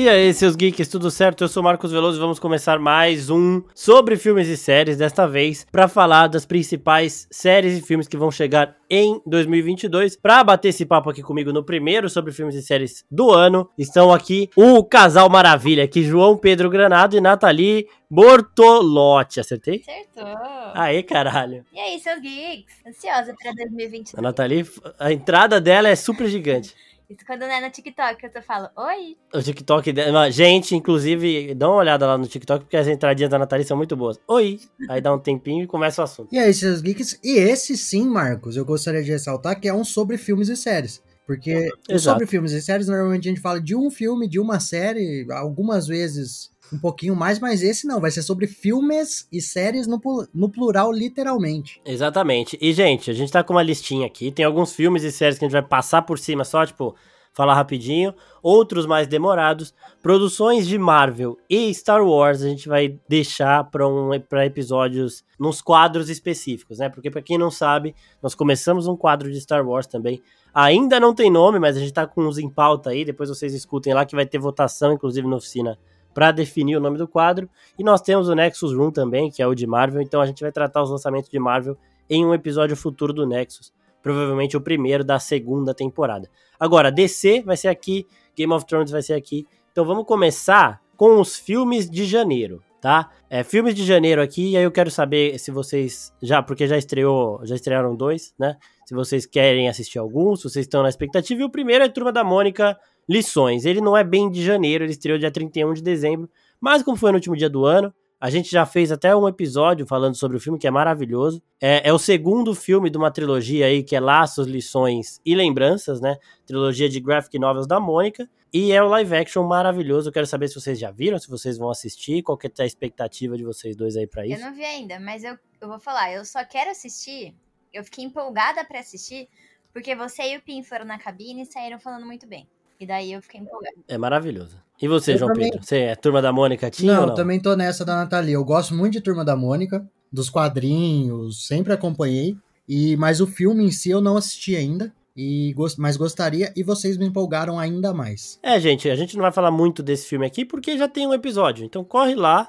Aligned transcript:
E 0.00 0.08
aí, 0.08 0.32
seus 0.32 0.56
geeks, 0.56 0.88
tudo 0.88 1.10
certo? 1.10 1.44
Eu 1.44 1.48
sou 1.48 1.62
Marcos 1.62 1.92
Veloso 1.92 2.16
e 2.16 2.20
vamos 2.22 2.38
começar 2.38 2.78
mais 2.78 3.28
um 3.28 3.62
sobre 3.74 4.16
filmes 4.16 4.48
e 4.48 4.56
séries, 4.56 4.96
desta 4.96 5.28
vez 5.28 5.66
para 5.70 5.88
falar 5.88 6.26
das 6.26 6.46
principais 6.46 7.28
séries 7.30 7.76
e 7.76 7.82
filmes 7.82 8.08
que 8.08 8.16
vão 8.16 8.30
chegar 8.30 8.74
em 8.88 9.20
2022. 9.26 10.16
Para 10.16 10.42
bater 10.42 10.68
esse 10.68 10.86
papo 10.86 11.10
aqui 11.10 11.22
comigo 11.22 11.52
no 11.52 11.62
primeiro 11.62 12.08
sobre 12.08 12.32
filmes 12.32 12.54
e 12.54 12.62
séries 12.62 13.04
do 13.10 13.30
ano, 13.30 13.68
estão 13.76 14.10
aqui 14.10 14.48
o 14.56 14.82
casal 14.82 15.28
maravilha, 15.28 15.84
aqui 15.84 16.02
João 16.02 16.34
Pedro 16.34 16.70
Granado 16.70 17.14
e 17.14 17.20
Nathalie 17.20 17.86
Bortolotti. 18.10 19.38
Acertei? 19.38 19.82
Acertou. 19.86 20.34
Aê, 20.74 21.02
caralho. 21.02 21.62
E 21.74 21.78
aí, 21.78 22.00
seus 22.00 22.22
geeks? 22.22 22.74
Ansiosa 22.86 23.34
pra 23.38 23.52
2022. 23.52 24.18
A 24.18 24.22
Nathalie, 24.22 24.66
a 24.98 25.12
entrada 25.12 25.60
dela 25.60 25.90
é 25.90 25.94
super 25.94 26.26
gigante. 26.26 26.74
Isso 27.10 27.26
quando 27.26 27.40
não 27.40 27.48
é 27.48 27.60
no 27.60 27.68
TikTok, 27.70 28.30
eu 28.32 28.42
falo, 28.42 28.68
oi. 28.76 29.16
O 29.34 29.42
TikTok 29.42 29.92
dela. 29.92 30.30
Gente, 30.30 30.76
inclusive, 30.76 31.52
dá 31.56 31.68
uma 31.68 31.78
olhada 31.78 32.06
lá 32.06 32.16
no 32.16 32.24
TikTok, 32.24 32.64
porque 32.64 32.76
as 32.76 32.86
entradinhas 32.86 33.28
da 33.28 33.36
Nathalie 33.36 33.66
são 33.66 33.76
muito 33.76 33.96
boas. 33.96 34.16
Oi! 34.28 34.60
Aí 34.88 35.00
dá 35.00 35.12
um 35.12 35.18
tempinho 35.18 35.64
e 35.64 35.66
começa 35.66 36.00
o 36.00 36.04
assunto. 36.04 36.32
E 36.32 36.38
aí, 36.38 36.54
seus 36.54 36.80
geeks? 36.80 37.18
E 37.24 37.36
esse 37.36 37.76
sim, 37.76 38.06
Marcos, 38.06 38.56
eu 38.56 38.64
gostaria 38.64 39.02
de 39.02 39.10
ressaltar 39.10 39.58
que 39.60 39.66
é 39.66 39.74
um 39.74 39.82
sobre 39.82 40.16
filmes 40.16 40.48
e 40.48 40.56
séries. 40.56 41.02
Porque 41.26 41.68
o 41.88 41.92
Exato. 41.92 42.00
sobre 42.00 42.26
filmes 42.26 42.52
e 42.52 42.62
séries, 42.62 42.86
normalmente 42.86 43.28
a 43.28 43.30
gente 43.32 43.40
fala 43.40 43.60
de 43.60 43.74
um 43.74 43.90
filme, 43.90 44.28
de 44.28 44.38
uma 44.38 44.60
série, 44.60 45.26
algumas 45.32 45.88
vezes 45.88 46.50
um 46.72 46.78
pouquinho 46.78 47.16
mais, 47.16 47.38
mas 47.38 47.62
esse 47.62 47.86
não, 47.86 48.00
vai 48.00 48.10
ser 48.10 48.22
sobre 48.22 48.46
filmes 48.46 49.26
e 49.32 49.40
séries 49.40 49.86
no, 49.86 50.00
no 50.32 50.48
plural, 50.48 50.92
literalmente. 50.92 51.80
Exatamente. 51.84 52.56
E, 52.60 52.72
gente, 52.72 53.10
a 53.10 53.14
gente 53.14 53.32
tá 53.32 53.42
com 53.42 53.54
uma 53.54 53.62
listinha 53.62 54.06
aqui. 54.06 54.30
Tem 54.30 54.44
alguns 54.44 54.72
filmes 54.72 55.02
e 55.02 55.10
séries 55.10 55.38
que 55.38 55.44
a 55.44 55.48
gente 55.48 55.52
vai 55.52 55.66
passar 55.66 56.02
por 56.02 56.18
cima 56.18 56.44
só, 56.44 56.64
tipo, 56.64 56.94
falar 57.32 57.54
rapidinho. 57.54 58.14
Outros 58.42 58.86
mais 58.86 59.06
demorados. 59.06 59.74
Produções 60.02 60.66
de 60.66 60.78
Marvel 60.78 61.36
e 61.48 61.72
Star 61.74 62.04
Wars 62.04 62.42
a 62.42 62.48
gente 62.48 62.68
vai 62.68 62.98
deixar 63.08 63.64
para 63.64 63.86
um, 63.86 64.18
pra 64.20 64.46
episódios 64.46 65.24
nos 65.38 65.60
quadros 65.60 66.08
específicos, 66.08 66.78
né? 66.78 66.88
Porque, 66.88 67.10
pra 67.10 67.22
quem 67.22 67.36
não 67.36 67.50
sabe, 67.50 67.94
nós 68.22 68.34
começamos 68.34 68.86
um 68.86 68.96
quadro 68.96 69.30
de 69.30 69.40
Star 69.40 69.66
Wars 69.66 69.86
também. 69.86 70.22
Ainda 70.52 70.98
não 70.98 71.14
tem 71.14 71.30
nome, 71.30 71.58
mas 71.58 71.76
a 71.76 71.80
gente 71.80 71.92
tá 71.92 72.06
com 72.06 72.22
uns 72.22 72.38
em 72.38 72.48
pauta 72.48 72.90
aí. 72.90 73.04
Depois 73.04 73.28
vocês 73.28 73.54
escutem 73.54 73.94
lá 73.94 74.04
que 74.04 74.16
vai 74.16 74.26
ter 74.26 74.38
votação, 74.38 74.92
inclusive 74.92 75.26
na 75.28 75.36
oficina, 75.36 75.78
para 76.12 76.32
definir 76.32 76.76
o 76.76 76.80
nome 76.80 76.98
do 76.98 77.06
quadro. 77.06 77.48
E 77.78 77.84
nós 77.84 78.00
temos 78.00 78.28
o 78.28 78.34
Nexus 78.34 78.74
Room 78.74 78.90
também, 78.90 79.30
que 79.30 79.42
é 79.42 79.46
o 79.46 79.54
de 79.54 79.66
Marvel. 79.66 80.02
Então 80.02 80.20
a 80.20 80.26
gente 80.26 80.42
vai 80.42 80.52
tratar 80.52 80.82
os 80.82 80.90
lançamentos 80.90 81.30
de 81.30 81.38
Marvel 81.38 81.76
em 82.08 82.24
um 82.24 82.34
episódio 82.34 82.76
futuro 82.76 83.12
do 83.12 83.26
Nexus. 83.26 83.72
Provavelmente 84.02 84.56
o 84.56 84.60
primeiro 84.60 85.04
da 85.04 85.18
segunda 85.18 85.74
temporada. 85.74 86.28
Agora, 86.58 86.90
DC 86.90 87.42
vai 87.42 87.56
ser 87.56 87.68
aqui, 87.68 88.06
Game 88.36 88.52
of 88.52 88.66
Thrones 88.66 88.90
vai 88.90 89.02
ser 89.02 89.14
aqui. 89.14 89.46
Então 89.72 89.84
vamos 89.84 90.04
começar 90.04 90.80
com 90.96 91.20
os 91.20 91.38
filmes 91.38 91.88
de 91.88 92.04
janeiro, 92.04 92.62
tá? 92.80 93.10
É, 93.28 93.42
filmes 93.42 93.74
de 93.74 93.84
janeiro 93.86 94.20
aqui, 94.20 94.50
e 94.50 94.56
aí 94.56 94.64
eu 94.64 94.70
quero 94.70 94.90
saber 94.90 95.38
se 95.38 95.50
vocês 95.50 96.12
já, 96.20 96.42
porque 96.42 96.66
já 96.66 96.76
estreou, 96.76 97.40
já 97.44 97.54
estrearam 97.54 97.94
dois, 97.94 98.34
né? 98.38 98.56
Se 98.84 98.94
vocês 98.94 99.24
querem 99.24 99.68
assistir 99.68 99.98
algum, 99.98 100.34
se 100.34 100.42
vocês 100.42 100.66
estão 100.66 100.82
na 100.82 100.88
expectativa. 100.88 101.40
E 101.40 101.44
o 101.44 101.50
primeiro 101.50 101.84
é 101.84 101.88
Turma 101.88 102.10
da 102.12 102.24
Mônica 102.24 102.76
Lições. 103.08 103.64
Ele 103.64 103.80
não 103.80 103.96
é 103.96 104.04
bem 104.04 104.30
de 104.30 104.44
janeiro, 104.44 104.84
ele 104.84 104.92
estreou 104.92 105.18
dia 105.18 105.30
31 105.30 105.74
de 105.74 105.82
dezembro, 105.82 106.28
mas 106.60 106.82
como 106.82 106.96
foi 106.96 107.10
no 107.10 107.16
último 107.16 107.36
dia 107.36 107.50
do 107.50 107.64
ano, 107.64 107.92
a 108.20 108.28
gente 108.28 108.50
já 108.50 108.66
fez 108.66 108.92
até 108.92 109.16
um 109.16 109.26
episódio 109.26 109.86
falando 109.86 110.14
sobre 110.14 110.36
o 110.36 110.40
filme, 110.40 110.58
que 110.58 110.66
é 110.66 110.70
maravilhoso. 110.70 111.42
É, 111.58 111.88
é 111.88 111.92
o 111.92 111.98
segundo 111.98 112.54
filme 112.54 112.90
de 112.90 112.98
uma 112.98 113.10
trilogia 113.10 113.64
aí, 113.64 113.82
que 113.82 113.96
é 113.96 114.00
Laços, 114.00 114.46
Lições 114.46 115.18
e 115.24 115.34
Lembranças, 115.34 116.02
né? 116.02 116.18
Trilogia 116.44 116.86
de 116.86 117.00
graphic 117.00 117.38
novels 117.38 117.66
da 117.66 117.80
Mônica. 117.80 118.28
E 118.52 118.72
é 118.72 118.82
o 118.82 118.88
live 118.88 119.14
action 119.14 119.42
maravilhoso. 119.44 120.08
Eu 120.08 120.12
quero 120.12 120.26
saber 120.26 120.48
se 120.48 120.56
vocês 120.56 120.78
já 120.78 120.90
viram, 120.90 121.18
se 121.18 121.30
vocês 121.30 121.56
vão 121.56 121.70
assistir, 121.70 122.22
qual 122.22 122.36
que 122.36 122.46
é 122.46 122.50
a 122.62 122.66
expectativa 122.66 123.38
de 123.38 123.44
vocês 123.44 123.74
dois 123.74 123.96
aí 123.96 124.06
pra 124.06 124.26
Eu 124.26 124.32
isso. 124.32 124.44
não 124.44 124.52
vi 124.54 124.64
ainda, 124.64 125.00
mas 125.00 125.24
eu, 125.24 125.38
eu 125.58 125.68
vou 125.68 125.78
falar, 125.78 126.12
eu 126.12 126.24
só 126.24 126.44
quero 126.44 126.70
assistir. 126.70 127.34
Eu 127.72 127.82
fiquei 127.84 128.04
empolgada 128.04 128.62
pra 128.64 128.80
assistir, 128.80 129.28
porque 129.72 129.94
você 129.94 130.34
e 130.34 130.36
o 130.36 130.42
Pim 130.42 130.62
foram 130.62 130.84
na 130.84 130.98
cabine 130.98 131.42
e 131.42 131.46
saíram 131.46 131.78
falando 131.78 132.04
muito 132.04 132.26
bem. 132.26 132.46
E 132.80 132.86
daí 132.86 133.12
eu 133.12 133.20
fiquei 133.20 133.40
empolgada. 133.40 133.76
É 133.86 133.98
maravilhoso. 133.98 134.56
E 134.80 134.88
você, 134.88 135.12
Eu 135.12 135.18
João 135.18 135.32
também- 135.32 135.50
Pedro? 135.50 135.66
Você 135.66 135.76
é 135.76 135.94
turma 135.94 136.22
da 136.22 136.32
Mônica 136.32 136.70
tinha 136.70 136.94
não, 136.94 137.00
ou 137.02 137.06
não? 137.08 137.14
também 137.14 137.38
tô 137.38 137.54
nessa 137.54 137.84
da 137.84 137.94
Nathalie. 137.94 138.32
Eu 138.32 138.42
gosto 138.44 138.74
muito 138.74 138.94
de 138.94 139.00
Turma 139.02 139.22
da 139.24 139.36
Mônica, 139.36 139.86
dos 140.10 140.30
quadrinhos, 140.30 141.46
sempre 141.46 141.72
acompanhei. 141.72 142.36
E 142.66 142.96
Mas 142.96 143.20
o 143.20 143.26
filme 143.26 143.64
em 143.64 143.70
si 143.70 143.90
eu 143.90 144.00
não 144.00 144.16
assisti 144.16 144.54
ainda, 144.56 144.92
e 145.16 145.52
mas 145.76 145.96
gostaria, 145.96 146.52
e 146.56 146.62
vocês 146.62 146.96
me 146.96 147.04
empolgaram 147.04 147.58
ainda 147.58 147.92
mais. 147.92 148.38
É, 148.42 148.58
gente, 148.60 148.88
a 148.88 148.94
gente 148.94 149.16
não 149.16 149.22
vai 149.22 149.32
falar 149.32 149.50
muito 149.50 149.82
desse 149.82 150.06
filme 150.06 150.24
aqui 150.24 150.44
porque 150.44 150.78
já 150.78 150.88
tem 150.88 151.06
um 151.06 151.12
episódio. 151.12 151.64
Então 151.64 151.84
corre 151.84 152.14
lá 152.14 152.48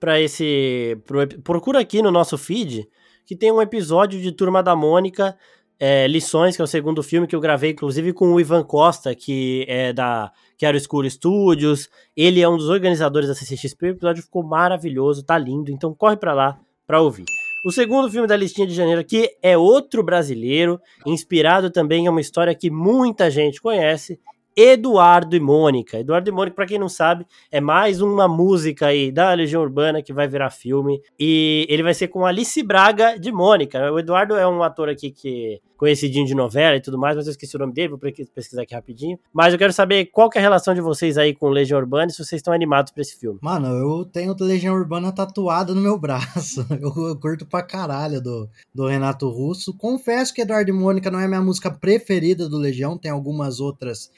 pra 0.00 0.18
esse. 0.20 0.98
pro 1.06 1.26
procura 1.42 1.78
aqui 1.78 2.02
no 2.02 2.10
nosso 2.10 2.36
feed 2.38 2.88
que 3.26 3.36
tem 3.36 3.52
um 3.52 3.62
episódio 3.62 4.20
de 4.20 4.32
Turma 4.32 4.62
da 4.62 4.74
Mônica. 4.74 5.36
É, 5.80 6.06
Lições, 6.06 6.54
que 6.54 6.60
é 6.60 6.64
o 6.64 6.68
segundo 6.68 7.02
filme 7.02 7.26
que 7.26 7.34
eu 7.34 7.40
gravei, 7.40 7.70
inclusive 7.70 8.12
com 8.12 8.34
o 8.34 8.38
Ivan 8.38 8.62
Costa, 8.62 9.14
que 9.14 9.64
é 9.66 9.94
da 9.94 10.30
Quero 10.58 10.76
Escuro 10.76 11.08
Studios. 11.08 11.88
Ele 12.14 12.42
é 12.42 12.48
um 12.48 12.58
dos 12.58 12.68
organizadores 12.68 13.28
da 13.28 13.34
CCXP. 13.34 13.86
O 13.86 13.90
episódio 13.92 14.22
ficou 14.22 14.42
maravilhoso, 14.42 15.24
tá 15.24 15.38
lindo. 15.38 15.72
Então 15.72 15.94
corre 15.94 16.18
pra 16.18 16.34
lá 16.34 16.60
pra 16.86 17.00
ouvir. 17.00 17.24
O 17.64 17.72
segundo 17.72 18.10
filme 18.10 18.26
da 18.26 18.36
listinha 18.36 18.66
de 18.66 18.74
janeiro 18.74 19.00
aqui 19.00 19.30
é 19.42 19.56
outro 19.56 20.02
brasileiro, 20.02 20.80
inspirado 21.06 21.70
também 21.70 22.04
em 22.04 22.08
uma 22.08 22.20
história 22.20 22.54
que 22.54 22.70
muita 22.70 23.30
gente 23.30 23.60
conhece, 23.60 24.18
Eduardo 24.56 25.36
e 25.36 25.40
Mônica. 25.40 25.98
Eduardo 25.98 26.28
e 26.28 26.32
Mônica, 26.32 26.56
pra 26.56 26.66
quem 26.66 26.78
não 26.78 26.88
sabe, 26.88 27.26
é 27.50 27.60
mais 27.60 28.00
uma 28.00 28.28
música 28.28 28.86
aí 28.86 29.10
da 29.10 29.32
Legião 29.32 29.62
Urbana 29.62 30.02
que 30.02 30.12
vai 30.12 30.28
virar 30.28 30.50
filme. 30.50 31.00
E 31.18 31.66
ele 31.68 31.82
vai 31.82 31.94
ser 31.94 32.08
com 32.08 32.24
Alice 32.24 32.62
Braga 32.62 33.18
de 33.18 33.32
Mônica. 33.32 33.90
O 33.92 33.98
Eduardo 33.98 34.34
é 34.34 34.46
um 34.46 34.62
ator 34.62 34.88
aqui 34.88 35.10
que 35.10 35.60
conhecidinho 35.80 36.26
de 36.26 36.34
novela 36.34 36.76
e 36.76 36.80
tudo 36.80 36.98
mais, 36.98 37.16
mas 37.16 37.26
eu 37.26 37.30
esqueci 37.30 37.56
o 37.56 37.58
nome 37.58 37.72
dele, 37.72 37.88
vou 37.88 37.98
pesquisar 37.98 38.60
aqui 38.60 38.74
rapidinho. 38.74 39.18
Mas 39.32 39.54
eu 39.54 39.58
quero 39.58 39.72
saber 39.72 40.10
qual 40.12 40.28
que 40.28 40.36
é 40.36 40.40
a 40.40 40.42
relação 40.42 40.74
de 40.74 40.80
vocês 40.82 41.16
aí 41.16 41.34
com 41.34 41.48
Legião 41.48 41.80
Urbana 41.80 42.08
e 42.08 42.10
se 42.10 42.22
vocês 42.22 42.40
estão 42.40 42.52
animados 42.52 42.92
pra 42.92 43.00
esse 43.00 43.18
filme. 43.18 43.38
Mano, 43.40 43.68
eu 43.68 44.04
tenho 44.04 44.36
Legião 44.38 44.74
Urbana 44.74 45.10
tatuado 45.10 45.74
no 45.74 45.80
meu 45.80 45.98
braço. 45.98 46.66
Eu, 46.80 47.08
eu 47.08 47.16
curto 47.18 47.46
pra 47.46 47.62
caralho 47.62 48.22
do, 48.22 48.48
do 48.74 48.86
Renato 48.86 49.28
Russo. 49.28 49.76
Confesso 49.76 50.32
que 50.32 50.40
Eduardo 50.42 50.70
e 50.70 50.72
Mônica 50.72 51.10
não 51.10 51.20
é 51.20 51.28
minha 51.28 51.40
música 51.40 51.70
preferida 51.70 52.48
do 52.48 52.56
Legião, 52.56 52.96
tem 52.96 53.10
algumas 53.10 53.60
outras, 53.60 54.10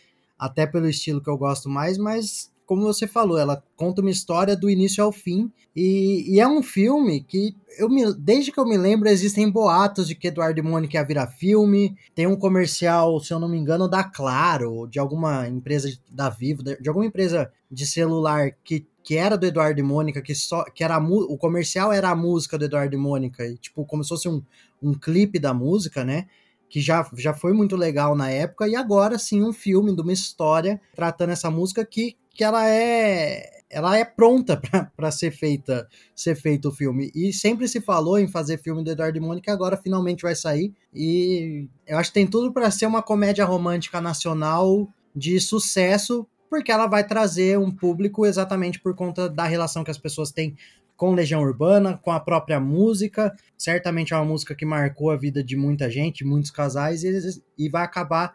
até 0.42 0.66
pelo 0.66 0.88
estilo 0.88 1.22
que 1.22 1.30
eu 1.30 1.38
gosto 1.38 1.69
mais, 1.69 1.97
mas 1.97 2.50
como 2.66 2.82
você 2.82 3.06
falou, 3.06 3.38
ela 3.38 3.62
conta 3.76 4.00
uma 4.00 4.10
história 4.10 4.56
do 4.56 4.69
início 4.69 5.04
ao 5.04 5.12
fim. 5.12 5.53
E, 5.76 6.34
e 6.34 6.41
é 6.41 6.48
um 6.48 6.62
filme 6.62 7.22
que, 7.22 7.54
eu 7.78 7.88
me, 7.88 8.12
desde 8.14 8.50
que 8.50 8.58
eu 8.58 8.66
me 8.66 8.76
lembro, 8.76 9.08
existem 9.08 9.48
boatos 9.48 10.08
de 10.08 10.16
que 10.16 10.26
Eduardo 10.26 10.58
e 10.58 10.62
Mônica 10.62 10.98
ia 10.98 11.04
virar 11.04 11.28
filme. 11.28 11.94
Tem 12.12 12.26
um 12.26 12.34
comercial, 12.34 13.20
se 13.20 13.32
eu 13.32 13.38
não 13.38 13.48
me 13.48 13.56
engano, 13.56 13.88
da 13.88 14.03
Claro, 14.03 14.88
de 14.88 14.98
alguma 14.98 15.47
empresa 15.47 15.88
da 16.10 16.28
Vivo, 16.28 16.64
de 16.64 16.88
alguma 16.88 17.06
empresa 17.06 17.53
de 17.70 17.86
celular 17.86 18.50
que, 18.64 18.84
que 19.04 19.16
era 19.16 19.38
do 19.38 19.47
Eduardo 19.47 19.78
e 19.78 19.82
Mônica, 19.84 20.20
que 20.20 20.34
só 20.34 20.64
que 20.64 20.82
era 20.82 20.98
o 20.98 21.38
comercial 21.38 21.92
era 21.92 22.10
a 22.10 22.16
música 22.16 22.59
do 22.59 22.64
Eduardo 22.64 22.97
e 22.97 22.98
Mônica, 22.98 23.47
e, 23.47 23.56
tipo, 23.59 23.84
como 23.86 24.03
se 24.03 24.09
fosse 24.09 24.28
um, 24.28 24.42
um 24.82 24.92
clipe 24.92 25.38
da 25.38 25.54
música, 25.54 26.04
né? 26.04 26.26
Que 26.72 26.81
já, 26.81 27.06
já 27.19 27.34
foi 27.34 27.53
muito 27.53 27.77
legal 27.77 28.16
na 28.16 28.31
época, 28.31 28.66
e 28.66 28.75
agora 28.75 29.19
sim 29.19 29.44
um 29.44 29.53
filme 29.53 29.94
de 29.94 30.00
uma 30.00 30.12
história 30.12 30.81
tratando 30.97 31.28
essa 31.28 31.50
música 31.50 31.84
que, 31.84 32.16
que 32.31 32.43
ela 32.43 32.66
é 32.66 33.62
ela 33.69 33.97
é 33.97 34.06
pronta 34.06 34.56
para 34.97 35.10
ser 35.10 35.33
feita 35.33 35.87
ser 36.16 36.34
feito 36.34 36.71
o 36.71 36.72
filme. 36.72 37.10
E 37.15 37.31
sempre 37.31 37.69
se 37.69 37.78
falou 37.78 38.19
em 38.19 38.27
fazer 38.27 38.56
filme 38.56 38.83
do 38.83 38.91
Eduardo 38.91 39.19
e 39.19 39.21
Mônica, 39.21 39.53
agora 39.53 39.77
finalmente 39.77 40.22
vai 40.22 40.34
sair. 40.34 40.72
E 40.94 41.69
eu 41.86 41.98
acho 41.98 42.09
que 42.09 42.15
tem 42.15 42.27
tudo 42.27 42.51
para 42.53 42.71
ser 42.71 42.86
uma 42.86 43.03
comédia 43.03 43.45
romântica 43.45 44.01
nacional 44.01 44.89
de 45.15 45.39
sucesso, 45.41 46.27
porque 46.48 46.72
ela 46.72 46.86
vai 46.86 47.07
trazer 47.07 47.59
um 47.59 47.71
público 47.71 48.24
exatamente 48.24 48.80
por 48.80 48.95
conta 48.95 49.28
da 49.28 49.45
relação 49.45 49.84
que 49.84 49.91
as 49.91 49.98
pessoas 49.98 50.33
têm 50.33 50.57
com 50.97 51.15
Legião 51.15 51.42
Urbana, 51.42 51.98
com 51.98 52.10
a 52.10 52.21
própria 52.21 52.60
música. 52.60 53.34
Certamente 53.56 54.12
é 54.12 54.16
uma 54.16 54.24
música 54.24 54.54
que 54.54 54.65
marcou 54.65 55.10
a 55.10 55.16
vida 55.16 55.42
de 55.42 55.56
muita 55.56 55.91
gente, 55.91 56.24
muitos 56.24 56.50
casais, 56.50 57.03
e, 57.04 57.42
e 57.59 57.68
vai 57.68 57.83
acabar 57.83 58.34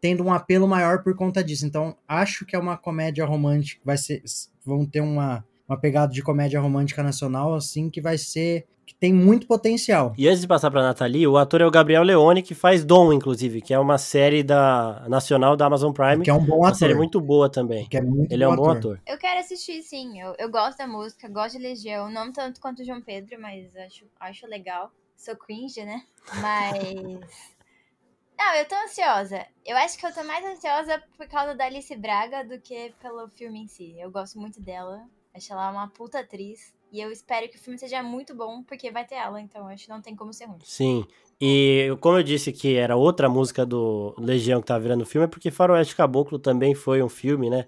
tendo 0.00 0.22
um 0.22 0.32
apelo 0.32 0.68
maior 0.68 1.02
por 1.02 1.16
conta 1.16 1.42
disso. 1.42 1.64
Então, 1.64 1.96
acho 2.06 2.44
que 2.44 2.54
é 2.54 2.58
uma 2.58 2.76
comédia 2.76 3.24
romântica, 3.24 3.80
vai 3.84 3.96
ser, 3.96 4.22
vão 4.64 4.84
ter 4.84 5.00
uma, 5.00 5.44
uma 5.74 5.80
pegada 5.80 6.12
de 6.12 6.22
comédia 6.22 6.60
romântica 6.60 7.02
nacional, 7.02 7.54
assim, 7.54 7.90
que 7.90 8.00
vai 8.00 8.16
ser, 8.16 8.66
que 8.86 8.94
tem 8.94 9.12
muito 9.12 9.46
potencial. 9.46 10.14
E 10.16 10.28
antes 10.28 10.40
de 10.40 10.46
passar 10.46 10.70
pra 10.70 10.82
Nathalie, 10.82 11.26
o 11.26 11.36
ator 11.36 11.60
é 11.60 11.66
o 11.66 11.70
Gabriel 11.70 12.02
Leone, 12.02 12.42
que 12.42 12.54
faz 12.54 12.84
Dom, 12.84 13.12
inclusive, 13.12 13.60
que 13.60 13.74
é 13.74 13.78
uma 13.78 13.98
série 13.98 14.42
da 14.42 15.04
nacional 15.08 15.56
da 15.56 15.66
Amazon 15.66 15.92
Prime. 15.92 16.22
Que 16.22 16.30
é 16.30 16.34
um 16.34 16.44
bom 16.44 16.58
uma 16.58 16.68
ator. 16.68 16.78
série 16.78 16.94
muito 16.94 17.20
boa 17.20 17.50
também. 17.50 17.86
que 17.88 17.96
é 17.96 18.02
muito 18.02 18.32
Ele 18.32 18.44
é 18.44 18.48
um 18.48 18.56
bom 18.56 18.70
ator. 18.70 19.00
Eu 19.06 19.18
quero 19.18 19.40
assistir, 19.40 19.82
sim. 19.82 20.20
Eu, 20.20 20.34
eu 20.38 20.50
gosto 20.50 20.78
da 20.78 20.86
música, 20.86 21.28
gosto 21.28 21.58
de 21.58 21.62
Legião. 21.62 22.10
Não 22.10 22.32
tanto 22.32 22.60
quanto 22.60 22.82
o 22.82 22.84
João 22.84 23.00
Pedro, 23.00 23.40
mas 23.40 23.74
acho, 23.76 24.04
acho 24.20 24.46
legal. 24.46 24.90
Sou 25.16 25.36
cringe, 25.36 25.84
né? 25.84 26.02
Mas. 26.40 27.44
Não, 28.36 28.54
eu 28.56 28.66
tô 28.66 28.74
ansiosa. 28.74 29.46
Eu 29.64 29.76
acho 29.76 29.96
que 29.96 30.04
eu 30.04 30.12
tô 30.12 30.24
mais 30.24 30.44
ansiosa 30.44 31.02
por 31.16 31.26
causa 31.28 31.54
da 31.54 31.66
Alice 31.66 31.94
Braga 31.96 32.44
do 32.44 32.60
que 32.60 32.92
pelo 33.00 33.28
filme 33.28 33.62
em 33.62 33.68
si. 33.68 33.94
Eu 33.98 34.10
gosto 34.10 34.38
muito 34.38 34.60
dela. 34.60 35.06
Acho 35.34 35.52
ela 35.52 35.70
uma 35.70 35.88
puta 35.88 36.20
atriz. 36.20 36.72
E 36.92 37.00
eu 37.00 37.10
espero 37.10 37.48
que 37.48 37.56
o 37.56 37.58
filme 37.58 37.76
seja 37.76 38.02
muito 38.02 38.34
bom, 38.36 38.62
porque 38.62 38.90
vai 38.90 39.04
ter 39.04 39.16
ela, 39.16 39.40
então 39.40 39.66
acho 39.66 39.84
que 39.84 39.90
não 39.90 40.00
tem 40.00 40.14
como 40.14 40.32
ser 40.32 40.44
ruim. 40.44 40.60
Sim. 40.62 41.04
E 41.40 41.88
como 42.00 42.16
eu 42.18 42.22
disse 42.22 42.52
que 42.52 42.76
era 42.76 42.94
outra 42.94 43.28
música 43.28 43.66
do 43.66 44.14
Legião 44.16 44.60
que 44.60 44.68
tava 44.68 44.80
virando 44.80 45.04
filme, 45.04 45.24
é 45.24 45.28
porque 45.28 45.50
Faroeste 45.50 45.96
Caboclo 45.96 46.38
também 46.38 46.72
foi 46.72 47.02
um 47.02 47.08
filme, 47.08 47.50
né? 47.50 47.66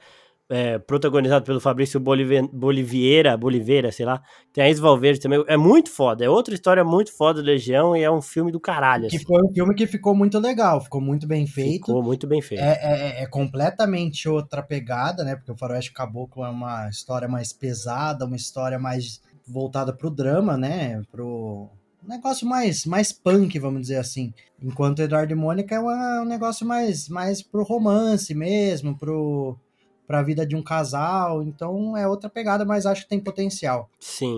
É, 0.49 0.79
protagonizado 0.79 1.45
pelo 1.45 1.61
Fabrício 1.61 1.99
Boliv 1.99 2.49
Boliveira, 2.53 3.37
Boliveira, 3.37 3.91
sei 3.91 4.07
lá. 4.07 4.23
Tem 4.53 4.71
a 4.71 4.81
Valverde 4.81 5.21
também. 5.21 5.45
É 5.49 5.57
muito 5.57 5.91
foda. 5.91 6.25
É 6.25 6.29
outra 6.29 6.55
história 6.55 6.85
muito 6.85 7.13
foda 7.17 7.43
do 7.43 7.47
Legião 7.47 7.97
e 7.97 8.03
é 8.03 8.11
um 8.11 8.23
filme 8.23 8.53
do 8.53 8.61
caralho. 8.61 9.09
Que 9.09 9.17
assim. 9.17 9.25
foi 9.25 9.43
um 9.43 9.53
filme 9.53 9.75
que 9.75 9.87
ficou 9.87 10.15
muito 10.15 10.39
legal, 10.39 10.81
ficou 10.81 11.01
muito 11.01 11.27
bem 11.27 11.47
feito. 11.47 11.87
Ficou 11.87 12.03
muito 12.03 12.27
bem 12.27 12.41
feito. 12.41 12.63
É, 12.63 12.79
é, 12.81 13.23
é 13.23 13.27
completamente 13.27 14.29
outra 14.29 14.63
pegada, 14.63 15.25
né? 15.25 15.35
Porque 15.35 15.53
o 15.53 15.57
Faroeste 15.57 15.93
Caboclo 15.93 16.45
é 16.45 16.49
uma 16.49 16.89
história 16.89 17.29
mais 17.29 17.53
pesada, 17.53 18.25
uma 18.25 18.37
história 18.37 18.79
mais 18.79 19.21
voltada 19.47 19.93
pro 19.93 20.11
drama, 20.11 20.57
né? 20.57 21.03
Pro 21.11 21.69
negócio 22.07 22.47
mais, 22.47 22.87
mais 22.87 23.13
punk, 23.13 23.59
vamos 23.59 23.83
dizer 23.83 23.97
assim. 23.97 24.33
Enquanto 24.63 25.03
Eduardo 25.03 25.33
e 25.33 25.37
Mônica 25.37 25.75
é 25.75 25.81
um 25.81 26.25
negócio 26.25 26.65
mais, 26.65 27.09
mais 27.09 27.43
pro 27.43 27.65
romance 27.65 28.33
mesmo, 28.33 28.97
pro 28.97 29.59
para 30.07 30.21
a 30.21 30.23
vida 30.23 30.47
de 30.47 30.57
um 30.57 30.63
casal. 30.63 31.43
Então 31.43 31.97
é 31.97 32.07
outra 32.07 32.31
pegada, 32.31 32.65
mas 32.65 32.87
acho 32.87 33.03
que 33.03 33.09
tem 33.09 33.21
potencial. 33.21 33.89
Sim. 33.99 34.37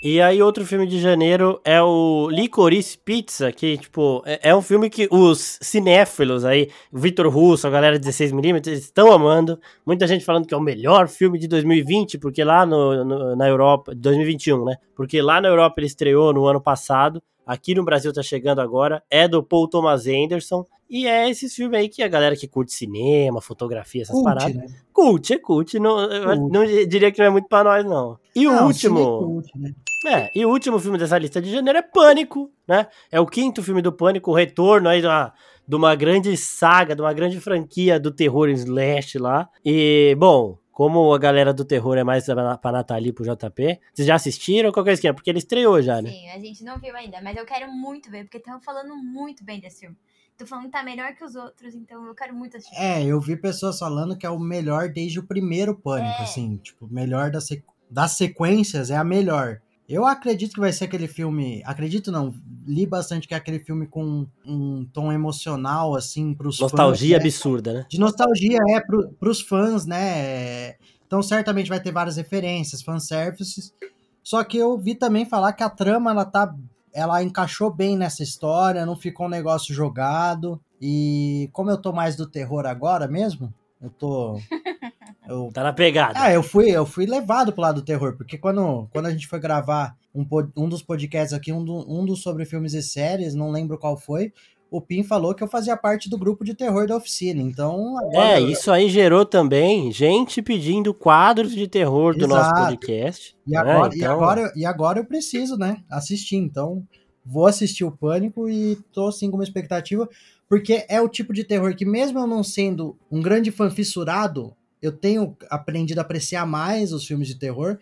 E 0.00 0.20
aí, 0.20 0.40
outro 0.40 0.64
filme 0.64 0.86
de 0.86 1.00
janeiro 1.00 1.60
é 1.64 1.82
o 1.82 2.28
Licorice 2.30 2.96
Pizza, 2.96 3.50
que, 3.50 3.76
tipo, 3.76 4.22
é, 4.24 4.50
é 4.50 4.54
um 4.54 4.62
filme 4.62 4.88
que 4.88 5.08
os 5.10 5.58
cinéfilos 5.60 6.44
aí, 6.44 6.70
Vitor 6.92 7.28
Russo, 7.28 7.66
a 7.66 7.70
galera 7.70 7.98
16mm, 7.98 8.64
estão 8.68 9.10
amando. 9.10 9.58
Muita 9.84 10.06
gente 10.06 10.24
falando 10.24 10.46
que 10.46 10.54
é 10.54 10.56
o 10.56 10.60
melhor 10.60 11.08
filme 11.08 11.36
de 11.36 11.48
2020, 11.48 12.16
porque 12.18 12.44
lá 12.44 12.64
no, 12.64 13.04
no, 13.04 13.34
na 13.34 13.48
Europa, 13.48 13.92
2021, 13.92 14.66
né? 14.66 14.76
Porque 14.94 15.20
lá 15.20 15.40
na 15.40 15.48
Europa 15.48 15.80
ele 15.80 15.88
estreou 15.88 16.32
no 16.32 16.46
ano 16.46 16.60
passado, 16.60 17.20
aqui 17.44 17.74
no 17.74 17.84
Brasil 17.84 18.12
tá 18.12 18.22
chegando 18.22 18.60
agora, 18.60 19.02
é 19.10 19.26
do 19.26 19.42
Paul 19.42 19.66
Thomas 19.66 20.06
Anderson, 20.06 20.64
e 20.88 21.06
é 21.06 21.28
esses 21.28 21.54
filmes 21.54 21.78
aí 21.78 21.88
que 21.88 22.02
a 22.02 22.08
galera 22.08 22.36
que 22.36 22.48
curte 22.48 22.72
cinema, 22.72 23.42
fotografia, 23.42 24.02
essas 24.02 24.14
cult, 24.14 24.24
paradas. 24.24 24.54
Né? 24.54 24.66
Cult, 24.92 25.32
é 25.32 25.38
cult. 25.38 25.78
Não, 25.78 25.96
cult. 25.96 26.52
não 26.52 26.66
diria 26.86 27.12
que 27.12 27.18
não 27.18 27.26
é 27.26 27.30
muito 27.30 27.48
pra 27.48 27.64
nós, 27.64 27.84
não. 27.84 28.18
E 28.34 28.44
não, 28.44 28.64
o 28.64 28.66
último. 28.68 28.98
É, 28.98 29.04
cult, 29.04 29.58
né? 29.58 29.74
é, 30.06 30.30
e 30.34 30.46
o 30.46 30.48
último 30.48 30.78
filme 30.78 30.96
dessa 30.96 31.18
lista 31.18 31.42
de 31.42 31.50
janeiro 31.50 31.78
é 31.78 31.82
Pânico, 31.82 32.50
né? 32.66 32.86
É 33.10 33.20
o 33.20 33.26
quinto 33.26 33.62
filme 33.62 33.82
do 33.82 33.92
Pânico, 33.92 34.30
o 34.30 34.34
retorno 34.34 34.88
aí 34.88 35.00
de 35.00 35.06
uma, 35.06 35.34
de 35.66 35.76
uma 35.76 35.94
grande 35.94 36.34
saga, 36.36 36.94
de 36.94 37.02
uma 37.02 37.12
grande 37.12 37.38
franquia 37.38 38.00
do 38.00 38.10
terror 38.10 38.48
slash 38.48 39.18
lá. 39.18 39.48
E, 39.62 40.16
bom, 40.18 40.58
como 40.78 41.12
a 41.12 41.18
galera 41.18 41.52
do 41.52 41.64
terror 41.64 41.98
é 41.98 42.04
mais 42.04 42.24
pra 42.26 42.70
Nathalie 42.70 43.08
e 43.08 43.12
pro 43.12 43.24
JP, 43.24 43.80
vocês 43.92 44.06
já 44.06 44.14
assistiram? 44.14 44.70
Qual 44.70 44.84
que 44.84 44.90
é 44.90 44.94
esquema? 44.94 45.12
Porque 45.12 45.28
ele 45.28 45.40
estreou 45.40 45.82
já, 45.82 46.00
né? 46.00 46.08
Sim, 46.08 46.28
a 46.30 46.38
gente 46.38 46.62
não 46.62 46.78
viu 46.78 46.94
ainda, 46.94 47.20
mas 47.20 47.36
eu 47.36 47.44
quero 47.44 47.68
muito 47.70 48.08
ver, 48.08 48.22
porque 48.22 48.38
estão 48.38 48.60
falando 48.60 48.94
muito 48.96 49.44
bem 49.44 49.58
desse 49.58 49.80
filme. 49.80 49.96
Tô 50.38 50.46
falando 50.46 50.66
que 50.66 50.70
tá 50.70 50.84
melhor 50.84 51.12
que 51.16 51.24
os 51.24 51.34
outros, 51.34 51.74
então 51.74 52.06
eu 52.06 52.14
quero 52.14 52.32
muito 52.32 52.56
assistir. 52.56 52.76
É, 52.76 53.02
eu 53.04 53.20
vi 53.20 53.36
pessoas 53.36 53.76
falando 53.76 54.16
que 54.16 54.24
é 54.24 54.30
o 54.30 54.38
melhor 54.38 54.88
desde 54.88 55.18
o 55.18 55.24
primeiro 55.24 55.74
Pânico, 55.74 56.20
é. 56.20 56.22
assim. 56.22 56.56
Tipo, 56.58 56.86
melhor 56.86 57.32
das, 57.32 57.48
sequ... 57.48 57.64
das 57.90 58.12
sequências 58.12 58.88
é 58.88 58.96
a 58.96 59.02
melhor. 59.02 59.60
Eu 59.88 60.06
acredito 60.06 60.54
que 60.54 60.60
vai 60.60 60.72
ser 60.72 60.84
aquele 60.84 61.08
filme. 61.08 61.60
Acredito 61.64 62.12
não, 62.12 62.32
li 62.64 62.86
bastante 62.86 63.26
que 63.26 63.34
é 63.34 63.36
aquele 63.36 63.58
filme 63.58 63.88
com 63.88 64.28
um 64.46 64.84
tom 64.92 65.10
emocional, 65.10 65.96
assim, 65.96 66.32
pros 66.34 66.60
Nostalgia 66.60 67.16
fãs, 67.16 67.24
né? 67.24 67.28
absurda, 67.28 67.72
né? 67.72 67.86
De 67.88 67.98
nostalgia, 67.98 68.58
é, 68.68 68.80
pro, 68.80 69.08
pros 69.14 69.40
fãs, 69.40 69.86
né? 69.86 70.76
Então, 71.04 71.20
certamente 71.20 71.68
vai 71.68 71.80
ter 71.80 71.90
várias 71.90 72.16
referências, 72.16 72.80
fanservices. 72.80 73.74
Só 74.22 74.44
que 74.44 74.56
eu 74.56 74.78
vi 74.78 74.94
também 74.94 75.24
falar 75.24 75.52
que 75.52 75.64
a 75.64 75.70
trama, 75.70 76.12
ela 76.12 76.24
tá 76.24 76.54
ela 76.92 77.22
encaixou 77.22 77.72
bem 77.72 77.96
nessa 77.96 78.22
história, 78.22 78.86
não 78.86 78.96
ficou 78.96 79.26
um 79.26 79.30
negócio 79.30 79.74
jogado. 79.74 80.60
E 80.80 81.48
como 81.52 81.70
eu 81.70 81.80
tô 81.80 81.92
mais 81.92 82.16
do 82.16 82.28
terror 82.28 82.66
agora 82.66 83.08
mesmo, 83.08 83.52
eu 83.80 83.90
tô. 83.90 84.40
Eu, 85.28 85.50
tá 85.52 85.62
na 85.62 85.74
pegada. 85.74 86.14
Ah, 86.18 86.32
eu 86.32 86.42
fui, 86.42 86.70
eu 86.70 86.86
fui 86.86 87.04
levado 87.04 87.52
pro 87.52 87.60
lado 87.60 87.82
do 87.82 87.84
terror, 87.84 88.16
porque 88.16 88.38
quando, 88.38 88.88
quando 88.90 89.04
a 89.04 89.10
gente 89.10 89.28
foi 89.28 89.38
gravar 89.38 89.94
um, 90.14 90.26
um 90.56 90.66
dos 90.70 90.82
podcasts 90.82 91.34
aqui, 91.34 91.52
um, 91.52 91.62
do, 91.62 91.84
um 91.86 92.02
dos 92.02 92.22
sobre 92.22 92.46
filmes 92.46 92.72
e 92.72 92.82
séries, 92.82 93.34
não 93.34 93.50
lembro 93.50 93.76
qual 93.76 93.94
foi, 93.94 94.32
o 94.70 94.80
Pim 94.80 95.02
falou 95.02 95.34
que 95.34 95.42
eu 95.42 95.48
fazia 95.48 95.76
parte 95.76 96.10
do 96.10 96.18
grupo 96.18 96.44
de 96.44 96.54
terror 96.54 96.86
da 96.86 96.96
oficina. 96.96 97.40
Então. 97.40 97.96
É, 98.12 98.40
eu... 98.40 98.48
isso 98.48 98.70
aí 98.70 98.88
gerou 98.88 99.24
também 99.24 99.90
gente 99.92 100.42
pedindo 100.42 100.92
quadros 100.92 101.52
de 101.52 101.66
terror 101.66 102.16
do 102.16 102.26
Exato. 102.26 102.34
nosso 102.34 102.64
podcast. 102.64 103.36
E 103.46 103.52
né? 103.52 103.58
agora, 103.58 103.94
então... 103.94 103.98
e, 103.98 104.04
agora, 104.04 104.52
e 104.56 104.66
agora 104.66 104.98
eu 105.00 105.04
preciso, 105.04 105.56
né? 105.56 105.78
Assistir. 105.90 106.36
Então, 106.36 106.84
vou 107.24 107.46
assistir 107.46 107.84
o 107.84 107.92
Pânico 107.92 108.48
e 108.48 108.76
tô 108.92 109.08
assim 109.08 109.30
com 109.30 109.36
uma 109.36 109.44
expectativa, 109.44 110.08
porque 110.48 110.84
é 110.88 111.00
o 111.00 111.08
tipo 111.08 111.32
de 111.32 111.44
terror 111.44 111.74
que, 111.74 111.84
mesmo 111.84 112.18
eu 112.18 112.26
não 112.26 112.42
sendo 112.42 112.96
um 113.10 113.20
grande 113.20 113.50
fã 113.50 113.70
fissurado, 113.70 114.54
eu 114.80 114.92
tenho 114.92 115.36
aprendido 115.50 115.98
a 115.98 116.02
apreciar 116.02 116.46
mais 116.46 116.92
os 116.92 117.06
filmes 117.06 117.28
de 117.28 117.34
terror. 117.36 117.78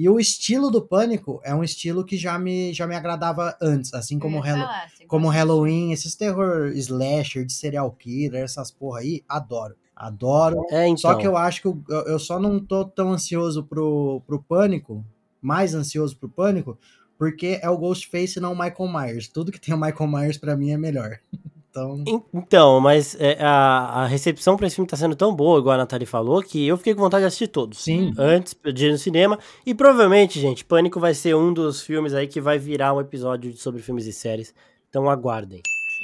E 0.00 0.08
o 0.08 0.18
estilo 0.18 0.70
do 0.70 0.80
Pânico 0.80 1.42
é 1.44 1.54
um 1.54 1.62
estilo 1.62 2.02
que 2.02 2.16
já 2.16 2.38
me, 2.38 2.72
já 2.72 2.86
me 2.86 2.96
agradava 2.96 3.54
antes, 3.60 3.92
assim 3.92 4.18
como, 4.18 4.42
Hello, 4.42 4.66
como 5.06 5.28
Halloween, 5.28 5.92
esses 5.92 6.14
terror 6.14 6.68
slasher 6.74 7.44
de 7.44 7.52
serial 7.52 7.92
killer, 7.92 8.42
essas 8.42 8.70
porra 8.70 9.00
aí, 9.00 9.22
adoro. 9.28 9.76
Adoro. 9.94 10.64
É, 10.70 10.86
então. 10.86 10.96
Só 10.96 11.16
que 11.16 11.26
eu 11.26 11.36
acho 11.36 11.60
que 11.60 11.68
eu, 11.68 11.84
eu 12.06 12.18
só 12.18 12.40
não 12.40 12.58
tô 12.58 12.86
tão 12.86 13.12
ansioso 13.12 13.62
pro, 13.62 14.22
pro 14.26 14.42
Pânico, 14.42 15.04
mais 15.38 15.74
ansioso 15.74 16.16
pro 16.16 16.30
Pânico, 16.30 16.78
porque 17.18 17.60
é 17.60 17.68
o 17.68 17.76
Ghostface 17.76 18.38
e 18.38 18.40
não 18.40 18.54
o 18.54 18.58
Michael 18.58 18.90
Myers. 18.90 19.28
Tudo 19.28 19.52
que 19.52 19.60
tem 19.60 19.74
o 19.74 19.78
Michael 19.78 20.10
Myers 20.10 20.38
para 20.38 20.56
mim 20.56 20.70
é 20.70 20.78
melhor. 20.78 21.18
Então, 21.70 22.04
então 22.34 22.80
mas 22.80 23.16
é, 23.20 23.36
a, 23.40 24.02
a 24.02 24.06
recepção 24.06 24.56
para 24.56 24.66
esse 24.66 24.76
filme 24.76 24.88
tá 24.88 24.96
sendo 24.96 25.14
tão 25.14 25.34
boa, 25.34 25.60
igual 25.60 25.74
a 25.74 25.78
Nathalie 25.78 26.06
falou, 26.06 26.42
que 26.42 26.66
eu 26.66 26.76
fiquei 26.76 26.94
com 26.94 27.00
vontade 27.00 27.22
de 27.22 27.28
assistir 27.28 27.48
todos. 27.48 27.78
Sim. 27.78 28.12
Antes 28.18 28.56
de 28.74 28.86
ir 28.86 28.92
no 28.92 28.98
cinema. 28.98 29.38
E 29.64 29.74
provavelmente, 29.74 30.40
gente, 30.40 30.64
Pânico 30.64 30.98
vai 30.98 31.14
ser 31.14 31.36
um 31.36 31.52
dos 31.52 31.82
filmes 31.82 32.12
aí 32.12 32.26
que 32.26 32.40
vai 32.40 32.58
virar 32.58 32.92
um 32.92 33.00
episódio 33.00 33.56
sobre 33.56 33.80
filmes 33.80 34.06
e 34.06 34.12
séries. 34.12 34.52
Então 34.88 35.08
aguardem. 35.08 35.62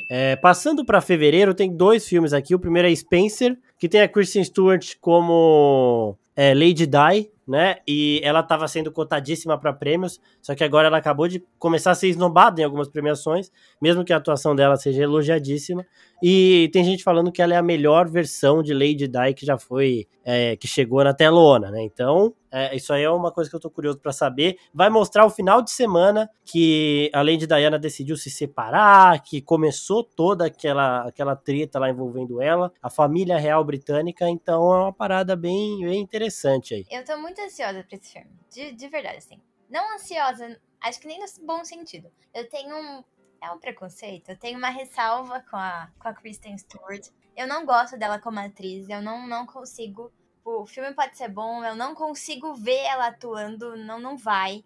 É, 0.08 0.36
passando 0.36 0.84
para 0.84 1.00
fevereiro, 1.00 1.52
tem 1.52 1.74
dois 1.74 2.06
filmes 2.06 2.32
aqui. 2.32 2.54
O 2.54 2.58
primeiro 2.58 2.88
é 2.88 2.94
Spencer, 2.94 3.58
que 3.78 3.88
tem 3.88 4.00
a 4.02 4.08
Kristen 4.08 4.44
Stewart 4.44 4.94
como 5.00 6.16
é, 6.36 6.54
Lady 6.54 6.86
Di, 6.86 7.30
né? 7.46 7.76
E 7.86 8.20
ela 8.24 8.40
estava 8.40 8.66
sendo 8.66 8.90
cotadíssima 8.90 9.58
para 9.58 9.72
prêmios, 9.72 10.20
só 10.42 10.54
que 10.54 10.64
agora 10.64 10.88
ela 10.88 10.98
acabou 10.98 11.28
de 11.28 11.44
começar 11.58 11.92
a 11.92 11.94
ser 11.94 12.08
esnobada 12.08 12.60
em 12.60 12.64
algumas 12.64 12.88
premiações, 12.88 13.50
mesmo 13.80 14.04
que 14.04 14.12
a 14.12 14.16
atuação 14.16 14.54
dela 14.56 14.76
seja 14.76 15.02
elogiadíssima. 15.02 15.86
E 16.22 16.70
tem 16.72 16.82
gente 16.82 17.04
falando 17.04 17.30
que 17.30 17.42
ela 17.42 17.54
é 17.54 17.56
a 17.56 17.62
melhor 17.62 18.08
versão 18.08 18.62
de 18.62 18.72
Lady 18.72 19.06
Di 19.06 19.34
que 19.34 19.44
já 19.44 19.58
foi, 19.58 20.06
é, 20.24 20.56
que 20.56 20.66
chegou 20.66 21.04
na 21.04 21.12
telona, 21.12 21.70
né? 21.70 21.82
Então, 21.82 22.34
é, 22.50 22.74
isso 22.74 22.90
aí 22.90 23.02
é 23.02 23.10
uma 23.10 23.30
coisa 23.30 23.50
que 23.50 23.54
eu 23.54 23.60
tô 23.60 23.68
curioso 23.68 23.98
para 23.98 24.12
saber. 24.12 24.56
Vai 24.72 24.88
mostrar 24.88 25.26
o 25.26 25.30
final 25.30 25.60
de 25.60 25.70
semana 25.70 26.30
que 26.42 27.10
a 27.12 27.20
Lady 27.20 27.46
Diana 27.46 27.78
decidiu 27.78 28.16
se 28.16 28.30
separar, 28.30 29.22
que 29.22 29.42
começou 29.42 30.02
toda 30.02 30.46
aquela, 30.46 31.06
aquela 31.06 31.36
treta 31.36 31.78
lá 31.78 31.90
envolvendo 31.90 32.40
ela, 32.40 32.72
a 32.82 32.88
família 32.88 33.36
real 33.36 33.62
britânica. 33.62 34.26
Então 34.28 34.72
é 34.72 34.78
uma 34.84 34.92
parada 34.92 35.36
bem, 35.36 35.80
bem 35.80 36.00
interessante 36.00 36.72
aí. 36.72 36.86
Eu 36.90 37.04
tô 37.04 37.18
muito 37.18 37.35
ansiosa 37.42 37.84
pra 37.84 37.96
esse 37.96 38.12
filme. 38.12 38.30
De, 38.50 38.72
de 38.72 38.88
verdade, 38.88 39.18
assim. 39.18 39.40
Não 39.68 39.94
ansiosa, 39.94 40.60
acho 40.80 41.00
que 41.00 41.06
nem 41.06 41.18
no 41.18 41.26
bom 41.44 41.64
sentido. 41.64 42.10
Eu 42.32 42.48
tenho 42.48 42.76
um. 42.76 43.04
É 43.42 43.50
um 43.50 43.58
preconceito. 43.58 44.30
Eu 44.30 44.38
tenho 44.38 44.58
uma 44.58 44.70
ressalva 44.70 45.44
com 45.50 45.56
a, 45.56 45.90
com 45.98 46.08
a 46.08 46.14
Kristen 46.14 46.56
Stewart. 46.56 47.08
Eu 47.36 47.46
não 47.46 47.66
gosto 47.66 47.98
dela 47.98 48.18
como 48.18 48.40
atriz. 48.40 48.88
Eu 48.88 49.02
não, 49.02 49.26
não 49.26 49.46
consigo 49.46 50.10
o 50.46 50.64
filme 50.64 50.94
pode 50.94 51.16
ser 51.16 51.28
bom, 51.28 51.64
eu 51.64 51.74
não 51.74 51.92
consigo 51.94 52.54
ver 52.54 52.84
ela 52.84 53.08
atuando, 53.08 53.76
não, 53.76 53.98
não 53.98 54.16
vai. 54.16 54.64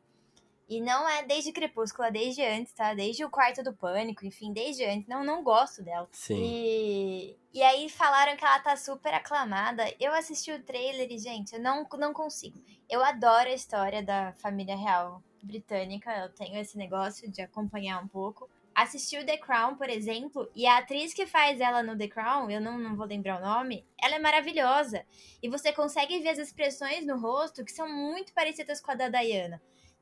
E 0.71 0.81
não 0.81 1.09
é 1.09 1.25
desde 1.25 1.51
Crepúsculo, 1.51 2.07
é 2.07 2.13
desde 2.13 2.45
antes, 2.45 2.73
tá? 2.73 2.95
Desde 2.95 3.25
o 3.25 3.29
Quarto 3.29 3.61
do 3.61 3.75
Pânico, 3.75 4.25
enfim, 4.25 4.53
desde 4.53 4.85
antes. 4.85 5.09
Não, 5.09 5.25
não 5.25 5.43
gosto 5.43 5.83
dela. 5.83 6.09
Sim. 6.13 6.41
E, 6.41 7.37
e 7.53 7.61
aí 7.61 7.89
falaram 7.89 8.37
que 8.37 8.45
ela 8.45 8.61
tá 8.61 8.77
super 8.77 9.13
aclamada. 9.13 9.93
Eu 9.99 10.15
assisti 10.15 10.53
o 10.53 10.63
trailer 10.63 11.11
e, 11.11 11.19
gente, 11.19 11.55
eu 11.55 11.61
não, 11.61 11.85
não 11.99 12.13
consigo. 12.13 12.63
Eu 12.89 13.03
adoro 13.03 13.49
a 13.49 13.53
história 13.53 14.01
da 14.01 14.33
família 14.35 14.77
real 14.77 15.21
britânica. 15.43 16.17
Eu 16.17 16.29
tenho 16.29 16.57
esse 16.57 16.79
negócio 16.79 17.29
de 17.29 17.43
acompanhar 17.43 18.01
um 18.01 18.07
pouco 18.07 18.49
assistiu 18.73 19.27
The 19.27 19.37
Crown, 19.37 19.75
por 19.75 19.91
exemplo, 19.91 20.49
e 20.55 20.67
a 20.67 20.79
atriz 20.79 21.13
que 21.13 21.27
faz 21.27 21.61
ela 21.61 21.83
no 21.83 21.99
The 21.99 22.09
Crown, 22.09 22.51
eu 22.51 22.61
não, 22.61 22.79
não 22.79 22.97
vou 22.97 23.05
lembrar 23.05 23.39
o 23.39 23.45
nome, 23.45 23.85
ela 24.01 24.15
é 24.15 24.19
maravilhosa. 24.19 25.05
E 25.43 25.49
você 25.49 25.73
consegue 25.73 26.21
ver 26.21 26.31
as 26.31 26.39
expressões 26.39 27.05
no 27.05 27.19
rosto 27.19 27.65
que 27.65 27.73
são 27.73 27.89
muito 27.89 28.33
parecidas 28.33 28.81
com 28.81 28.93
a 28.93 28.95
da 28.95 29.09
Diana. 29.09 29.61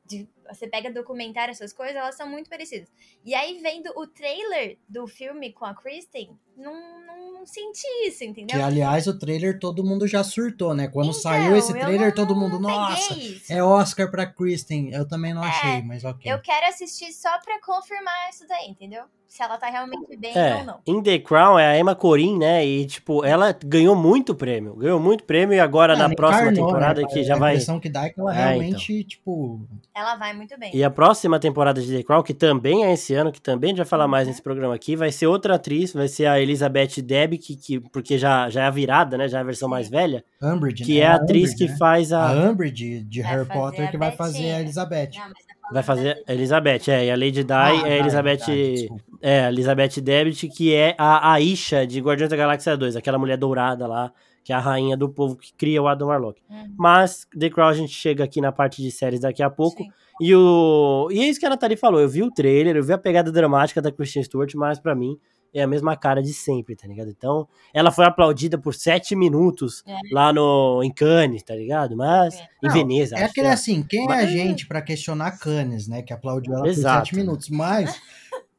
De 0.09 0.27
você 0.49 0.67
pega 0.67 0.91
documentário, 0.91 1.51
essas 1.51 1.71
coisas, 1.71 1.95
elas 1.95 2.15
são 2.15 2.27
muito 2.27 2.49
parecidas. 2.49 2.91
E 3.23 3.35
aí, 3.35 3.59
vendo 3.61 3.91
o 3.95 4.07
trailer 4.07 4.79
do 4.89 5.05
filme 5.07 5.53
com 5.53 5.63
a 5.63 5.75
Kristen, 5.75 6.35
não, 6.57 6.73
não 7.05 7.45
senti 7.45 7.85
isso, 8.07 8.23
entendeu? 8.23 8.57
Que, 8.57 8.61
aliás, 8.61 9.05
o 9.05 9.17
trailer 9.17 9.59
todo 9.59 9.83
mundo 9.83 10.07
já 10.07 10.23
surtou, 10.23 10.73
né? 10.73 10.87
Quando 10.87 11.09
Então, 11.11 11.21
saiu 11.21 11.55
esse 11.55 11.71
trailer, 11.71 12.07
não- 12.07 12.15
todo 12.15 12.35
mundo, 12.35 12.59
nossa, 12.59 13.15
é 13.47 13.63
Oscar 13.63 14.09
pra 14.09 14.25
Kristen. 14.25 14.91
Eu 14.91 15.07
também 15.07 15.33
não 15.33 15.45
É, 15.45 15.49
achei, 15.49 15.81
mas 15.83 16.03
ok. 16.03 16.31
Eu 16.31 16.41
quero 16.41 16.65
assistir 16.65 17.13
só 17.13 17.39
pra 17.41 17.61
confirmar 17.61 18.29
isso 18.31 18.47
daí, 18.47 18.67
entendeu? 18.69 19.05
Se 19.29 19.43
ela 19.43 19.57
tá 19.57 19.67
realmente 19.69 20.17
bem 20.17 20.31
ou 20.35 20.37
É, 20.41 20.63
não. 20.63 20.79
em 20.87 21.03
The 21.03 21.19
Crown 21.19 21.59
é 21.59 21.67
a 21.67 21.77
Emma 21.79 21.93
Corrin, 21.95 22.37
né? 22.39 22.65
E, 22.65 22.85
tipo, 22.87 23.23
ela 23.23 23.55
ganhou 23.63 23.95
muito 23.95 24.33
prêmio. 24.33 24.73
Ganhou 24.75 24.99
muito 24.99 25.23
prêmio 25.23 25.55
e 25.55 25.59
agora 25.59 25.95
na 25.95 26.05
Ela 26.05 26.15
próxima 26.15 26.51
encarnou, 26.51 26.65
temporada 26.67 27.01
né? 27.03 27.07
que 27.07 27.23
já 27.23 27.35
a 27.35 27.37
vai. 27.37 27.53
impressão 27.53 27.79
que 27.79 27.89
dá 27.89 28.05
é 28.05 28.09
que 28.09 28.19
ela 28.19 28.35
É, 28.35 28.47
realmente, 28.47 29.03
tipo... 29.03 29.61
Ela 29.95 30.15
vai 30.15 30.33
muito 30.33 30.57
bem. 30.59 30.71
E 30.75 30.83
a 30.83 30.89
próxima 30.89 31.39
temporada 31.39 31.79
de 31.79 31.95
The 31.95 32.01
Crown, 32.03 32.23
que 32.23 32.33
também 32.33 32.83
é 32.85 32.91
esse 32.93 33.13
ano, 33.13 33.31
que 33.31 33.39
também 33.39 33.67
a 33.67 33.71
gente 33.71 33.77
vai 33.77 33.85
falar 33.85 34.07
mais 34.07 34.23
Uhum. 34.25 34.31
nesse 34.31 34.41
programa 34.41 34.73
aqui, 34.73 34.95
vai 34.95 35.11
ser 35.11 35.27
outra 35.27 35.55
atriz, 35.55 35.93
vai 35.93 36.07
ser 36.07 36.25
a 36.25 36.41
Elizabeth 36.41 37.01
Debicki, 37.03 37.55
que, 37.55 37.79
que, 37.79 37.89
porque 37.91 38.17
já, 38.17 38.49
já 38.49 38.63
é 38.63 38.65
a 38.65 38.71
virada, 38.71 39.15
né? 39.15 39.27
Já 39.27 39.37
é 39.37 39.41
a 39.41 39.43
versão 39.43 39.69
mais 39.69 39.89
velha, 39.89 40.25
Umbridge, 40.41 40.83
que 40.83 40.95
né? 40.95 40.99
é 41.01 41.07
a 41.07 41.15
atriz 41.15 41.51
Umbridge, 41.51 41.55
que 41.65 41.71
né? 41.71 41.77
faz 41.77 42.11
A 42.11 42.29
a. 42.29 42.49
Umbridge 42.49 43.03
de 43.03 43.21
Vai 43.21 43.31
Harry 43.31 43.47
Potter 43.47 43.87
a 43.87 43.91
que 43.91 43.97
vai 43.97 44.11
fazer 44.11 44.51
a. 44.53 44.59
Elizabeth. 44.61 45.11
Não, 45.15 45.27
mas 45.29 45.48
Vai 45.71 45.83
fazer 45.83 46.23
Elizabeth, 46.27 46.87
é, 46.89 47.05
e 47.05 47.11
a 47.11 47.15
Lady 47.15 47.43
Di 47.43 47.53
Ah, 47.53 47.73
é 47.87 47.93
a 47.93 47.97
Elizabeth. 47.99 48.37
verdade, 48.45 48.73
desculpa. 48.73 49.03
é, 49.21 49.45
a 49.45 49.49
Elizabeth 49.49 50.01
Debicki, 50.01 50.49
que 50.49 50.73
é 50.73 50.95
a 50.97 51.33
Aisha 51.33 51.85
de 51.85 51.99
Guardiões 51.99 52.29
da 52.29 52.35
Galáxia 52.35 52.75
2, 52.75 52.95
aquela 52.95 53.17
mulher 53.19 53.37
dourada 53.37 53.85
lá, 53.85 54.11
que 54.43 54.51
é 54.51 54.55
a 54.55 54.59
rainha 54.59 54.97
do 54.97 55.07
povo 55.09 55.35
que 55.35 55.53
cria 55.53 55.81
o 55.81 55.87
Adam 55.87 56.07
Warlock. 56.07 56.41
Uhum. 56.49 56.73
Mas 56.77 57.27
The 57.37 57.49
Crown 57.49 57.67
a 57.69 57.73
gente 57.73 57.93
chega 57.93 58.23
aqui 58.23 58.41
na 58.41 58.51
parte 58.51 58.81
de 58.81 58.89
séries 58.89 59.19
daqui 59.19 59.43
a 59.43 59.49
pouco. 59.49 59.83
Sim. 59.83 59.89
E, 60.21 60.35
o... 60.35 61.07
e 61.11 61.19
é 61.21 61.29
isso 61.29 61.39
que 61.39 61.45
a 61.45 61.49
Nathalie 61.49 61.77
falou. 61.77 61.99
Eu 62.01 62.09
vi 62.09 62.23
o 62.23 62.31
trailer, 62.31 62.75
eu 62.75 62.83
vi 62.83 62.91
a 62.91 62.97
pegada 62.97 63.31
dramática 63.31 63.81
da 63.81 63.91
Kristen 63.91 64.23
Stewart, 64.23 64.53
mas 64.55 64.79
pra 64.79 64.95
mim 64.95 65.17
é 65.53 65.61
a 65.63 65.67
mesma 65.67 65.95
cara 65.97 66.21
de 66.21 66.33
sempre, 66.33 66.75
tá 66.75 66.87
ligado? 66.87 67.09
Então, 67.09 67.47
ela 67.73 67.91
foi 67.91 68.05
aplaudida 68.05 68.57
por 68.57 68.73
sete 68.75 69.15
minutos 69.15 69.83
É. 69.87 69.95
lá 70.11 70.31
no 70.33 70.81
em 70.83 70.91
Cannes, 70.91 71.41
tá 71.43 71.55
ligado? 71.55 71.95
Mas 71.97 72.35
É. 72.35 72.43
em 72.63 72.67
Não, 72.67 72.73
Veneza. 72.73 73.15
É 73.17 73.23
aquele 73.23 73.47
né? 73.47 73.53
assim, 73.53 73.83
quem 73.83 74.03
é 74.05 74.07
Mas- 74.07 74.23
a 74.29 74.31
gente 74.31 74.67
pra 74.67 74.81
questionar 74.81 75.37
Cannes, 75.39 75.87
né? 75.87 76.01
Que 76.01 76.13
aplaudiu 76.13 76.53
ela 76.55 76.67
Exato. 76.67 76.99
por 76.99 77.05
sete 77.07 77.15
minutos. 77.15 77.49
Mas, 77.49 77.99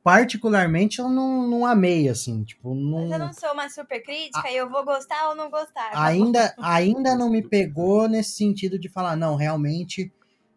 particularmente, 0.03 0.99
eu 0.99 1.09
não, 1.09 1.47
não 1.47 1.67
amei, 1.67 2.09
assim. 2.09 2.43
Tipo, 2.45 2.75
não, 2.75 3.03
Mas 3.03 3.13
eu 3.13 3.19
não 3.19 3.33
sou 3.33 3.53
uma 3.53 3.69
super 3.69 4.03
crítica 4.03 4.51
e 4.51 4.57
eu 4.57 4.69
vou 4.69 4.85
gostar 4.85 5.29
ou 5.29 5.35
não 5.37 5.51
gostar. 5.51 5.91
ainda, 5.93 6.55
ainda 6.59 7.15
não 7.17 7.31
me 7.31 7.43
pegou 7.43 8.09
nesse 8.09 8.33
sentido 8.33 8.79
de 8.79 8.89
falar, 8.89 9.17
não, 9.17 9.37
realmente, 9.37 10.13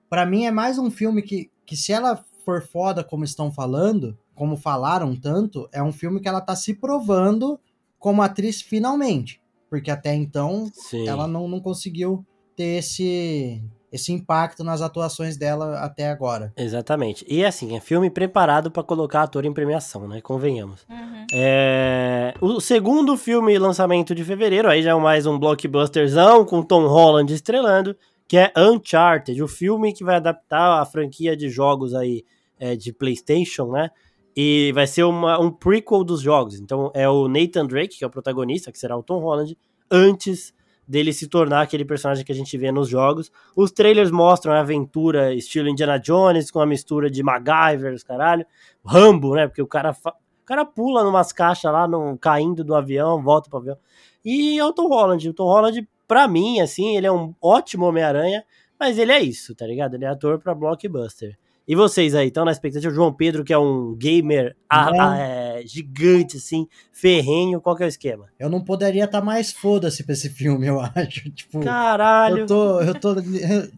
pra 0.09 0.25
mim 0.25 0.45
é 0.45 0.51
mais 0.51 0.77
um 0.79 0.89
filme 0.89 1.21
que, 1.21 1.51
que 1.65 1.75
se 1.75 1.91
ela 1.91 2.23
for 2.45 2.61
foda 2.61 3.03
como 3.03 3.23
estão 3.23 3.51
falando, 3.51 4.17
como 4.35 4.57
falaram 4.57 5.15
tanto, 5.15 5.67
é 5.71 5.81
um 5.81 5.91
filme 5.91 6.19
que 6.19 6.27
ela 6.27 6.41
tá 6.41 6.55
se 6.55 6.73
provando 6.73 7.59
como 7.99 8.21
atriz 8.21 8.61
finalmente. 8.61 9.41
Porque 9.69 9.89
até 9.89 10.13
então 10.13 10.69
Sim. 10.73 11.07
ela 11.07 11.27
não, 11.27 11.47
não 11.47 11.59
conseguiu 11.59 12.25
ter 12.55 12.79
esse, 12.79 13.63
esse 13.91 14.11
impacto 14.11 14.63
nas 14.63 14.81
atuações 14.81 15.37
dela 15.37 15.79
até 15.79 16.09
agora. 16.09 16.53
Exatamente. 16.55 17.25
E 17.27 17.43
assim, 17.45 17.75
é 17.75 17.79
filme 17.79 18.09
preparado 18.09 18.69
pra 18.69 18.83
colocar 18.83 19.23
ator 19.23 19.45
em 19.45 19.53
premiação, 19.53 20.07
né? 20.07 20.21
Convenhamos. 20.21 20.85
Uhum. 20.89 21.25
É, 21.33 22.33
O 22.41 22.59
segundo 22.59 23.15
filme 23.17 23.57
lançamento 23.57 24.13
de 24.13 24.23
fevereiro, 24.23 24.69
aí 24.69 24.83
já 24.83 24.91
é 24.91 24.95
mais 24.95 25.25
um 25.25 25.39
blockbusterzão 25.39 26.45
com 26.45 26.61
Tom 26.61 26.87
Holland 26.87 27.33
estrelando, 27.33 27.95
que 28.27 28.37
é 28.37 28.51
Uncharted, 28.57 29.41
o 29.41 29.47
filme 29.47 29.93
que 29.93 30.03
vai 30.03 30.15
adaptar 30.15 30.81
a 30.81 30.85
franquia 30.85 31.35
de 31.35 31.49
jogos 31.49 31.93
aí 31.93 32.23
é, 32.59 32.75
de 32.75 32.93
PlayStation, 32.93 33.71
né? 33.71 33.89
E 34.35 34.71
vai 34.73 34.87
ser 34.87 35.03
uma- 35.03 35.39
um 35.39 35.51
prequel 35.51 36.03
dos 36.03 36.21
jogos. 36.21 36.59
Então 36.59 36.91
é 36.93 37.07
o 37.07 37.27
Nathan 37.27 37.65
Drake, 37.65 37.97
que 37.97 38.03
é 38.03 38.07
o 38.07 38.09
protagonista, 38.09 38.71
que 38.71 38.79
será 38.79 38.97
o 38.97 39.03
Tom 39.03 39.19
Holland, 39.19 39.57
antes 39.91 40.53
dele 40.87 41.13
se 41.13 41.27
tornar 41.27 41.61
aquele 41.61 41.85
personagem 41.85 42.25
que 42.25 42.31
a 42.31 42.35
gente 42.35 42.57
vê 42.57 42.71
nos 42.71 42.89
jogos. 42.89 43.31
Os 43.55 43.71
trailers 43.71 44.11
mostram 44.11 44.53
a 44.53 44.59
aventura 44.59 45.33
estilo 45.33 45.69
Indiana 45.69 45.97
Jones, 45.97 46.51
com 46.51 46.59
a 46.59 46.65
mistura 46.65 47.09
de 47.09 47.23
MacGyver, 47.23 47.93
os 47.93 48.03
caralho. 48.03 48.45
Rambo, 48.85 49.35
né? 49.35 49.47
Porque 49.47 49.61
o 49.61 49.67
cara, 49.67 49.91
o 49.91 50.45
cara 50.45 50.65
pula 50.65 51.03
numas 51.03 51.31
caixas 51.31 51.71
lá, 51.71 51.87
num, 51.87 52.17
caindo 52.17 52.63
do 52.63 52.75
avião, 52.75 53.21
volta 53.23 53.49
pro 53.49 53.59
avião. 53.59 53.77
E 54.25 54.57
é 54.59 54.65
o 54.65 54.73
Tom 54.73 54.87
Holland. 54.89 55.29
O 55.29 55.33
Tom 55.33 55.45
Holland, 55.45 55.87
pra 56.07 56.27
mim, 56.27 56.59
assim, 56.59 56.97
ele 56.97 57.07
é 57.07 57.11
um 57.11 57.33
ótimo 57.41 57.85
Homem-Aranha, 57.85 58.43
mas 58.77 58.97
ele 58.97 59.11
é 59.13 59.21
isso, 59.21 59.55
tá 59.55 59.65
ligado? 59.65 59.93
Ele 59.93 60.03
é 60.05 60.09
ator 60.09 60.37
pra 60.39 60.53
blockbuster. 60.53 61.37
E 61.65 61.75
vocês 61.75 62.13
aí, 62.13 62.27
estão 62.27 62.43
na 62.43 62.51
expectativa? 62.51 62.91
O 62.91 62.95
João 62.95 63.13
Pedro, 63.13 63.43
que 63.43 63.53
é 63.53 63.57
um 63.57 63.95
gamer 63.95 64.55
a- 64.69 64.89
a- 65.13 65.17
é, 65.17 65.63
gigante, 65.65 66.35
assim, 66.37 66.67
ferrenho, 66.91 67.61
qual 67.61 67.75
que 67.75 67.83
é 67.83 67.85
o 67.85 67.87
esquema? 67.87 68.25
Eu 68.37 68.49
não 68.49 68.61
poderia 68.61 69.05
estar 69.05 69.21
mais 69.21 69.53
foda-se 69.53 70.03
pra 70.03 70.11
esse 70.13 70.29
filme, 70.29 70.67
eu 70.67 70.79
acho. 70.93 71.29
Tipo, 71.31 71.61
Caralho! 71.61 72.39
eu 72.39 72.45
tô, 72.45 72.81
eu 72.81 72.99
tô, 72.99 73.15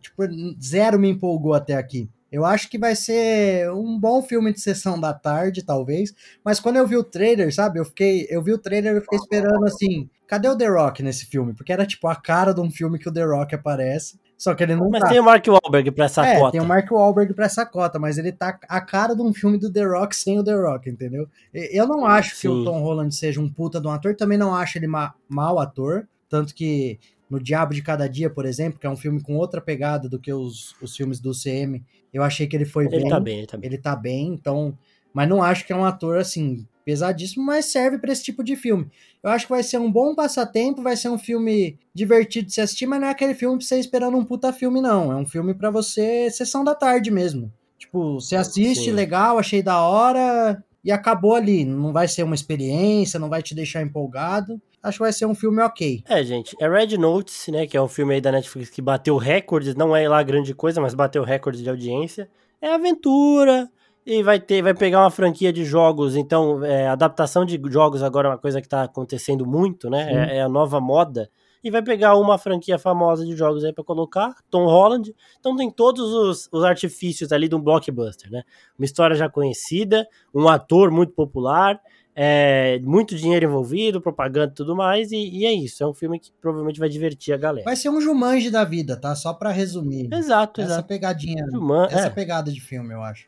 tipo, 0.02 0.24
zero 0.62 0.98
me 0.98 1.10
empolgou 1.10 1.54
até 1.54 1.76
aqui. 1.76 2.10
Eu 2.32 2.44
acho 2.44 2.70
que 2.70 2.78
vai 2.78 2.96
ser 2.96 3.72
um 3.72 3.98
bom 4.00 4.22
filme 4.22 4.52
de 4.52 4.60
sessão 4.60 5.00
da 5.00 5.14
tarde, 5.14 5.64
talvez. 5.64 6.12
Mas 6.44 6.60
quando 6.60 6.78
eu 6.78 6.88
vi 6.88 6.98
o 6.98 7.04
trailer, 7.04 7.54
sabe? 7.54 7.80
Eu 7.80 7.86
fiquei, 7.86 8.26
eu 8.30 8.42
vi 8.44 8.52
o 8.52 8.58
trailer 8.58 8.98
e 8.98 9.02
fiquei 9.02 9.20
esperando 9.20 9.64
assim, 9.64 10.10
cadê 10.28 10.50
o 10.50 10.58
The 10.58 10.68
Rock 10.68 11.02
nesse 11.04 11.28
filme? 11.28 11.54
Porque 11.54 11.72
era 11.72 11.86
tipo 11.86 12.08
a 12.08 12.16
cara 12.16 12.52
de 12.52 12.60
um 12.60 12.70
filme 12.70 12.98
que 13.00 13.08
o 13.08 13.14
The 13.14 13.24
Rock 13.24 13.56
aparece, 13.56 14.20
só 14.38 14.54
que 14.54 14.64
ele 14.64 14.76
não 14.76 14.90
Mas 14.90 15.02
tá. 15.02 15.10
tem 15.10 15.20
o 15.20 15.24
Mark 15.24 15.46
Wahlberg 15.48 15.92
pra 15.92 16.06
essa 16.06 16.26
é, 16.26 16.40
cota. 16.40 16.52
tem 16.52 16.62
o 16.62 16.66
Mark 16.66 16.92
Wahlberg 16.92 17.34
pra 17.34 17.46
essa 17.46 17.66
cota, 17.66 17.98
mas 17.98 18.18
ele 18.18 18.32
tá 18.32 18.60
a 18.68 18.82
cara 18.82 19.16
de 19.16 19.22
um 19.22 19.34
filme 19.34 19.58
do 19.58 19.72
The 19.72 19.84
Rock 19.84 20.16
sem 20.16 20.38
o 20.40 20.44
The 20.44 20.54
Rock, 20.56 20.90
entendeu? 20.90 21.28
Eu 21.54 21.88
não 21.88 22.06
acho 22.06 22.32
que 22.32 22.42
Sim. 22.42 22.48
o 22.50 22.64
Tom 22.66 22.82
Holland 22.82 23.14
seja 23.16 23.40
um 23.40 23.50
puta 23.50 23.80
de 23.80 23.88
um 23.88 23.92
ator, 23.92 24.16
também 24.16 24.38
não 24.38 24.54
acho 24.54 24.78
ele 24.78 24.88
ma 24.88 25.14
mau 25.30 25.60
ator, 25.60 26.08
tanto 26.30 26.54
que 26.54 27.00
no 27.30 27.40
Diabo 27.40 27.74
de 27.74 27.82
Cada 27.82 28.08
Dia, 28.08 28.30
por 28.30 28.46
exemplo, 28.46 28.80
que 28.80 28.86
é 28.86 28.90
um 28.90 28.96
filme 28.96 29.22
com 29.22 29.36
outra 29.36 29.60
pegada 29.62 30.08
do 30.08 30.20
que 30.20 30.32
os, 30.32 30.76
os 30.82 30.96
filmes 30.96 31.20
do 31.20 31.32
CM, 31.32 31.84
eu 32.14 32.22
achei 32.22 32.46
que 32.46 32.56
ele 32.56 32.66
foi 32.66 32.86
Ele 32.86 33.00
bem, 33.00 33.10
tá 33.10 33.20
bem, 33.20 33.38
ele 33.40 33.48
tá 33.48 33.58
bem. 33.58 33.68
ele 33.68 33.78
tá 33.78 33.96
bem, 33.96 34.28
então, 34.28 34.78
mas 35.14 35.28
não 35.28 35.42
acho 35.42 35.66
que 35.66 35.74
é 35.74 35.76
um 35.76 35.86
ator 35.86 36.18
assim 36.18 36.68
pesadíssimo, 36.86 37.44
mas 37.44 37.66
serve 37.66 37.98
pra 37.98 38.12
esse 38.14 38.24
tipo 38.24 38.44
de 38.44 38.56
filme. 38.56 38.88
Eu 39.24 39.32
acho 39.32 39.48
que 39.48 39.52
vai 39.52 39.64
ser 39.64 39.80
um 39.80 39.92
bom 39.92 40.14
passatempo, 40.14 40.84
vai 40.84 40.96
ser 40.96 41.10
um 41.10 41.18
filme 41.18 41.80
divertido 41.94 42.48
de 42.48 42.54
se 42.54 42.62
assistir, 42.62 42.86
mas 42.86 43.02
não 43.02 43.08
é 43.08 43.12
aquele 43.12 43.34
filme 43.34 43.58
pra 43.58 43.66
você 43.66 43.80
esperando 43.80 44.16
um 44.16 44.24
puta 44.24 44.54
filme 44.54 44.80
não, 44.80 45.12
é 45.12 45.16
um 45.16 45.26
filme 45.26 45.56
pra 45.56 45.72
você 45.72 46.30
sessão 46.30 46.64
da 46.64 46.76
tarde 46.76 47.10
mesmo. 47.10 47.52
Tipo, 47.78 48.20
você 48.22 48.36
assiste, 48.36 48.86
Sim. 48.86 48.92
legal, 48.92 49.40
achei 49.40 49.62
da 49.62 49.82
hora 49.82 50.64
e 50.84 50.92
acabou 50.92 51.34
ali, 51.34 51.66
não 51.66 51.92
vai 51.92 52.08
ser 52.08 52.22
uma 52.22 52.36
experiência, 52.36 53.20
não 53.20 53.28
vai 53.28 53.42
te 53.42 53.56
deixar 53.56 53.82
empolgado. 53.82 54.62
Acho 54.82 55.00
que 55.00 55.04
vai 55.04 55.12
ser 55.12 55.26
um 55.26 55.34
filme 55.34 55.60
ok. 55.64 56.04
É, 56.08 56.24
gente, 56.24 56.56
é 56.62 56.70
Red 56.70 56.96
Notice, 56.96 57.52
né, 57.52 57.66
que 57.66 57.76
é 57.76 57.82
um 57.82 57.88
filme 57.88 58.14
aí 58.14 58.22
da 58.22 58.32
Netflix 58.32 58.70
que 58.70 58.84
bateu 58.84 59.18
recordes, 59.18 59.74
não 59.74 59.96
é 59.96 60.08
lá 60.08 60.22
grande 60.22 60.54
coisa, 60.54 60.80
mas 60.80 60.94
bateu 60.94 61.24
recordes 61.24 61.64
de 61.64 61.70
audiência. 61.70 62.30
É 62.62 62.72
aventura, 62.72 63.68
e 64.06 64.22
vai 64.22 64.40
ter, 64.40 64.62
vai 64.62 64.74
pegar 64.74 65.02
uma 65.02 65.10
franquia 65.12 65.52
de 65.52 65.66
jogos, 65.66 66.16
então, 66.16 66.64
é, 66.64 66.88
adaptação 66.88 67.44
de 67.46 67.60
jogos 67.70 68.04
agora 68.04 68.28
é 68.28 68.32
uma 68.32 68.38
coisa 68.38 68.62
que 68.62 68.68
tá 68.70 68.84
acontecendo 68.84 69.46
muito, 69.46 69.90
né, 69.90 70.30
é, 70.32 70.38
é 70.38 70.42
a 70.42 70.50
nova 70.50 70.80
moda, 70.80 71.30
e 71.64 71.72
vai 71.72 71.82
pegar 71.82 72.16
uma 72.16 72.38
franquia 72.38 72.78
famosa 72.78 73.26
de 73.26 73.36
jogos 73.36 73.64
aí 73.66 73.74
pra 73.74 73.84
colocar, 73.84 74.36
Tom 74.52 74.66
Holland, 74.66 75.16
então 75.40 75.56
tem 75.56 75.72
todos 75.72 76.14
os, 76.14 76.48
os 76.52 76.64
artifícios 76.64 77.32
ali 77.32 77.48
de 77.48 77.56
um 77.56 77.62
blockbuster, 77.62 78.30
né, 78.30 78.44
uma 78.78 78.86
história 78.86 79.16
já 79.16 79.28
conhecida, 79.28 80.08
um 80.34 80.48
ator 80.48 80.92
muito 80.92 81.14
popular, 81.14 81.80
é, 82.18 82.80
muito 82.82 83.14
dinheiro 83.16 83.46
envolvido, 83.46 84.00
propaganda 84.00 84.52
e 84.52 84.56
tudo 84.56 84.74
mais, 84.74 85.12
e, 85.12 85.18
e 85.18 85.46
é 85.46 85.52
isso. 85.52 85.84
É 85.84 85.88
um 85.88 85.94
filme 85.94 86.18
que 86.18 86.32
provavelmente 86.40 86.80
vai 86.80 86.88
divertir 86.88 87.34
a 87.34 87.38
galera. 87.38 87.66
Vai 87.66 87.76
ser 87.76 87.90
um 87.90 88.00
Jumanji 88.00 88.50
da 88.50 88.64
vida, 88.64 88.96
tá? 88.96 89.14
Só 89.16 89.34
pra 89.34 89.52
resumir. 89.52 90.08
Exato, 90.14 90.62
Essa 90.62 90.72
exato. 90.76 90.88
pegadinha, 90.88 91.46
Juman- 91.52 91.88
essa 91.92 92.08
é. 92.08 92.10
pegada 92.10 92.50
de 92.50 92.62
filme, 92.62 92.94
eu 92.94 93.02
acho. 93.02 93.26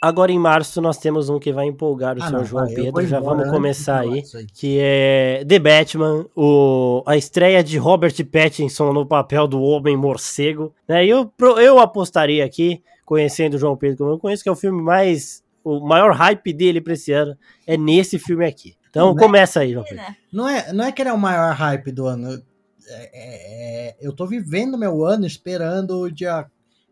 Agora 0.00 0.30
em 0.30 0.38
março 0.38 0.80
nós 0.80 0.96
temos 0.98 1.28
um 1.28 1.40
que 1.40 1.52
vai 1.52 1.66
empolgar 1.66 2.16
o 2.16 2.22
Ah, 2.22 2.26
senhor 2.28 2.38
não, 2.38 2.44
João 2.44 2.66
vai, 2.66 2.74
Pedro. 2.74 3.06
Já 3.06 3.18
vamos 3.18 3.44
de 3.46 3.50
começar 3.50 4.00
aí. 4.00 4.22
aí. 4.34 4.46
Que 4.54 4.78
é 4.80 5.44
The 5.44 5.58
Batman, 5.58 6.24
o, 6.36 7.02
a 7.04 7.16
estreia 7.16 7.64
de 7.64 7.76
Robert 7.78 8.14
Pattinson 8.26 8.92
no 8.92 9.04
papel 9.04 9.48
do 9.48 9.60
Homem 9.60 9.96
Morcego. 9.96 10.72
Né? 10.86 11.04
E 11.06 11.08
eu, 11.10 11.26
pro- 11.26 11.58
eu 11.58 11.80
apostaria 11.80 12.44
aqui, 12.44 12.80
conhecendo 13.04 13.54
o 13.54 13.58
João 13.58 13.76
Pedro 13.76 13.98
como 13.98 14.10
eu 14.12 14.18
conheço, 14.20 14.42
que 14.44 14.48
é 14.48 14.52
o 14.52 14.56
filme 14.56 14.80
mais. 14.80 15.42
O 15.64 15.80
maior 15.80 16.12
hype 16.12 16.52
dele 16.52 16.80
pra 16.80 16.92
esse 16.92 17.10
ano 17.12 17.36
é 17.66 17.76
nesse 17.76 18.18
filme 18.20 18.44
aqui. 18.46 18.74
Então 18.90 19.12
Né? 19.12 19.20
começa 19.20 19.60
aí, 19.60 19.72
João 19.72 19.84
Pedro. 19.84 19.98
Né? 20.04 20.16
Não 20.32 20.48
é, 20.48 20.72
não 20.72 20.84
é 20.84 20.92
que 20.92 21.02
ele 21.02 21.08
é 21.10 21.12
o 21.12 21.18
maior 21.18 21.52
hype 21.54 21.90
do 21.90 22.06
ano. 22.06 22.40
É- 22.88 23.10
é- 23.12 23.88
é- 23.88 23.96
eu 24.00 24.12
tô 24.12 24.26
vivendo 24.26 24.78
meu 24.78 25.04
ano 25.04 25.26
esperando 25.26 25.98
o 26.02 26.10
dia 26.10 26.46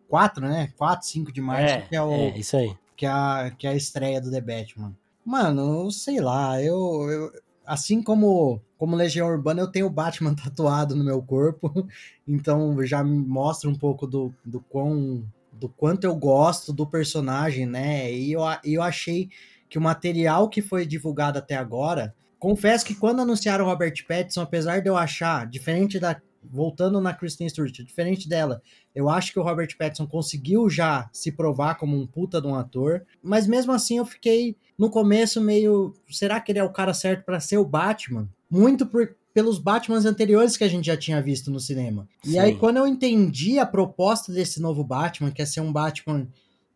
4, 0.09 0.45
né? 0.47 0.71
4, 0.77 1.07
5 1.07 1.33
de 1.33 1.41
março, 1.41 1.75
É, 1.75 1.81
que, 1.83 1.97
é 1.97 2.03
o, 2.03 2.11
é, 2.11 2.37
isso 2.37 2.57
aí. 2.57 2.75
Que, 2.97 3.07
é 3.07 3.09
a, 3.09 3.53
que 3.57 3.67
é 3.67 3.71
a 3.71 3.77
estreia 3.77 4.21
do 4.21 4.31
The 4.31 4.41
Batman. 4.41 4.95
Mano, 5.25 5.91
sei 5.91 6.21
lá, 6.21 6.63
eu. 6.63 6.77
eu- 7.11 7.33
assim 7.65 8.01
como, 8.01 8.61
como 8.79 8.95
Legião 8.95 9.27
Urbana, 9.27 9.61
eu 9.61 9.71
tenho 9.71 9.87
o 9.87 9.91
Batman 9.91 10.35
tatuado 10.37 10.95
no 10.95 11.05
meu 11.05 11.21
corpo, 11.21 11.87
então 12.27 12.77
já 12.87 13.03
me 13.03 13.17
mostra 13.27 13.69
um 13.69 13.75
pouco 13.75 14.07
do, 14.07 14.33
do 14.45 14.61
quão 14.61 15.25
do 15.53 15.69
quanto 15.71 16.05
eu 16.05 16.15
gosto 16.15 16.73
do 16.73 16.87
personagem, 16.87 17.65
né? 17.67 18.13
E 18.13 18.33
eu, 18.33 18.43
eu 18.63 18.83
achei 18.83 19.31
que 19.69 19.79
o 19.79 19.81
material 19.81 20.49
que 20.49 20.61
foi 20.63 20.87
divulgado 20.87 21.39
até 21.39 21.57
agora. 21.57 22.15
Confesso 22.39 22.85
que 22.85 22.95
quando 22.95 23.23
anunciaram 23.23 23.65
o 23.65 23.69
Robert 23.69 23.95
Pattinson, 24.07 24.43
apesar 24.43 24.81
de 24.81 24.89
eu 24.89 24.97
achar, 24.97 25.47
diferente 25.47 25.99
da. 25.99 26.21
Voltando 26.51 27.01
na 27.01 27.13
Kristen 27.13 27.49
Stewart, 27.49 27.73
diferente 27.83 28.29
dela, 28.29 28.63
eu 28.95 29.09
acho 29.09 29.33
que 29.33 29.39
o 29.39 29.43
Robert 29.43 29.77
Pattinson 29.79 30.07
conseguiu 30.07 30.69
já 30.69 31.09
se 31.13 31.33
provar 31.33 31.77
como 31.77 31.97
um 31.97 32.07
puta 32.07 32.41
de 32.41 32.47
um 32.47 32.55
ator, 32.55 33.05
mas 33.23 33.47
mesmo 33.47 33.73
assim 33.73 33.99
eu 33.99 34.07
fiquei 34.07 34.57
no 34.79 34.91
começo 34.91 35.41
meio. 35.41 35.95
Será 36.11 36.41
que 36.41 36.53
ele 36.53 36.59
é 36.59 36.65
o 36.65 36.73
cara 36.73 36.95
certo 36.95 37.25
para 37.25 37.41
ser 37.41 37.59
o 37.59 37.65
Batman? 37.65 38.29
Muito 38.51 38.87
por, 38.87 39.17
pelos 39.37 39.59
Batmans 39.59 40.07
anteriores 40.07 40.57
que 40.57 40.65
a 40.65 40.69
gente 40.69 40.87
já 40.87 40.97
tinha 40.97 41.21
visto 41.21 41.51
no 41.51 41.61
cinema. 41.61 42.09
Sim. 42.25 42.33
E 42.33 42.39
aí, 42.39 42.57
quando 42.57 42.79
eu 42.79 42.87
entendi 42.87 43.59
a 43.59 43.67
proposta 43.67 44.33
desse 44.33 44.61
novo 44.61 44.83
Batman, 44.83 45.31
que 45.31 45.43
é 45.43 45.45
ser 45.45 45.61
um 45.61 45.73
Batman 45.73 46.27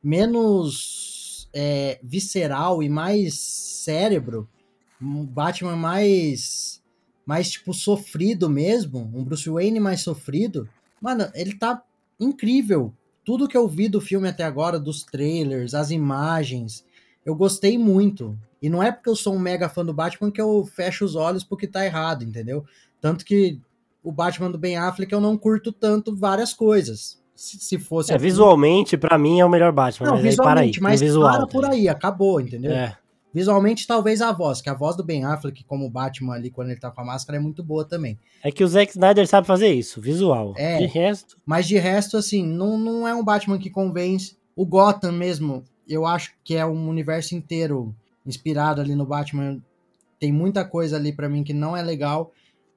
menos 0.02 1.48
é, 1.54 1.98
visceral 2.02 2.82
e 2.82 2.88
mais 2.88 3.38
cérebro, 3.38 4.48
um 5.00 5.24
Batman 5.24 5.76
mais, 5.76 6.79
mais 7.24 7.50
tipo 7.50 7.72
sofrido 7.72 8.48
mesmo, 8.48 9.10
um 9.14 9.22
Bruce 9.24 9.48
Wayne 9.48 9.80
mais 9.80 10.00
sofrido, 10.00 10.68
mano, 11.00 11.30
ele 11.34 11.54
tá 11.54 11.82
incrível. 12.18 12.92
Tudo 13.24 13.46
que 13.48 13.56
eu 13.56 13.68
vi 13.68 13.88
do 13.88 14.00
filme 14.00 14.28
até 14.28 14.44
agora, 14.44 14.78
dos 14.78 15.04
trailers, 15.04 15.74
as 15.74 15.90
imagens, 15.90 16.84
eu 17.24 17.34
gostei 17.34 17.78
muito. 17.78 18.36
E 18.60 18.68
não 18.68 18.82
é 18.82 18.90
porque 18.92 19.08
eu 19.08 19.16
sou 19.16 19.34
um 19.34 19.38
mega 19.38 19.68
fã 19.68 19.84
do 19.84 19.94
Batman 19.94 20.30
que 20.30 20.40
eu 20.40 20.64
fecho 20.66 21.04
os 21.04 21.14
olhos 21.14 21.44
porque 21.44 21.66
tá 21.66 21.84
errado, 21.84 22.24
entendeu? 22.24 22.64
Tanto 23.00 23.24
que 23.24 23.60
o 24.02 24.12
Batman 24.12 24.50
do 24.50 24.58
Ben 24.58 24.76
Affleck 24.76 25.12
eu 25.12 25.20
não 25.20 25.36
curto 25.36 25.72
tanto 25.72 26.14
várias 26.14 26.52
coisas. 26.52 27.20
Se, 27.34 27.58
se 27.58 27.78
fosse. 27.78 28.12
É, 28.12 28.16
assim... 28.16 28.24
visualmente, 28.24 28.98
para 28.98 29.16
mim, 29.16 29.40
é 29.40 29.44
o 29.44 29.48
melhor 29.48 29.72
Batman. 29.72 30.08
Não, 30.08 30.14
mas 30.16 30.22
visualmente, 30.24 30.78
aí, 30.78 30.82
mas 30.82 31.00
visual, 31.00 31.36
para 31.38 31.46
por 31.46 31.62
tá 31.62 31.70
aí, 31.70 31.88
acabou, 31.88 32.38
entendeu? 32.38 32.72
É. 32.72 32.98
Visualmente, 33.32 33.86
talvez 33.86 34.20
a 34.20 34.32
voz, 34.32 34.60
que 34.60 34.68
a 34.68 34.74
voz 34.74 34.96
do 34.96 35.04
Ben 35.04 35.24
Affleck, 35.24 35.62
como 35.64 35.88
Batman 35.88 36.34
ali, 36.34 36.50
quando 36.50 36.70
ele 36.70 36.80
tá 36.80 36.90
com 36.90 37.00
a 37.00 37.04
máscara, 37.04 37.38
é 37.38 37.40
muito 37.40 37.62
boa 37.62 37.84
também. 37.84 38.18
É 38.42 38.50
que 38.50 38.64
o 38.64 38.68
Zack 38.68 38.90
Snyder 38.90 39.26
sabe 39.26 39.46
fazer 39.46 39.72
isso, 39.72 40.00
visual. 40.00 40.52
É, 40.56 40.78
de 40.78 40.86
resto. 40.86 41.38
Mas 41.46 41.66
de 41.66 41.78
resto, 41.78 42.16
assim, 42.16 42.44
não, 42.44 42.76
não 42.76 43.06
é 43.06 43.14
um 43.14 43.24
Batman 43.24 43.58
que 43.58 43.70
convence. 43.70 44.36
O 44.56 44.66
Gotham 44.66 45.12
mesmo, 45.12 45.64
eu 45.88 46.04
acho 46.04 46.34
que 46.42 46.56
é 46.56 46.66
um 46.66 46.88
universo 46.88 47.36
inteiro 47.36 47.94
inspirado 48.26 48.80
ali 48.80 48.96
no 48.96 49.06
Batman. 49.06 49.62
Tem 50.18 50.32
muita 50.32 50.64
coisa 50.64 50.96
ali 50.96 51.12
para 51.12 51.28
mim 51.28 51.44
que 51.44 51.54
não 51.54 51.76
é 51.76 51.82
legal. 51.82 52.32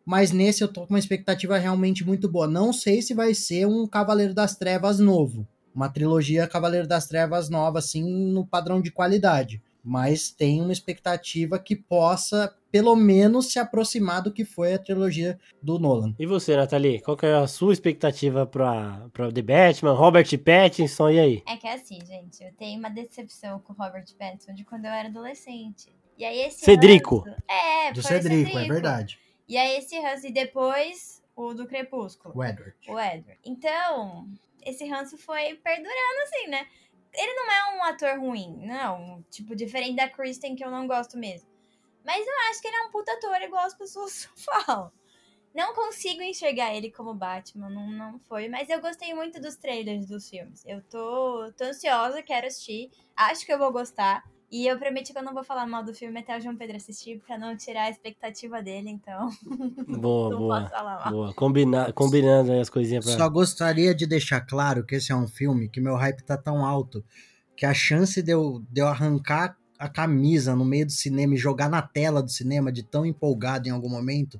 Mas 0.06 0.32
nesse 0.32 0.64
eu 0.64 0.68
tô 0.68 0.82
com 0.82 0.94
uma 0.94 1.00
expectativa 1.00 1.58
realmente 1.58 2.06
muito 2.06 2.30
boa. 2.30 2.46
Não 2.48 2.72
sei 2.72 3.02
se 3.02 3.14
vai 3.14 3.34
ser 3.34 3.66
um 3.66 3.88
Cavaleiro 3.88 4.34
das 4.34 4.56
Trevas 4.56 5.00
novo. 5.00 5.48
Uma 5.74 5.90
trilogia 5.90 6.48
Cavaleiro 6.48 6.88
das 6.88 7.08
Trevas 7.08 7.50
nova, 7.50 7.80
assim, 7.80 8.04
no 8.32 8.46
padrão 8.46 8.82
de 8.82 8.92
qualidade. 8.92 9.62
Mas 9.84 10.32
tem 10.32 10.62
uma 10.62 10.72
expectativa 10.72 11.60
que 11.60 11.76
possa, 11.76 12.56
pelo 12.72 12.96
menos, 12.96 13.52
se 13.52 13.60
aproximar 13.60 14.22
do 14.22 14.32
que 14.32 14.46
foi 14.46 14.74
a 14.74 14.80
trilogia 14.80 15.38
do 15.62 15.78
Nolan. 15.78 16.16
E 16.18 16.26
você, 16.26 16.56
Nathalie? 16.56 17.02
Qual 17.02 17.18
que 17.18 17.26
é 17.26 17.34
a 17.34 17.48
sua 17.48 17.74
expectativa 17.74 18.46
pra, 18.46 19.10
pra 19.12 19.32
The 19.32 19.42
Batman, 19.42 19.94
Robert 19.94 20.28
Pattinson, 20.40 21.10
e 21.10 21.20
aí? 21.20 21.44
É 21.46 21.58
que 21.58 21.68
é 21.68 21.74
assim, 21.74 22.00
gente, 22.06 22.44
eu 22.44 22.54
tenho 22.54 22.80
uma 22.80 22.90
decepção 22.90 23.60
com 23.60 23.74
o 23.74 23.76
Robert 23.76 24.06
Pattinson 24.18 24.54
de 24.54 24.64
quando 24.64 24.86
eu 24.86 24.92
era 24.92 25.10
adolescente. 25.10 25.94
E 26.18 26.24
aí 26.24 26.40
esse 26.40 26.64
Cedrico. 26.64 27.20
Ranço, 27.20 27.44
é, 27.50 27.92
do 27.92 28.02
foi 28.02 28.12
Cedrico, 28.12 28.52
Cedrico, 28.52 28.58
é 28.60 28.68
verdade. 28.68 29.20
E 29.48 29.58
aí 29.58 29.78
esse 29.78 30.00
ranço, 30.00 30.28
e 30.28 30.32
depois 30.32 31.22
o 31.36 31.54
do 31.54 31.68
Crepúsculo. 31.68 32.34
O 32.38 32.44
Edward. 32.44 32.76
O 32.88 33.00
Edward. 33.00 33.40
Então, 33.44 34.28
esse 34.66 34.88
ranço 34.88 35.18
foi 35.18 35.56
perdurando 35.56 36.22
assim, 36.24 36.48
né? 36.48 36.66
Ele 37.14 37.34
não 37.34 37.52
é 37.52 37.76
um 37.76 37.84
ator 37.84 38.20
ruim, 38.20 38.58
não. 38.66 39.24
Tipo, 39.30 39.56
diferente 39.56 39.96
da 39.96 40.10
Kristen, 40.10 40.56
que 40.56 40.64
eu 40.64 40.72
não 40.72 40.88
gosto 40.88 41.18
mesmo. 41.18 41.48
Mas 42.04 42.26
eu 42.26 42.34
acho 42.50 42.62
que 42.62 42.68
ele 42.68 42.76
é 42.76 42.82
um 42.82 42.92
puta 42.92 43.14
ator, 43.14 43.42
igual 43.42 43.66
as 43.66 43.76
pessoas 43.76 44.30
falam. 44.36 44.92
Não 45.54 45.76
consigo 45.76 46.24
enxergar 46.24 46.74
ele 46.74 46.92
como 46.92 47.14
Batman, 47.14 47.70
não, 47.70 47.88
não 47.88 48.20
foi. 48.22 48.50
Mas 48.50 48.70
eu 48.70 48.82
gostei 48.82 49.14
muito 49.14 49.40
dos 49.40 49.56
trailers 49.56 50.08
dos 50.08 50.28
filmes. 50.28 50.64
Eu 50.66 50.82
tô, 50.82 51.52
tô 51.56 51.66
ansiosa, 51.66 52.24
quero 52.24 52.48
assistir. 52.48 52.90
Acho 53.16 53.46
que 53.46 53.54
eu 53.54 53.60
vou 53.60 53.72
gostar. 53.72 54.24
E 54.54 54.68
eu 54.68 54.78
prometi 54.78 55.12
que 55.12 55.18
eu 55.18 55.24
não 55.24 55.34
vou 55.34 55.44
falar 55.44 55.66
mal 55.66 55.84
do 55.84 55.96
filme 55.96 56.20
até 56.20 56.38
o 56.38 56.40
João 56.40 56.56
Pedro 56.56 56.78
assistir, 56.78 57.20
pra 57.26 57.40
não 57.40 57.58
tirar 57.58 57.86
a 57.86 57.90
expectativa 57.90 58.62
dele, 58.62 58.88
então. 58.88 59.32
Boa, 59.88 60.30
não 60.30 60.38
boa. 60.38 60.60
posso 60.60 60.72
falar 60.72 61.00
mal. 61.00 61.12
Boa. 61.12 61.34
Combina, 61.34 61.92
combinando 61.92 62.52
aí 62.52 62.60
as 62.60 62.70
coisinhas 62.70 63.04
pra. 63.04 63.18
Só 63.18 63.28
gostaria 63.28 63.96
de 63.96 64.06
deixar 64.06 64.42
claro 64.42 64.86
que 64.86 64.94
esse 64.94 65.12
é 65.12 65.16
um 65.16 65.28
filme 65.28 65.68
que 65.68 65.82
meu 65.82 65.96
hype 65.96 66.22
tá 66.22 66.38
tão 66.38 66.64
alto 66.64 67.04
que 67.58 67.66
a 67.66 67.74
chance 67.74 68.22
de 68.22 68.32
eu, 68.32 68.64
de 68.70 68.80
eu 68.80 68.88
arrancar 68.88 69.58
a 69.80 69.90
camisa 69.90 70.56
no 70.56 70.64
meio 70.64 70.86
do 70.86 70.92
cinema 70.92 71.34
e 71.34 71.38
jogar 71.38 71.68
na 71.68 71.82
tela 71.82 72.22
do 72.22 72.30
cinema 72.30 72.72
de 72.72 72.84
tão 72.84 73.04
empolgado 73.08 73.68
em 73.68 73.72
algum 73.72 73.90
momento 73.90 74.40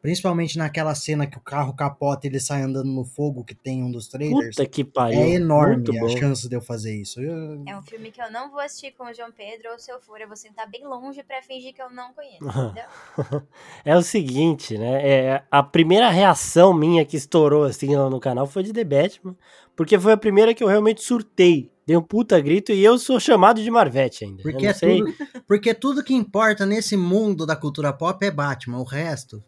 Principalmente 0.00 0.56
naquela 0.56 0.94
cena 0.94 1.26
que 1.26 1.36
o 1.36 1.40
carro 1.40 1.74
capota 1.74 2.26
e 2.26 2.30
ele 2.30 2.38
sai 2.38 2.62
andando 2.62 2.86
no 2.88 3.04
fogo, 3.04 3.42
que 3.44 3.54
tem 3.54 3.82
um 3.82 3.90
dos 3.90 4.06
trailers. 4.08 4.54
Puta 4.54 4.66
que 4.68 4.84
pariu. 4.84 5.18
É 5.18 5.30
enorme 5.30 5.98
a 5.98 6.08
chance 6.08 6.48
de 6.48 6.54
eu 6.54 6.60
fazer 6.60 6.94
isso. 6.94 7.20
Eu- 7.20 7.64
É 7.66 7.76
um 7.76 7.82
filme 7.82 8.12
que 8.12 8.22
eu 8.22 8.30
não 8.30 8.48
vou 8.50 8.60
assistir 8.60 8.92
com 8.92 9.04
o 9.04 9.12
João 9.12 9.32
Pedro, 9.32 9.72
ou 9.72 9.78
se 9.78 9.90
eu 9.90 10.00
for, 10.00 10.20
eu 10.20 10.28
vou 10.28 10.36
sentar 10.36 10.70
bem 10.70 10.86
longe 10.86 11.22
pra 11.24 11.42
fingir 11.42 11.74
que 11.74 11.82
eu 11.82 11.90
não 11.90 12.12
conheço, 12.12 12.38
entendeu? 12.78 13.42
É 13.84 13.96
o 13.96 14.02
seguinte, 14.02 14.78
né? 14.78 15.08
É, 15.08 15.42
a 15.50 15.62
primeira 15.62 16.08
reação 16.10 16.72
minha 16.72 17.04
que 17.04 17.16
estourou 17.16 17.64
assim 17.64 17.96
lá 17.96 18.08
no 18.08 18.20
canal 18.20 18.46
foi 18.46 18.62
de 18.62 18.72
The 18.72 18.84
Batman, 18.84 19.36
porque 19.74 19.98
foi 19.98 20.12
a 20.12 20.16
primeira 20.16 20.54
que 20.54 20.62
eu 20.62 20.68
realmente 20.68 21.02
surtei. 21.02 21.70
Dei 21.84 21.96
um 21.96 22.02
puta 22.02 22.38
grito 22.38 22.70
e 22.70 22.84
eu 22.84 22.98
sou 22.98 23.18
chamado 23.18 23.62
de 23.62 23.70
Marvete 23.70 24.24
ainda. 24.24 24.42
Porque, 24.42 24.66
é 24.66 24.74
sei. 24.74 24.98
tudo, 24.98 25.14
porque 25.46 25.72
tudo 25.72 26.04
que 26.04 26.12
importa 26.14 26.66
nesse 26.66 26.96
mundo 26.96 27.46
da 27.46 27.56
cultura 27.56 27.92
pop 27.92 28.24
é 28.24 28.30
Batman. 28.30 28.78
O 28.78 28.84
resto. 28.84 29.42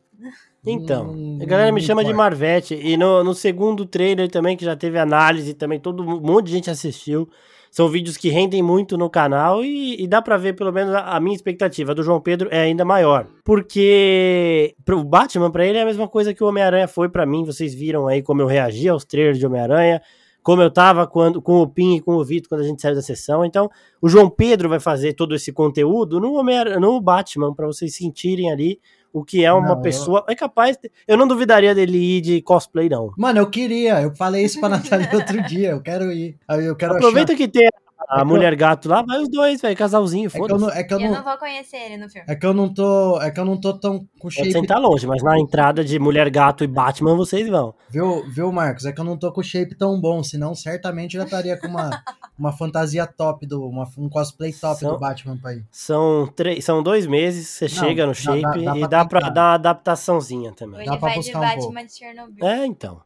Então, 0.67 1.15
não- 1.15 1.43
a 1.43 1.47
galera 1.47 1.73
me 1.73 1.81
chama 1.81 2.05
de. 2.05 2.13
Marvete. 2.13 2.75
E 2.75 2.97
no, 2.97 3.25
no 3.25 3.35
segundo 3.35 3.87
trailer 3.87 4.31
também, 4.31 4.57
que 4.57 4.65
já 4.65 4.77
teve 4.77 4.99
análise, 4.99 5.55
também 5.55 5.81
todo 5.81 6.03
um 6.03 6.21
monte 6.21 6.47
de 6.47 6.53
gente 6.53 6.71
assistiu. 6.71 7.29
São 7.71 7.89
vídeos 7.89 8.17
que 8.17 8.29
rendem 8.31 8.63
muito 8.63 8.99
no 8.99 9.09
canal 9.09 9.65
e, 9.65 10.03
e 10.03 10.07
dá 10.09 10.21
pra 10.21 10.37
ver, 10.37 10.55
pelo 10.57 10.73
menos, 10.73 10.93
a, 10.93 11.17
a 11.17 11.21
minha 11.21 11.37
expectativa. 11.37 11.93
A 11.93 11.95
do 11.95 12.03
João 12.03 12.21
Pedro 12.21 12.49
é 12.51 12.61
ainda 12.63 12.85
maior. 12.85 13.27
Porque 13.45 14.75
pro 14.85 15.03
Batman, 15.05 15.51
pra 15.51 15.65
ele, 15.65 15.79
é 15.79 15.83
a 15.83 15.87
mesma 15.87 16.09
coisa 16.09 16.35
que 16.35 16.43
o 16.43 16.49
Homem-Aranha 16.49 16.89
foi 16.89 17.09
pra 17.09 17.25
mim. 17.25 17.45
Vocês 17.45 17.73
viram 17.73 18.09
aí 18.09 18.23
como 18.23 18.43
eu 18.43 18.47
reagi 18.47 18.89
aos 18.89 19.05
trailers 19.05 19.39
de 19.39 19.47
Homem-Aranha. 19.47 20.03
Como 20.43 20.63
eu 20.63 20.71
tava 20.71 21.07
quando, 21.07 21.41
com 21.41 21.61
o 21.61 21.69
Pin 21.69 21.97
e 21.97 22.01
com 22.01 22.17
o 22.17 22.25
Vitor 22.25 22.49
quando 22.49 22.63
a 22.63 22.67
gente 22.67 22.83
saiu 22.83 22.95
da 22.95 23.03
sessão. 23.03 23.45
Então, 23.45 23.71
o 24.01 24.09
João 24.09 24.29
Pedro 24.29 24.69
vai 24.69 24.81
fazer 24.81 25.13
todo 25.13 25.35
esse 25.35 25.53
conteúdo 25.53 26.19
no, 26.19 26.43
no 26.81 27.01
Batman, 27.01 27.55
pra 27.55 27.67
vocês 27.67 27.95
sentirem 27.95 28.51
ali 28.51 28.81
o 29.13 29.25
que 29.25 29.45
é 29.45 29.53
uma 29.53 29.69
Não, 29.69 29.75
eu- 29.77 29.83
pessoa. 29.83 30.25
É 30.29 30.35
capaz. 30.35 30.77
Eu 31.07 31.17
não 31.17 31.27
duvidaria 31.27 31.75
dele 31.75 31.99
ir 32.19 32.21
de 32.21 32.43
cosplay, 32.43 32.89
não. 32.89 33.13
Mano, 33.17 33.39
eu 33.41 33.51
queria. 33.51 34.01
Eu 34.03 34.15
falei 34.15 34.45
isso 34.45 34.61
pra 34.61 34.69
Natália 35.01 35.09
outro 35.13 35.43
dia. 35.43 35.71
Eu 35.71 35.81
quero 35.81 36.13
ir. 36.13 36.37
Eu 36.49 36.77
quero 36.77 36.95
Aproveita 36.95 37.33
achar. 37.33 37.39
que 37.45 37.49
tem 37.49 37.69
a 38.11 38.21
É 38.21 38.25
mulher 38.25 38.55
gato 38.57 38.89
lá, 38.89 39.03
vai 39.03 39.19
os 39.21 39.29
dois, 39.29 39.61
velho, 39.61 39.77
casalzinho, 39.77 40.27
É 40.27 40.31
que 40.31 40.37
eu 40.37 40.41
foda-se. 40.49 40.61
não, 40.61 40.71
é 40.71 40.83
que 40.85 40.95
eu 40.95 41.01
Eu 41.01 41.09
não, 41.11 41.17
não 41.19 41.25
vou 41.25 41.39
conhecer 41.39 41.77
ele 41.77 41.97
no 41.97 42.09
filme. 42.09 42.27
é 42.29 42.35
que 42.35 42.45
eu 42.47 42.53
não 42.53 42.73
tô, 42.73 43.21
é 43.21 43.31
que 43.31 43.39
eu 43.41 43.45
não 43.45 43.57
tô 43.61 43.73
tão 43.79 43.99
com 44.01 44.07
Pode 44.23 44.35
shape 44.35 44.53
sentar 44.53 44.81
longe, 44.81 45.07
mas 45.07 45.23
na 45.23 45.39
entrada 45.39 45.85
de 45.85 45.99
mulher 45.99 46.29
gato 46.31 46.65
e 46.65 46.67
Batman 46.67 47.17
vocês 47.17 47.49
vão. 47.49 47.75
Viu, 47.89 48.25
viu, 48.31 48.51
Marcos? 48.53 48.85
É 48.85 48.93
que 48.93 49.01
eu 49.01 49.05
não 49.05 49.17
tô 49.17 49.33
com 49.33 49.41
o 49.41 49.45
shape 49.45 49.75
tão 49.77 50.01
bom, 50.01 50.23
senão 50.23 50.55
certamente 50.55 51.15
eu 51.17 51.21
já 51.21 51.25
estaria 51.27 51.57
com 51.59 51.69
uma, 51.69 51.91
uma 52.39 52.53
fantasia 52.53 53.07
top, 53.07 53.47
do, 53.47 53.65
uma, 53.67 53.89
um 53.99 54.09
cosplay 54.09 54.53
top 54.53 54.81
São- 54.81 54.93
do 54.93 54.99
Batman 54.99 55.37
pra 55.37 55.55
ir. 55.55 55.65
São, 55.71 56.27
três, 56.35 56.65
são 56.65 56.83
dois 56.83 57.07
meses, 57.07 57.49
você 57.49 57.65
Não, 57.67 57.71
chega 57.87 58.03
no 58.07 58.13
dá- 58.13 58.15
shape 58.15 58.43
dá- 58.43 58.51
dá 58.51 58.77
e 58.77 58.81
pra 58.81 58.89
dá 58.89 59.05
pra 59.05 59.21
tentar. 59.21 59.31
dar 59.33 59.43
uma 59.43 59.55
adaptaçãozinha 59.55 60.53
também. 60.53 60.81
Ou 60.81 60.87
Dá 60.87 60.93
ele 60.93 61.01
pra 61.01 61.09
vai 61.09 61.19
de 61.19 61.25
buscar 61.33 61.39
um 61.39 61.43
Batman 61.43 61.87
de 61.87 61.93
Chernobyl. 61.97 62.47
É, 62.47 62.67
então. 62.67 63.01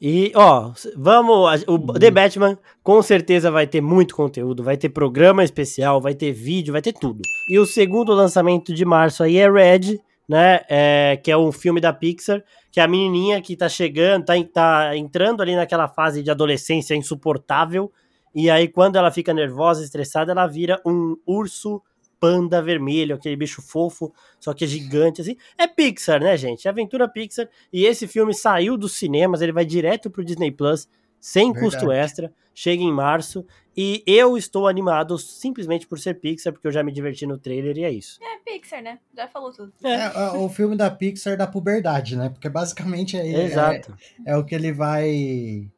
E, 0.00 0.32
ó, 0.34 0.72
vamos. 0.96 1.62
O. 1.66 1.78
The 1.92 2.10
Batman 2.10 2.58
com 2.82 3.02
certeza 3.02 3.50
vai 3.50 3.66
ter 3.66 3.82
muito 3.82 4.16
conteúdo, 4.16 4.62
vai 4.62 4.76
ter 4.76 4.88
programa 4.88 5.44
especial, 5.44 6.00
vai 6.00 6.14
ter 6.14 6.32
vídeo, 6.32 6.72
vai 6.72 6.80
ter 6.80 6.94
tudo. 6.94 7.20
E 7.50 7.58
o 7.58 7.66
segundo 7.66 8.14
lançamento 8.14 8.72
de 8.72 8.84
março 8.84 9.22
aí 9.22 9.36
é 9.36 9.50
Red, 9.50 10.00
né? 10.26 10.60
é, 10.68 11.20
que 11.22 11.30
é 11.30 11.36
um 11.36 11.52
filme 11.52 11.80
da 11.80 11.92
Pixar, 11.92 12.42
que 12.72 12.80
é 12.80 12.82
a 12.82 12.88
menininha 12.88 13.42
que 13.42 13.54
tá 13.54 13.68
chegando, 13.68 14.24
tá, 14.24 14.34
tá 14.52 14.96
entrando 14.96 15.42
ali 15.42 15.54
naquela 15.54 15.86
fase 15.86 16.22
de 16.22 16.30
adolescência 16.30 16.94
insuportável. 16.94 17.92
E 18.34 18.48
aí, 18.48 18.68
quando 18.68 18.96
ela 18.96 19.10
fica 19.10 19.34
nervosa, 19.34 19.84
estressada, 19.84 20.32
ela 20.32 20.46
vira 20.46 20.80
um 20.86 21.16
urso 21.26 21.82
panda 22.20 22.60
vermelho, 22.60 23.16
aquele 23.16 23.34
bicho 23.34 23.62
fofo, 23.62 24.12
só 24.38 24.52
que 24.52 24.64
é 24.64 24.66
gigante, 24.66 25.22
assim. 25.22 25.36
É 25.56 25.66
Pixar, 25.66 26.20
né, 26.20 26.36
gente? 26.36 26.68
É 26.68 26.70
aventura 26.70 27.08
Pixar. 27.08 27.48
E 27.72 27.86
esse 27.86 28.06
filme 28.06 28.34
saiu 28.34 28.76
dos 28.76 28.92
cinemas, 28.92 29.40
ele 29.40 29.52
vai 29.52 29.64
direto 29.64 30.10
pro 30.10 30.24
Disney 30.24 30.52
Plus, 30.52 30.86
sem 31.18 31.52
custo 31.52 31.86
Verdade. 31.86 32.00
extra, 32.00 32.32
chega 32.54 32.82
em 32.82 32.92
março. 32.92 33.44
E 33.76 34.02
eu 34.06 34.36
estou 34.36 34.68
animado 34.68 35.16
simplesmente 35.16 35.86
por 35.86 35.98
ser 35.98 36.14
Pixar, 36.20 36.52
porque 36.52 36.66
eu 36.66 36.72
já 36.72 36.82
me 36.82 36.92
diverti 36.92 37.26
no 37.26 37.38
trailer 37.38 37.78
e 37.78 37.84
é 37.84 37.90
isso. 37.90 38.18
É 38.22 38.38
Pixar, 38.44 38.82
né? 38.82 38.98
Já 39.16 39.26
falou 39.26 39.50
tudo. 39.50 39.72
É, 39.82 39.88
É, 39.88 40.12
é 40.14 40.32
o 40.32 40.48
filme 40.50 40.76
da 40.76 40.90
Pixar 40.90 41.38
da 41.38 41.46
puberdade, 41.46 42.16
né? 42.16 42.28
Porque 42.28 42.48
basicamente 42.48 43.16
é, 43.16 43.26
é, 43.26 43.44
exato. 43.44 43.96
é 44.26 44.36
o 44.36 44.44
que 44.44 44.54
ele 44.54 44.72
vai 44.72 45.70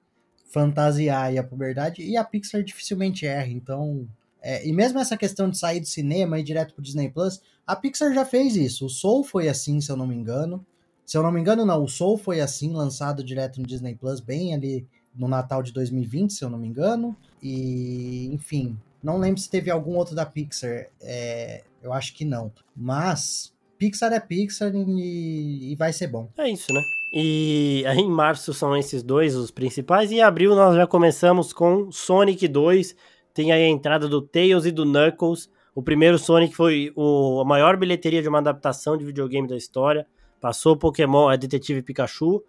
fantasiar 0.51 1.33
e 1.33 1.39
a 1.39 1.45
puberdade, 1.45 2.03
e 2.03 2.17
a 2.17 2.25
Pixar 2.25 2.63
dificilmente 2.63 3.27
erra, 3.27 3.49
então... 3.49 4.09
É, 4.43 4.67
e 4.67 4.73
mesmo 4.73 4.99
essa 4.99 5.17
questão 5.17 5.49
de 5.49 5.57
sair 5.57 5.81
do 5.81 5.87
cinema 5.87 6.37
e 6.37 6.41
ir 6.41 6.45
direto 6.45 6.75
pro 6.75 6.83
Disney 6.83 7.09
Plus, 7.09 7.41
a 7.67 7.77
Pixar 7.77 8.13
já 8.13 8.25
fez 8.25 8.57
isso. 8.57 8.87
O 8.87 8.91
Soul 8.91 9.23
foi 9.23 9.49
assim, 9.49 9.81
se 9.81 9.91
eu 9.91 9.97
não 9.97 10.07
me 10.07 10.15
engano. 10.15 10.65
Se 11.07 11.17
eu 11.17 11.23
não 11.23 11.31
me 11.31 11.41
engano, 11.41 11.65
não. 11.65 11.85
O 11.85 11.89
Soul 11.89 12.19
foi 12.19 12.41
assim, 12.41 12.73
lançado 12.73 13.23
direto 13.23 13.61
no 13.61 13.67
Disney 13.67 13.95
Plus, 13.95 14.21
bem 14.21 14.55
ali 14.55 14.87
no 15.15 15.29
Natal 15.29 15.63
de 15.63 15.73
2020, 15.73 16.33
se 16.33 16.45
eu 16.45 16.51
não 16.51 16.59
me 16.59 16.67
engano. 16.67 17.17
E, 17.43 18.29
enfim, 18.33 18.77
não 19.03 19.19
lembro 19.19 19.41
se 19.41 19.51
teve 19.51 19.71
algum 19.71 19.97
outro 19.97 20.15
da 20.15 20.27
Pixar. 20.27 20.87
É, 21.01 21.63
eu 21.83 21.93
acho 21.93 22.15
que 22.15 22.25
não. 22.25 22.53
Mas 22.75 23.53
Pixar 23.79 24.13
é 24.13 24.21
Pixar 24.21 24.73
e, 24.75 25.73
e, 25.73 25.77
vai 25.77 25.93
ser 25.93 26.07
bom. 26.07 26.29
É 26.39 26.49
isso, 26.49 26.73
né? 26.73 26.83
E 27.13 27.85
aí 27.87 27.99
em 27.99 28.11
março 28.11 28.55
são 28.55 28.77
esses 28.77 29.03
dois 29.03 29.35
os 29.35 29.51
principais. 29.51 30.11
E 30.11 30.17
em 30.17 30.23
abril 30.23 30.55
nós 30.55 30.77
já 30.77 30.87
começamos 30.87 31.53
com 31.53 31.91
Sonic 31.91 32.47
2. 32.47 32.95
Tem 33.35 33.53
aí 33.53 33.65
a 33.65 33.69
entrada 33.69 34.09
do 34.09 34.21
Tails 34.21 34.67
e 34.67 34.71
do 34.71 34.85
Knuckles. 34.85 35.51
O 35.75 35.83
primeiro 35.83 36.19
Sonic 36.19 36.55
foi 36.55 36.93
o, 36.95 37.41
a 37.41 37.45
maior 37.45 37.77
bilheteria 37.77 38.23
de 38.23 38.29
uma 38.29 38.39
adaptação 38.39 38.97
de 38.97 39.05
videogame 39.05 39.49
da 39.49 39.57
história. 39.57 40.07
Passou 40.41 40.77
Pokémon, 40.77 41.29
a 41.29 41.37
Detetive 41.37 41.83
Pikachu. 41.83 42.43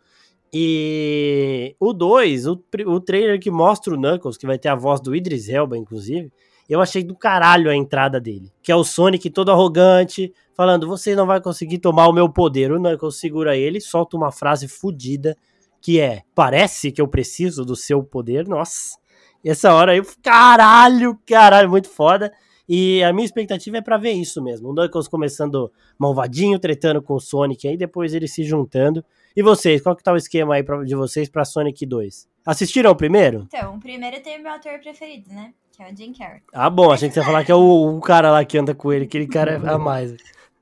E 0.51 1.75
o 1.79 1.93
2, 1.93 2.47
o, 2.47 2.63
o 2.85 2.99
trailer 2.99 3.39
que 3.39 3.49
mostra 3.49 3.93
o 3.93 3.97
Knuckles, 3.97 4.37
que 4.37 4.45
vai 4.45 4.59
ter 4.59 4.69
a 4.69 4.75
voz 4.75 5.01
do 5.01 5.15
Idris 5.15 5.49
Elba, 5.49 5.77
inclusive, 5.77 6.31
eu 6.69 6.79
achei 6.79 7.03
do 7.03 7.15
caralho 7.15 7.69
a 7.69 7.75
entrada 7.75 8.19
dele. 8.19 8.51
Que 8.61 8.71
é 8.71 8.75
o 8.75 8.83
Sonic 8.83 9.29
todo 9.29 9.51
arrogante, 9.51 10.33
falando: 10.53 10.87
Você 10.87 11.15
não 11.15 11.25
vai 11.25 11.41
conseguir 11.41 11.79
tomar 11.79 12.07
o 12.07 12.13
meu 12.13 12.29
poder. 12.29 12.71
O 12.71 12.79
Knuckles 12.79 13.19
segura 13.19 13.57
ele, 13.57 13.81
solta 13.81 14.15
uma 14.15 14.31
frase 14.31 14.67
fodida, 14.67 15.35
que 15.81 15.99
é: 15.99 16.21
Parece 16.35 16.91
que 16.91 17.01
eu 17.01 17.07
preciso 17.07 17.65
do 17.65 17.75
seu 17.75 18.03
poder. 18.03 18.47
Nossa. 18.47 18.97
E 19.43 19.49
essa 19.49 19.73
hora 19.73 19.91
aí, 19.91 20.01
caralho, 20.21 21.19
caralho, 21.25 21.69
muito 21.69 21.89
foda. 21.89 22.31
E 22.67 23.03
a 23.03 23.11
minha 23.11 23.25
expectativa 23.25 23.77
é 23.77 23.81
para 23.81 23.97
ver 23.97 24.13
isso 24.13 24.41
mesmo. 24.41 24.69
O 24.69 24.73
Knuckles 24.73 25.07
começando 25.07 25.71
malvadinho, 25.99 26.57
tretando 26.57 27.01
com 27.01 27.15
o 27.15 27.19
Sonic, 27.19 27.67
aí 27.67 27.75
depois 27.75 28.13
eles 28.13 28.33
se 28.33 28.43
juntando. 28.43 29.03
E 29.35 29.43
vocês, 29.43 29.81
qual 29.81 29.95
que 29.95 30.03
tá 30.03 30.13
o 30.13 30.17
esquema 30.17 30.55
aí 30.55 30.63
pra, 30.63 30.83
de 30.83 30.95
vocês 30.95 31.27
para 31.27 31.43
Sonic 31.43 31.85
2? 31.85 32.27
Assistiram 32.45 32.91
o 32.91 32.95
primeiro? 32.95 33.47
Então, 33.47 33.75
o 33.75 33.79
primeiro 33.79 34.21
tem 34.21 34.39
o 34.39 34.43
meu 34.43 34.53
ator 34.53 34.79
preferido, 34.79 35.29
né? 35.33 35.53
Que 35.75 35.83
é 35.83 35.91
o 35.91 35.95
Jim 35.95 36.13
Carrey. 36.13 36.41
Ah, 36.53 36.69
bom, 36.69 36.91
achei 36.91 37.09
que 37.09 37.13
você 37.13 37.19
ia 37.19 37.25
falar 37.25 37.43
que 37.43 37.51
é 37.51 37.55
o, 37.55 37.97
o 37.97 37.99
cara 37.99 38.31
lá 38.31 38.45
que 38.45 38.57
anda 38.57 38.75
com 38.75 38.93
ele, 38.93 39.05
aquele 39.05 39.27
cara 39.27 39.53
é 39.53 39.69
a 39.69 39.77
mais. 39.77 40.15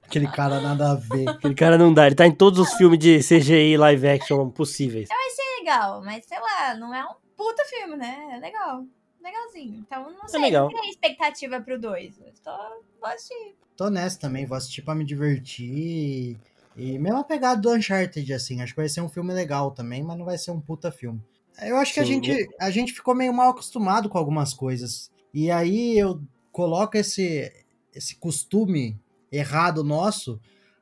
Aquele 0.04 0.28
cara 0.28 0.60
nada 0.60 0.92
a 0.92 0.96
ver. 0.96 1.30
Aquele 1.30 1.54
cara 1.54 1.78
não 1.78 1.94
dá, 1.94 2.06
ele 2.06 2.16
tá 2.16 2.26
em 2.26 2.32
todos 2.32 2.60
os 2.60 2.74
filmes 2.74 3.00
de 3.00 3.20
CGI 3.20 3.78
live 3.78 4.08
action 4.08 4.50
possíveis. 4.50 5.10
Eu 5.10 5.16
achei 5.16 5.60
legal, 5.60 6.02
mas 6.04 6.26
sei 6.26 6.40
lá, 6.40 6.76
não 6.76 6.94
é 6.94 7.04
um 7.04 7.21
puta 7.42 7.66
filme, 7.66 7.96
né? 7.96 8.30
É 8.34 8.38
legal 8.38 8.86
legalzinho. 9.22 9.80
Então, 9.80 10.12
não 10.12 10.24
é 10.24 10.28
sei, 10.28 10.40
é 10.40 10.44
legal. 10.44 10.70
não 10.70 10.82
tem 10.82 10.90
expectativa 10.90 11.62
pro 11.62 11.80
2. 11.80 12.16
Tô, 12.44 12.52
vou 13.00 13.10
assistir. 13.10 13.56
Tô 13.78 13.90
nessa 13.90 14.20
também, 14.20 14.46
vou 14.46 14.58
assistir 14.58 14.82
pra 14.82 14.96
me 14.96 15.06
divertir. 15.06 16.38
E 16.76 17.00
mesma 17.00 17.24
pegada 17.24 17.62
do 17.62 17.72
Uncharted, 17.72 18.34
assim. 18.34 18.62
Acho 18.62 18.74
que 18.74 18.80
vai 18.80 18.90
ser 18.90 19.02
um 19.02 19.10
filme 19.10 19.34
legal 19.34 19.72
também, 19.72 20.04
mas 20.04 20.18
não 20.18 20.26
vai 20.26 20.38
ser 20.38 20.52
um 20.52 20.60
puta 20.60 20.92
filme. 20.92 21.22
Eu 21.62 21.78
acho 21.78 21.94
que 21.94 22.00
a 22.00 22.04
gente, 22.04 22.50
a 22.60 22.72
gente 22.72 22.94
ficou 22.94 23.14
meio 23.14 23.34
mal 23.34 23.52
acostumado 23.52 24.10
com 24.10 24.18
algumas 24.18 24.54
coisas. 24.54 25.12
E 25.34 25.52
aí 25.52 25.98
eu 25.98 26.22
coloco 26.52 26.98
esse, 26.98 27.52
esse 27.94 28.16
costume 28.16 29.00
errado 29.32 29.84
nosso 29.84 30.40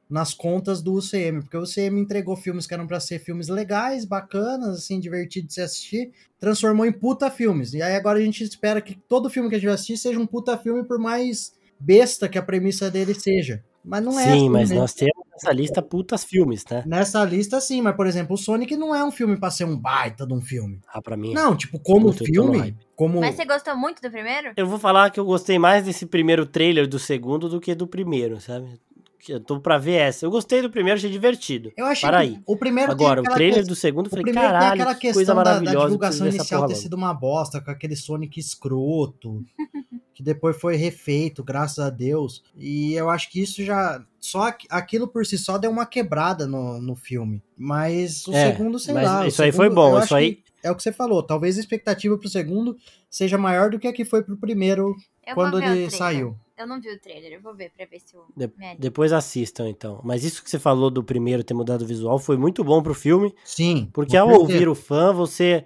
nas 0.10 0.34
contas 0.34 0.82
do 0.82 0.94
UCM, 0.94 1.42
porque 1.42 1.56
o 1.56 1.62
UCM 1.62 2.00
entregou 2.00 2.36
filmes 2.36 2.66
que 2.66 2.74
eram 2.74 2.88
para 2.88 3.00
ser 3.00 3.20
filmes 3.20 3.48
legais, 3.48 4.06
bacanas, 4.06 4.78
assim, 4.80 5.00
divertidos 5.00 5.50
de 5.50 5.54
se 5.54 5.62
assistir, 5.62 6.12
transformou 6.40 6.86
em 6.86 6.92
puta 6.92 7.30
filmes. 7.30 7.74
E 7.74 7.82
aí 7.82 7.96
agora 7.96 8.18
a 8.18 8.22
gente 8.22 8.44
espera 8.44 8.82
que 8.82 8.96
todo 8.96 9.30
filme 9.30 9.50
que 9.50 9.56
a 9.56 9.58
gente 9.60 9.68
vai 9.68 9.76
assistir 9.76 9.98
seja 9.98 10.20
um 10.20 10.26
puta 10.26 10.58
filme, 10.58 10.84
por 10.84 10.98
mais 10.98 11.54
besta 11.80 12.28
que 12.28 12.38
a 12.38 12.44
premissa 12.44 12.90
dele 12.90 13.14
seja. 13.14 13.64
Mas 13.86 14.04
não 14.04 14.20
é 14.20 14.24
Sim, 14.24 14.30
assim, 14.30 14.50
mas 14.50 14.70
né? 14.70 14.76
nós 14.76 14.94
temos 14.94 15.26
nessa 15.32 15.54
lista 15.54 15.82
putas 15.82 16.24
filmes, 16.24 16.66
né? 16.70 16.84
Nessa 16.86 17.24
lista 17.24 17.62
sim, 17.62 17.82
mas 17.82 17.96
por 17.96 18.06
exemplo, 18.06 18.34
o 18.34 18.38
Sonic 18.38 18.76
não 18.76 18.94
é 18.94 19.04
um 19.06 19.12
filme 19.12 19.38
para 19.38 19.50
ser 19.50 19.64
um 19.64 19.78
baita 19.78 20.28
de 20.28 20.34
um 20.34 20.42
filme. 20.42 20.82
Ah, 20.88 21.02
para 21.02 21.16
mim. 21.16 21.34
Não, 21.34 21.56
tipo, 21.56 21.80
como 21.80 22.12
filme, 22.12 22.76
como 22.96 23.22
Mas 23.22 23.36
você 23.36 23.46
gostou 23.46 23.78
muito 23.78 24.02
do 24.02 24.12
primeiro? 24.12 24.52
Eu 24.58 24.68
vou 24.68 24.78
falar 24.78 25.10
que 25.12 25.20
eu 25.20 25.26
gostei 25.26 25.58
mais 25.58 25.86
desse 25.86 26.06
primeiro 26.06 26.46
trailer 26.46 26.88
do 26.88 27.00
segundo 27.00 27.48
do 27.48 27.62
que 27.62 27.74
do 27.74 27.88
primeiro, 27.88 28.42
sabe? 28.42 28.80
Eu 29.28 29.40
tô 29.40 29.60
pra 29.60 29.78
ver 29.78 29.96
essa. 29.96 30.26
Eu 30.26 30.32
gostei 30.32 30.62
do 30.62 30.70
primeiro, 30.70 30.98
achei 30.98 31.10
divertido. 31.10 31.72
Eu 31.76 31.86
achei 31.86 32.08
Para 32.08 32.20
aí. 32.20 32.40
o 32.46 32.56
primeiro 32.56 32.92
Agora, 32.92 33.22
o 33.22 33.24
trailer 33.24 33.66
do 33.66 33.76
segundo, 33.76 34.10
falei, 34.10 34.34
caralho, 34.34 34.82
aquela 34.82 34.96
que 34.96 35.12
coisa 35.12 35.34
maravilhosa. 35.34 35.74
Da, 35.74 35.80
da 35.80 35.86
divulgação 35.86 36.28
inicial 36.28 36.68
ter 36.68 36.76
sido 36.76 36.94
uma 36.94 37.14
bosta, 37.14 37.60
com 37.60 37.72
aquele 37.72 37.96
Sonic 37.96 38.40
escroto, 38.40 39.44
que 40.14 40.24
depois 40.24 40.60
foi 40.60 40.76
refeito, 40.76 41.44
graças 41.44 41.80
a 41.80 41.90
Deus. 41.90 42.44
E 42.56 42.94
eu 42.94 43.10
acho 43.10 43.30
que 43.30 43.42
isso 43.42 43.64
já... 43.64 44.02
Só 44.20 44.54
aquilo 44.70 45.08
por 45.08 45.26
si 45.26 45.38
só 45.38 45.58
deu 45.58 45.72
uma 45.72 45.86
quebrada 45.86 46.46
no, 46.46 46.82
no 46.82 46.96
filme. 46.96 47.42
Mas 47.58 48.28
o 48.28 48.34
é, 48.34 48.52
segundo, 48.52 48.78
sei 48.78 48.94
lá. 48.94 49.26
Isso 49.26 49.38
segundo, 49.38 49.46
aí 49.46 49.52
foi 49.52 49.70
bom, 49.70 50.00
isso 50.00 50.16
aí... 50.16 50.40
É 50.62 50.70
o 50.70 50.76
que 50.76 50.84
você 50.84 50.92
falou. 50.92 51.24
Talvez 51.24 51.58
a 51.58 51.62
expectativa 51.62 52.18
pro 52.18 52.28
segundo 52.28 52.76
seja 53.10 53.38
maior 53.38 53.70
do 53.70 53.80
que 53.80 53.88
a 53.88 53.94
que 53.94 54.04
foi 54.04 54.22
pro 54.22 54.36
primeiro 54.36 54.94
eu 55.26 55.34
quando 55.34 55.62
ele 55.62 55.90
saiu. 55.90 56.36
Eu 56.60 56.68
não 56.68 56.82
vi 56.82 56.94
o 56.94 57.00
trailer, 57.00 57.32
eu 57.32 57.42
vou 57.42 57.56
ver 57.56 57.72
pra 57.72 57.86
ver 57.86 58.02
se 58.02 58.18
o. 58.18 58.26
De 58.36 58.52
depois 58.78 59.14
assistam, 59.14 59.70
então. 59.70 60.02
Mas 60.04 60.26
isso 60.26 60.44
que 60.44 60.50
você 60.50 60.60
falou 60.60 60.92
do 60.92 61.02
primeiro 61.02 61.42
ter 61.42 61.54
mudado 61.54 61.84
o 61.84 61.86
visual 61.86 62.20
foi 62.20 62.36
muito 62.36 62.66
bom 62.66 62.84
pro 62.84 62.94
filme. 62.94 63.34
Sim. 63.46 63.90
Porque 63.94 64.18
ao 64.18 64.30
ouvir 64.30 64.68
o 64.68 64.76
fã, 64.76 65.14
você 65.14 65.64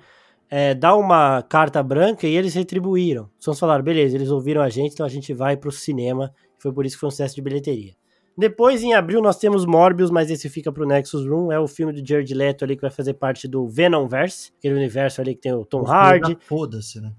é, 0.51 0.75
dá 0.75 0.95
uma 0.95 1.41
carta 1.41 1.81
branca 1.81 2.27
e 2.27 2.35
eles 2.35 2.53
retribuíram. 2.53 3.27
Só 3.39 3.55
falaram, 3.55 3.83
beleza, 3.83 4.15
eles 4.15 4.29
ouviram 4.29 4.61
a 4.61 4.69
gente, 4.69 4.93
então 4.93 5.03
a 5.03 5.09
gente 5.09 5.33
vai 5.33 5.57
pro 5.57 5.71
cinema. 5.71 6.31
Foi 6.59 6.71
por 6.71 6.85
isso 6.85 6.95
que 6.95 6.99
foi 6.99 7.07
um 7.07 7.11
sucesso 7.11 7.33
de 7.33 7.41
bilheteria. 7.41 7.95
Depois, 8.37 8.83
em 8.83 8.93
abril, 8.93 9.19
nós 9.19 9.37
temos 9.37 9.65
Morbius, 9.65 10.11
mas 10.11 10.29
esse 10.29 10.47
fica 10.47 10.71
pro 10.71 10.85
Nexus 10.85 11.27
Room. 11.27 11.51
É 11.51 11.59
o 11.59 11.67
filme 11.67 11.91
do 11.91 12.07
Jared 12.07 12.31
Leto 12.35 12.63
ali 12.63 12.75
que 12.75 12.83
vai 12.83 12.91
fazer 12.91 13.15
parte 13.15 13.47
do 13.47 13.67
Venomverse, 13.67 14.51
aquele 14.59 14.75
universo 14.75 15.21
ali 15.21 15.33
que 15.33 15.41
tem 15.41 15.53
o 15.53 15.65
Tom 15.65 15.87
Hardy. 15.87 16.37
Foda-se, 16.41 17.01
né? 17.01 17.13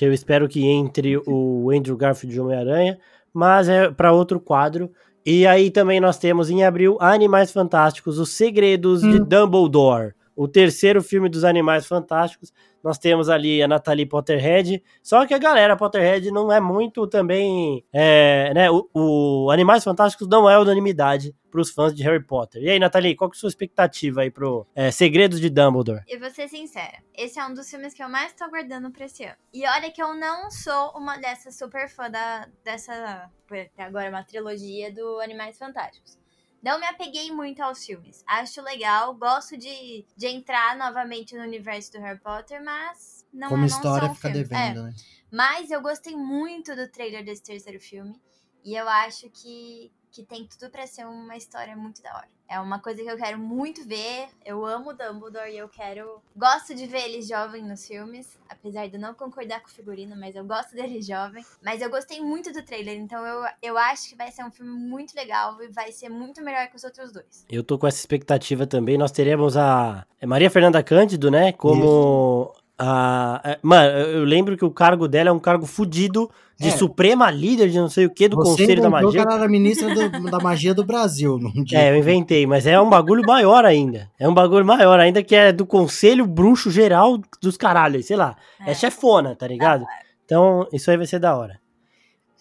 Que 0.00 0.06
eu 0.06 0.14
espero 0.14 0.48
que 0.48 0.66
entre 0.66 1.18
o 1.26 1.70
Andrew 1.70 1.94
Garfield 1.94 2.32
de 2.32 2.40
Homem-Aranha, 2.40 2.98
mas 3.34 3.68
é 3.68 3.90
para 3.90 4.14
outro 4.14 4.40
quadro. 4.40 4.90
E 5.26 5.46
aí 5.46 5.70
também 5.70 6.00
nós 6.00 6.16
temos 6.16 6.48
em 6.48 6.64
abril 6.64 6.96
Animais 6.98 7.52
Fantásticos, 7.52 8.18
Os 8.18 8.30
Segredos 8.30 9.04
hum. 9.04 9.10
de 9.10 9.18
Dumbledore, 9.20 10.14
o 10.40 10.48
terceiro 10.48 11.02
filme 11.02 11.28
dos 11.28 11.44
Animais 11.44 11.86
Fantásticos. 11.86 12.50
Nós 12.82 12.96
temos 12.96 13.28
ali 13.28 13.62
a 13.62 13.68
Natalie 13.68 14.06
Potterhead, 14.06 14.82
só 15.02 15.26
que 15.26 15.34
a 15.34 15.38
galera 15.38 15.76
Potterhead 15.76 16.30
não 16.30 16.50
é 16.50 16.58
muito 16.58 17.06
também, 17.06 17.84
é, 17.92 18.50
né, 18.54 18.70
o, 18.70 18.88
o 18.94 19.50
Animais 19.50 19.84
Fantásticos 19.84 20.26
não 20.26 20.48
é 20.48 20.58
unanimidade 20.58 21.36
para 21.50 21.60
os 21.60 21.70
fãs 21.70 21.94
de 21.94 22.02
Harry 22.02 22.24
Potter. 22.24 22.62
E 22.62 22.70
aí, 22.70 22.78
Nathalie, 22.78 23.14
qual 23.14 23.28
que 23.28 23.36
é 23.36 23.38
a 23.38 23.40
sua 23.40 23.50
expectativa 23.50 24.22
aí 24.22 24.30
pro 24.30 24.66
é, 24.74 24.90
Segredos 24.90 25.42
de 25.42 25.50
Dumbledore? 25.50 26.00
Eu 26.08 26.18
vou 26.18 26.30
ser 26.30 26.48
sincera, 26.48 27.02
esse 27.14 27.38
é 27.38 27.44
um 27.44 27.52
dos 27.52 27.68
filmes 27.68 27.92
que 27.92 28.02
eu 28.02 28.08
mais 28.08 28.32
tô 28.32 28.44
aguardando 28.44 28.90
pra 28.90 29.04
esse 29.04 29.24
ano. 29.24 29.36
E 29.52 29.68
olha 29.68 29.90
que 29.90 30.02
eu 30.02 30.14
não 30.14 30.50
sou 30.50 30.92
uma 30.96 31.18
dessas 31.18 31.58
super 31.58 31.86
fã 31.86 32.10
da, 32.10 32.48
dessa, 32.64 33.30
até 33.44 33.82
agora, 33.82 34.08
uma 34.08 34.24
trilogia 34.24 34.90
do 34.90 35.20
Animais 35.20 35.58
Fantásticos. 35.58 36.19
Não 36.62 36.78
me 36.78 36.86
apeguei 36.86 37.30
muito 37.30 37.60
aos 37.62 37.84
filmes. 37.84 38.22
Acho 38.26 38.60
legal, 38.62 39.14
gosto 39.14 39.56
de, 39.56 40.04
de 40.16 40.26
entrar 40.26 40.76
novamente 40.76 41.34
no 41.34 41.42
universo 41.42 41.92
do 41.92 42.00
Harry 42.00 42.20
Potter, 42.20 42.62
mas 42.62 43.26
não 43.32 43.48
Como 43.48 43.60
não 43.60 43.66
história 43.66 44.14
fica 44.14 44.28
filme. 44.28 44.44
devendo, 44.44 44.80
é. 44.80 44.82
né? 44.84 44.94
Mas 45.32 45.70
eu 45.70 45.80
gostei 45.80 46.16
muito 46.16 46.74
do 46.74 46.88
trailer 46.88 47.24
desse 47.24 47.42
terceiro 47.42 47.80
filme. 47.80 48.20
E 48.64 48.74
eu 48.74 48.88
acho 48.88 49.30
que, 49.30 49.90
que 50.10 50.22
tem 50.22 50.46
tudo 50.46 50.70
para 50.70 50.86
ser 50.86 51.06
uma 51.06 51.36
história 51.36 51.76
muito 51.76 52.02
da 52.02 52.14
hora. 52.14 52.28
É 52.48 52.58
uma 52.58 52.80
coisa 52.80 53.00
que 53.00 53.08
eu 53.08 53.16
quero 53.16 53.38
muito 53.38 53.86
ver. 53.86 54.28
Eu 54.44 54.66
amo 54.66 54.92
Dumbledore 54.92 55.52
e 55.52 55.58
eu 55.58 55.68
quero. 55.68 56.20
Gosto 56.36 56.74
de 56.74 56.84
ver 56.84 57.04
ele 57.04 57.22
jovem 57.22 57.62
nos 57.62 57.86
filmes. 57.86 58.36
Apesar 58.48 58.88
de 58.88 58.96
eu 58.96 59.00
não 59.00 59.14
concordar 59.14 59.60
com 59.60 59.68
o 59.68 59.70
figurino, 59.70 60.16
mas 60.18 60.34
eu 60.34 60.44
gosto 60.44 60.74
dele 60.74 61.00
jovem. 61.00 61.44
Mas 61.62 61.80
eu 61.80 61.88
gostei 61.88 62.20
muito 62.20 62.52
do 62.52 62.62
trailer, 62.64 62.98
então 62.98 63.24
eu, 63.24 63.44
eu 63.62 63.78
acho 63.78 64.08
que 64.08 64.16
vai 64.16 64.32
ser 64.32 64.44
um 64.44 64.50
filme 64.50 64.72
muito 64.72 65.14
legal 65.14 65.62
e 65.62 65.68
vai 65.68 65.92
ser 65.92 66.08
muito 66.08 66.42
melhor 66.42 66.66
que 66.66 66.74
os 66.74 66.82
outros 66.82 67.12
dois. 67.12 67.46
Eu 67.48 67.62
tô 67.62 67.78
com 67.78 67.86
essa 67.86 67.98
expectativa 67.98 68.66
também. 68.66 68.98
Nós 68.98 69.12
teremos 69.12 69.56
a 69.56 70.04
é 70.20 70.26
Maria 70.26 70.50
Fernanda 70.50 70.82
Cândido, 70.82 71.30
né? 71.30 71.52
Como 71.52 72.52
ah, 72.82 73.42
é, 73.44 73.58
mano, 73.62 73.90
eu 73.90 74.24
lembro 74.24 74.56
que 74.56 74.64
o 74.64 74.70
cargo 74.70 75.06
dela 75.06 75.28
é 75.28 75.32
um 75.32 75.38
cargo 75.38 75.66
fudido 75.66 76.30
de 76.58 76.68
é. 76.68 76.70
suprema 76.70 77.30
líder 77.30 77.68
de 77.68 77.78
não 77.78 77.90
sei 77.90 78.06
o 78.06 78.10
que 78.10 78.26
do 78.26 78.36
Você 78.36 78.62
Conselho 78.62 78.80
da 78.80 78.88
Magia. 78.88 79.10
Que 79.10 79.18
ela 79.18 79.34
era 79.34 79.48
ministra 79.48 79.94
do, 79.94 80.30
da 80.30 80.38
magia 80.38 80.74
do 80.74 80.82
Brasil. 80.82 81.38
É, 81.74 81.90
eu 81.90 81.96
inventei, 81.96 82.46
mas 82.46 82.66
é 82.66 82.80
um 82.80 82.88
bagulho 82.88 83.22
maior 83.26 83.66
ainda. 83.66 84.10
É 84.18 84.26
um 84.26 84.32
bagulho 84.32 84.64
maior 84.64 84.98
ainda 84.98 85.22
que 85.22 85.34
é 85.34 85.52
do 85.52 85.66
Conselho 85.66 86.26
Bruxo 86.26 86.70
Geral 86.70 87.20
dos 87.40 87.58
caralhos, 87.58 88.06
sei 88.06 88.16
lá. 88.16 88.34
É, 88.66 88.70
é 88.70 88.74
chefona, 88.74 89.36
tá 89.36 89.46
ligado? 89.46 89.84
Então, 90.24 90.66
isso 90.72 90.90
aí 90.90 90.96
vai 90.96 91.06
ser 91.06 91.18
da 91.18 91.36
hora. 91.36 91.60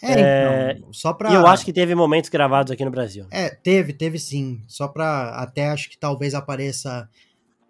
É, 0.02 0.14
é 0.14 0.76
então, 0.78 0.94
só 0.94 1.12
pra... 1.12 1.32
E 1.32 1.36
eu 1.36 1.46
acho 1.46 1.66
que 1.66 1.74
teve 1.74 1.94
momentos 1.94 2.30
gravados 2.30 2.72
aqui 2.72 2.86
no 2.86 2.92
Brasil. 2.92 3.26
É, 3.30 3.50
teve, 3.50 3.92
teve 3.92 4.18
sim. 4.18 4.62
Só 4.68 4.88
pra 4.88 5.32
até 5.32 5.68
acho 5.68 5.90
que 5.90 5.98
talvez 5.98 6.34
apareça 6.34 7.10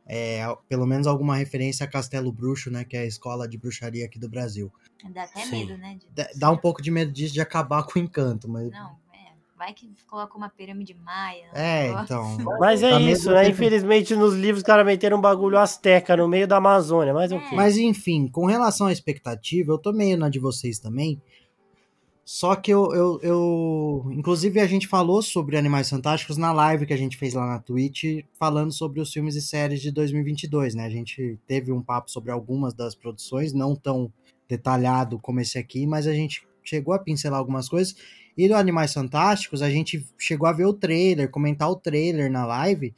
é, 0.09 0.41
pelo 0.67 0.87
menos 0.87 1.05
alguma 1.05 1.35
referência 1.35 1.83
a 1.85 1.87
Castelo 1.87 2.31
Bruxo, 2.31 2.71
né? 2.71 2.83
Que 2.83 2.97
é 2.97 3.01
a 3.01 3.05
escola 3.05 3.47
de 3.47 3.57
bruxaria 3.59 4.05
aqui 4.05 4.17
do 4.17 4.27
Brasil. 4.27 4.71
Dá 5.13 5.23
até 5.23 5.41
Sim. 5.45 5.51
medo, 5.67 5.77
né? 5.77 5.97
de- 5.99 6.07
Dá- 6.13 6.29
Dá 6.35 6.49
um 6.51 6.57
pouco 6.57 6.81
de 6.81 6.89
medo 6.89 7.11
disso 7.11 7.33
de 7.33 7.39
acabar 7.41 7.83
com 7.83 7.99
o 7.99 8.01
encanto, 8.01 8.49
mas. 8.49 8.71
Não, 8.71 8.89
é. 9.13 9.29
Vai 9.55 9.71
que 9.73 9.87
coloca 10.09 10.35
uma 10.37 10.49
pirâmide 10.49 10.93
maia. 10.95 11.45
É, 11.53 11.89
negócio. 11.89 12.03
então. 12.05 12.57
Mas 12.59 12.81
é 12.81 12.89
Tá 12.91 12.99
isso, 13.01 13.29
né? 13.29 13.43
tempo- 13.43 13.51
Infelizmente 13.55 14.15
nos 14.15 14.33
livros 14.33 14.59
os 14.61 14.63
caras 14.65 14.85
meteram 14.85 15.17
um 15.17 15.21
bagulho 15.21 15.57
azteca 15.59 16.17
no 16.17 16.27
meio 16.27 16.47
da 16.47 16.57
Amazônia, 16.57 17.13
mas 17.13 17.31
é 17.31 17.35
o 17.35 17.39
quê? 17.49 17.55
Mas 17.55 17.77
enfim, 17.77 18.27
com 18.27 18.45
relação 18.45 18.87
à 18.87 18.91
expectativa, 18.91 19.71
eu 19.71 19.77
tô 19.77 19.91
meio 19.93 20.17
na 20.17 20.27
de 20.29 20.39
vocês 20.39 20.79
também. 20.79 21.21
Só 22.31 22.55
que 22.55 22.71
eu, 22.71 22.93
eu, 22.93 23.19
eu- 23.23 24.11
Inclusive, 24.11 24.59
a 24.59 24.67
gente 24.67 24.87
falou 24.87 25.19
sobre 25.19 25.57
Animais 25.57 25.89
Fantásticos 25.89 26.37
na 26.37 26.51
live 26.51 26.85
que 26.85 26.93
a 26.93 26.97
gente 26.97 27.17
fez 27.17 27.33
lá 27.33 27.47
na 27.47 27.57
Twitch, 27.57 28.23
falando 28.37 28.71
sobre 28.71 29.01
os 29.01 29.11
filmes 29.11 29.35
e 29.35 29.41
séries 29.41 29.81
de 29.81 29.89
2022, 29.91 30.75
né? 30.75 30.85
A 30.85 30.91
gente 30.91 31.39
teve 31.47 31.71
um 31.71 31.81
papo 31.81 32.11
sobre 32.11 32.29
algumas 32.31 32.75
das 32.75 32.93
produções, 32.93 33.51
não 33.51 33.75
tão 33.75 34.13
detalhado 34.47 35.17
como 35.17 35.39
esse 35.39 35.57
aqui, 35.57 35.87
mas 35.87 36.05
a 36.05 36.13
gente 36.13 36.47
chegou 36.63 36.93
a 36.93 36.99
pincelar 36.99 37.39
algumas 37.39 37.67
coisas. 37.67 37.95
E 38.37 38.47
do 38.47 38.53
Animais 38.53 38.93
Fantásticos, 38.93 39.63
a 39.63 39.69
gente 39.71 40.05
chegou 40.15 40.47
a 40.47 40.53
ver 40.53 40.65
o 40.65 40.73
trailer, 40.73 41.31
comentar 41.31 41.67
o 41.67 41.75
trailer 41.75 42.31
na 42.31 42.45
live. 42.45 42.93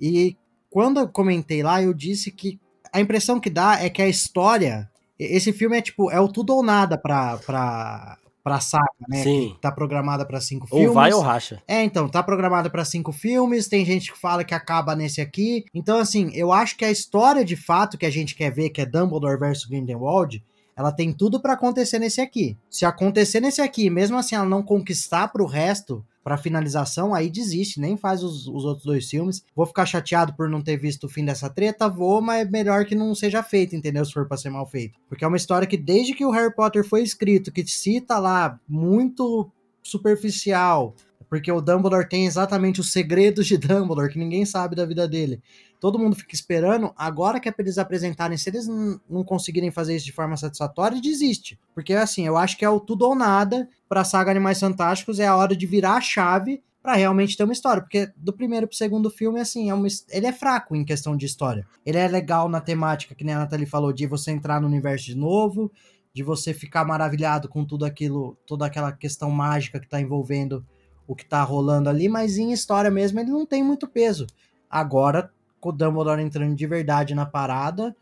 E 0.00 0.36
quando 0.68 0.98
eu 0.98 1.06
comentei 1.06 1.62
lá, 1.62 1.80
eu 1.80 1.94
disse 1.94 2.32
que 2.32 2.58
a 2.92 3.00
impressão 3.00 3.38
que 3.38 3.50
dá 3.50 3.80
é 3.80 3.88
que 3.88 4.02
a 4.02 4.08
história. 4.08 4.90
Esse 5.16 5.52
filme 5.52 5.78
é 5.78 5.80
tipo, 5.80 6.10
é 6.10 6.18
o 6.18 6.26
tudo 6.26 6.56
ou 6.56 6.62
nada 6.64 6.98
pra, 6.98 7.36
pra, 7.38 8.18
pra 8.44 8.60
saga, 8.60 8.84
né? 9.08 9.22
Sim. 9.22 9.52
Que 9.54 9.60
tá 9.62 9.72
programada 9.72 10.26
pra 10.26 10.38
cinco 10.38 10.68
Ou 10.70 10.78
filmes. 10.78 10.94
vai 10.94 11.12
ou 11.14 11.22
racha. 11.22 11.62
É, 11.66 11.82
então, 11.82 12.06
tá 12.06 12.22
programada 12.22 12.68
pra 12.68 12.84
cinco 12.84 13.10
filmes, 13.10 13.66
tem 13.66 13.86
gente 13.86 14.12
que 14.12 14.18
fala 14.18 14.44
que 14.44 14.54
acaba 14.54 14.94
nesse 14.94 15.22
aqui. 15.22 15.64
Então, 15.72 15.98
assim, 15.98 16.30
eu 16.34 16.52
acho 16.52 16.76
que 16.76 16.84
a 16.84 16.90
história 16.90 17.42
de 17.42 17.56
fato 17.56 17.96
que 17.96 18.04
a 18.04 18.10
gente 18.10 18.34
quer 18.34 18.50
ver, 18.52 18.68
que 18.68 18.82
é 18.82 18.86
Dumbledore 18.86 19.38
versus 19.38 19.64
Grindelwald, 19.64 20.44
ela 20.76 20.92
tem 20.92 21.10
tudo 21.10 21.40
pra 21.40 21.54
acontecer 21.54 21.98
nesse 21.98 22.20
aqui. 22.20 22.58
Se 22.68 22.84
acontecer 22.84 23.40
nesse 23.40 23.62
aqui, 23.62 23.88
mesmo 23.88 24.18
assim 24.18 24.34
ela 24.34 24.44
não 24.44 24.62
conquistar 24.62 25.28
pro 25.28 25.46
resto, 25.46 26.04
pra 26.24 26.38
finalização, 26.38 27.14
aí 27.14 27.28
desiste, 27.28 27.78
nem 27.78 27.98
faz 27.98 28.24
os, 28.24 28.48
os 28.48 28.64
outros 28.64 28.86
dois 28.86 29.08
filmes. 29.08 29.44
Vou 29.54 29.66
ficar 29.66 29.84
chateado 29.84 30.34
por 30.34 30.48
não 30.48 30.62
ter 30.62 30.78
visto 30.78 31.04
o 31.04 31.08
fim 31.08 31.22
dessa 31.22 31.50
treta, 31.50 31.86
vou, 31.86 32.22
mas 32.22 32.46
é 32.46 32.50
melhor 32.50 32.86
que 32.86 32.94
não 32.94 33.14
seja 33.14 33.42
feito, 33.42 33.76
entendeu? 33.76 34.02
Se 34.06 34.12
for 34.12 34.26
pra 34.26 34.38
ser 34.38 34.48
mal 34.48 34.66
feito. 34.66 34.98
Porque 35.06 35.22
é 35.22 35.28
uma 35.28 35.36
história 35.36 35.68
que 35.68 35.76
desde 35.76 36.14
que 36.14 36.24
o 36.24 36.30
Harry 36.30 36.54
Potter 36.54 36.82
foi 36.82 37.02
escrito, 37.02 37.52
que 37.52 37.66
cita 37.66 38.18
lá 38.18 38.58
muito 38.66 39.50
superficial, 39.82 40.94
porque 41.28 41.52
o 41.52 41.60
Dumbledore 41.60 42.08
tem 42.08 42.26
exatamente 42.26 42.80
os 42.80 42.90
segredos 42.90 43.46
de 43.46 43.58
Dumbledore, 43.58 44.10
que 44.10 44.18
ninguém 44.18 44.46
sabe 44.46 44.74
da 44.74 44.86
vida 44.86 45.06
dele. 45.06 45.42
Todo 45.84 45.98
mundo 45.98 46.16
fica 46.16 46.34
esperando, 46.34 46.94
agora 46.96 47.38
que 47.38 47.46
é 47.46 47.52
pra 47.52 47.62
eles 47.62 47.76
apresentarem, 47.76 48.38
se 48.38 48.48
eles 48.48 48.66
não 48.66 49.22
conseguirem 49.22 49.70
fazer 49.70 49.94
isso 49.94 50.06
de 50.06 50.12
forma 50.12 50.34
satisfatória, 50.34 50.98
desiste. 50.98 51.60
Porque 51.74 51.92
assim, 51.92 52.26
eu 52.26 52.38
acho 52.38 52.56
que 52.56 52.64
é 52.64 52.70
o 52.70 52.80
tudo 52.80 53.04
ou 53.04 53.14
nada 53.14 53.68
pra 53.86 54.02
saga 54.02 54.30
Animais 54.30 54.58
Fantásticos, 54.58 55.20
é 55.20 55.26
a 55.26 55.36
hora 55.36 55.54
de 55.54 55.66
virar 55.66 55.96
a 55.96 56.00
chave 56.00 56.62
pra 56.82 56.94
realmente 56.94 57.36
ter 57.36 57.44
uma 57.44 57.52
história, 57.52 57.82
porque 57.82 58.10
do 58.16 58.32
primeiro 58.32 58.66
pro 58.66 58.74
segundo 58.74 59.10
filme, 59.10 59.38
assim, 59.38 59.68
é 59.68 59.74
uma, 59.74 59.86
ele 60.08 60.26
é 60.26 60.32
fraco 60.32 60.74
em 60.74 60.86
questão 60.86 61.14
de 61.14 61.26
história. 61.26 61.66
Ele 61.84 61.98
é 61.98 62.08
legal 62.08 62.48
na 62.48 62.62
temática, 62.62 63.14
que 63.14 63.22
nem 63.22 63.34
a 63.34 63.40
Nathalie 63.40 63.66
falou, 63.66 63.92
de 63.92 64.06
você 64.06 64.30
entrar 64.30 64.62
no 64.62 64.66
universo 64.66 65.04
de 65.04 65.14
novo, 65.14 65.70
de 66.14 66.22
você 66.22 66.54
ficar 66.54 66.86
maravilhado 66.86 67.46
com 67.46 67.62
tudo 67.62 67.84
aquilo, 67.84 68.38
toda 68.46 68.64
aquela 68.64 68.90
questão 68.90 69.30
mágica 69.30 69.78
que 69.78 69.86
tá 69.86 70.00
envolvendo 70.00 70.64
o 71.06 71.14
que 71.14 71.26
tá 71.26 71.42
rolando 71.42 71.90
ali, 71.90 72.08
mas 72.08 72.38
em 72.38 72.52
história 72.52 72.90
mesmo 72.90 73.20
ele 73.20 73.30
não 73.30 73.44
tem 73.44 73.62
muito 73.62 73.86
peso. 73.86 74.26
Agora, 74.70 75.30
com 75.64 75.70
o 75.70 75.72
Dumbledore 75.72 76.20
entrando 76.20 76.54
de 76.54 76.66
verdade 76.66 77.14
na 77.14 77.24
parada, 77.24 77.96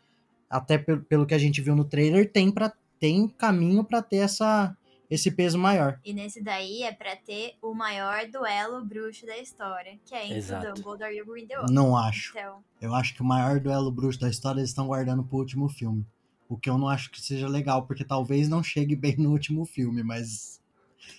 até 0.51 0.77
pe- 0.77 0.97
pelo 0.97 1.25
que 1.25 1.33
a 1.35 1.39
gente 1.39 1.61
viu 1.61 1.77
no 1.77 1.85
trailer, 1.85 2.29
tem, 2.29 2.51
pra, 2.51 2.73
tem 2.99 3.29
caminho 3.29 3.85
pra 3.85 4.03
ter 4.03 4.17
essa, 4.17 4.77
esse 5.09 5.31
peso 5.31 5.57
maior. 5.57 6.01
E 6.05 6.13
nesse 6.13 6.43
daí 6.43 6.83
é 6.83 6.91
pra 6.91 7.15
ter 7.15 7.55
o 7.63 7.73
maior 7.73 8.27
duelo 8.27 8.85
bruxo 8.85 9.25
da 9.25 9.39
história, 9.39 9.97
que 10.05 10.13
é 10.13 10.25
entre 10.25 10.39
Exato. 10.39 10.71
o 10.71 10.75
Dumbledore 10.75 11.15
e 11.15 11.23
o 11.23 11.27
Grindelwald. 11.27 11.73
Não 11.73 11.97
acho. 11.97 12.37
Então, 12.37 12.65
Eu 12.81 12.95
acho 12.97 13.15
que 13.15 13.23
o 13.23 13.25
maior 13.25 13.61
duelo 13.61 13.93
bruxo 13.93 14.19
da 14.19 14.29
história 14.29 14.59
eles 14.59 14.71
estão 14.71 14.89
guardando 14.89 15.23
pro 15.23 15.39
último 15.39 15.69
filme. 15.69 16.05
O 16.49 16.57
que 16.59 16.69
eu 16.69 16.77
não 16.77 16.89
acho 16.89 17.13
que 17.13 17.23
seja 17.23 17.47
legal, 17.49 17.87
porque 17.87 18.05
talvez 18.05 18.49
não 18.49 18.61
chegue 18.61 18.97
bem 18.97 19.15
no 19.17 19.31
último 19.31 19.65
filme, 19.65 20.03
mas 20.03 20.61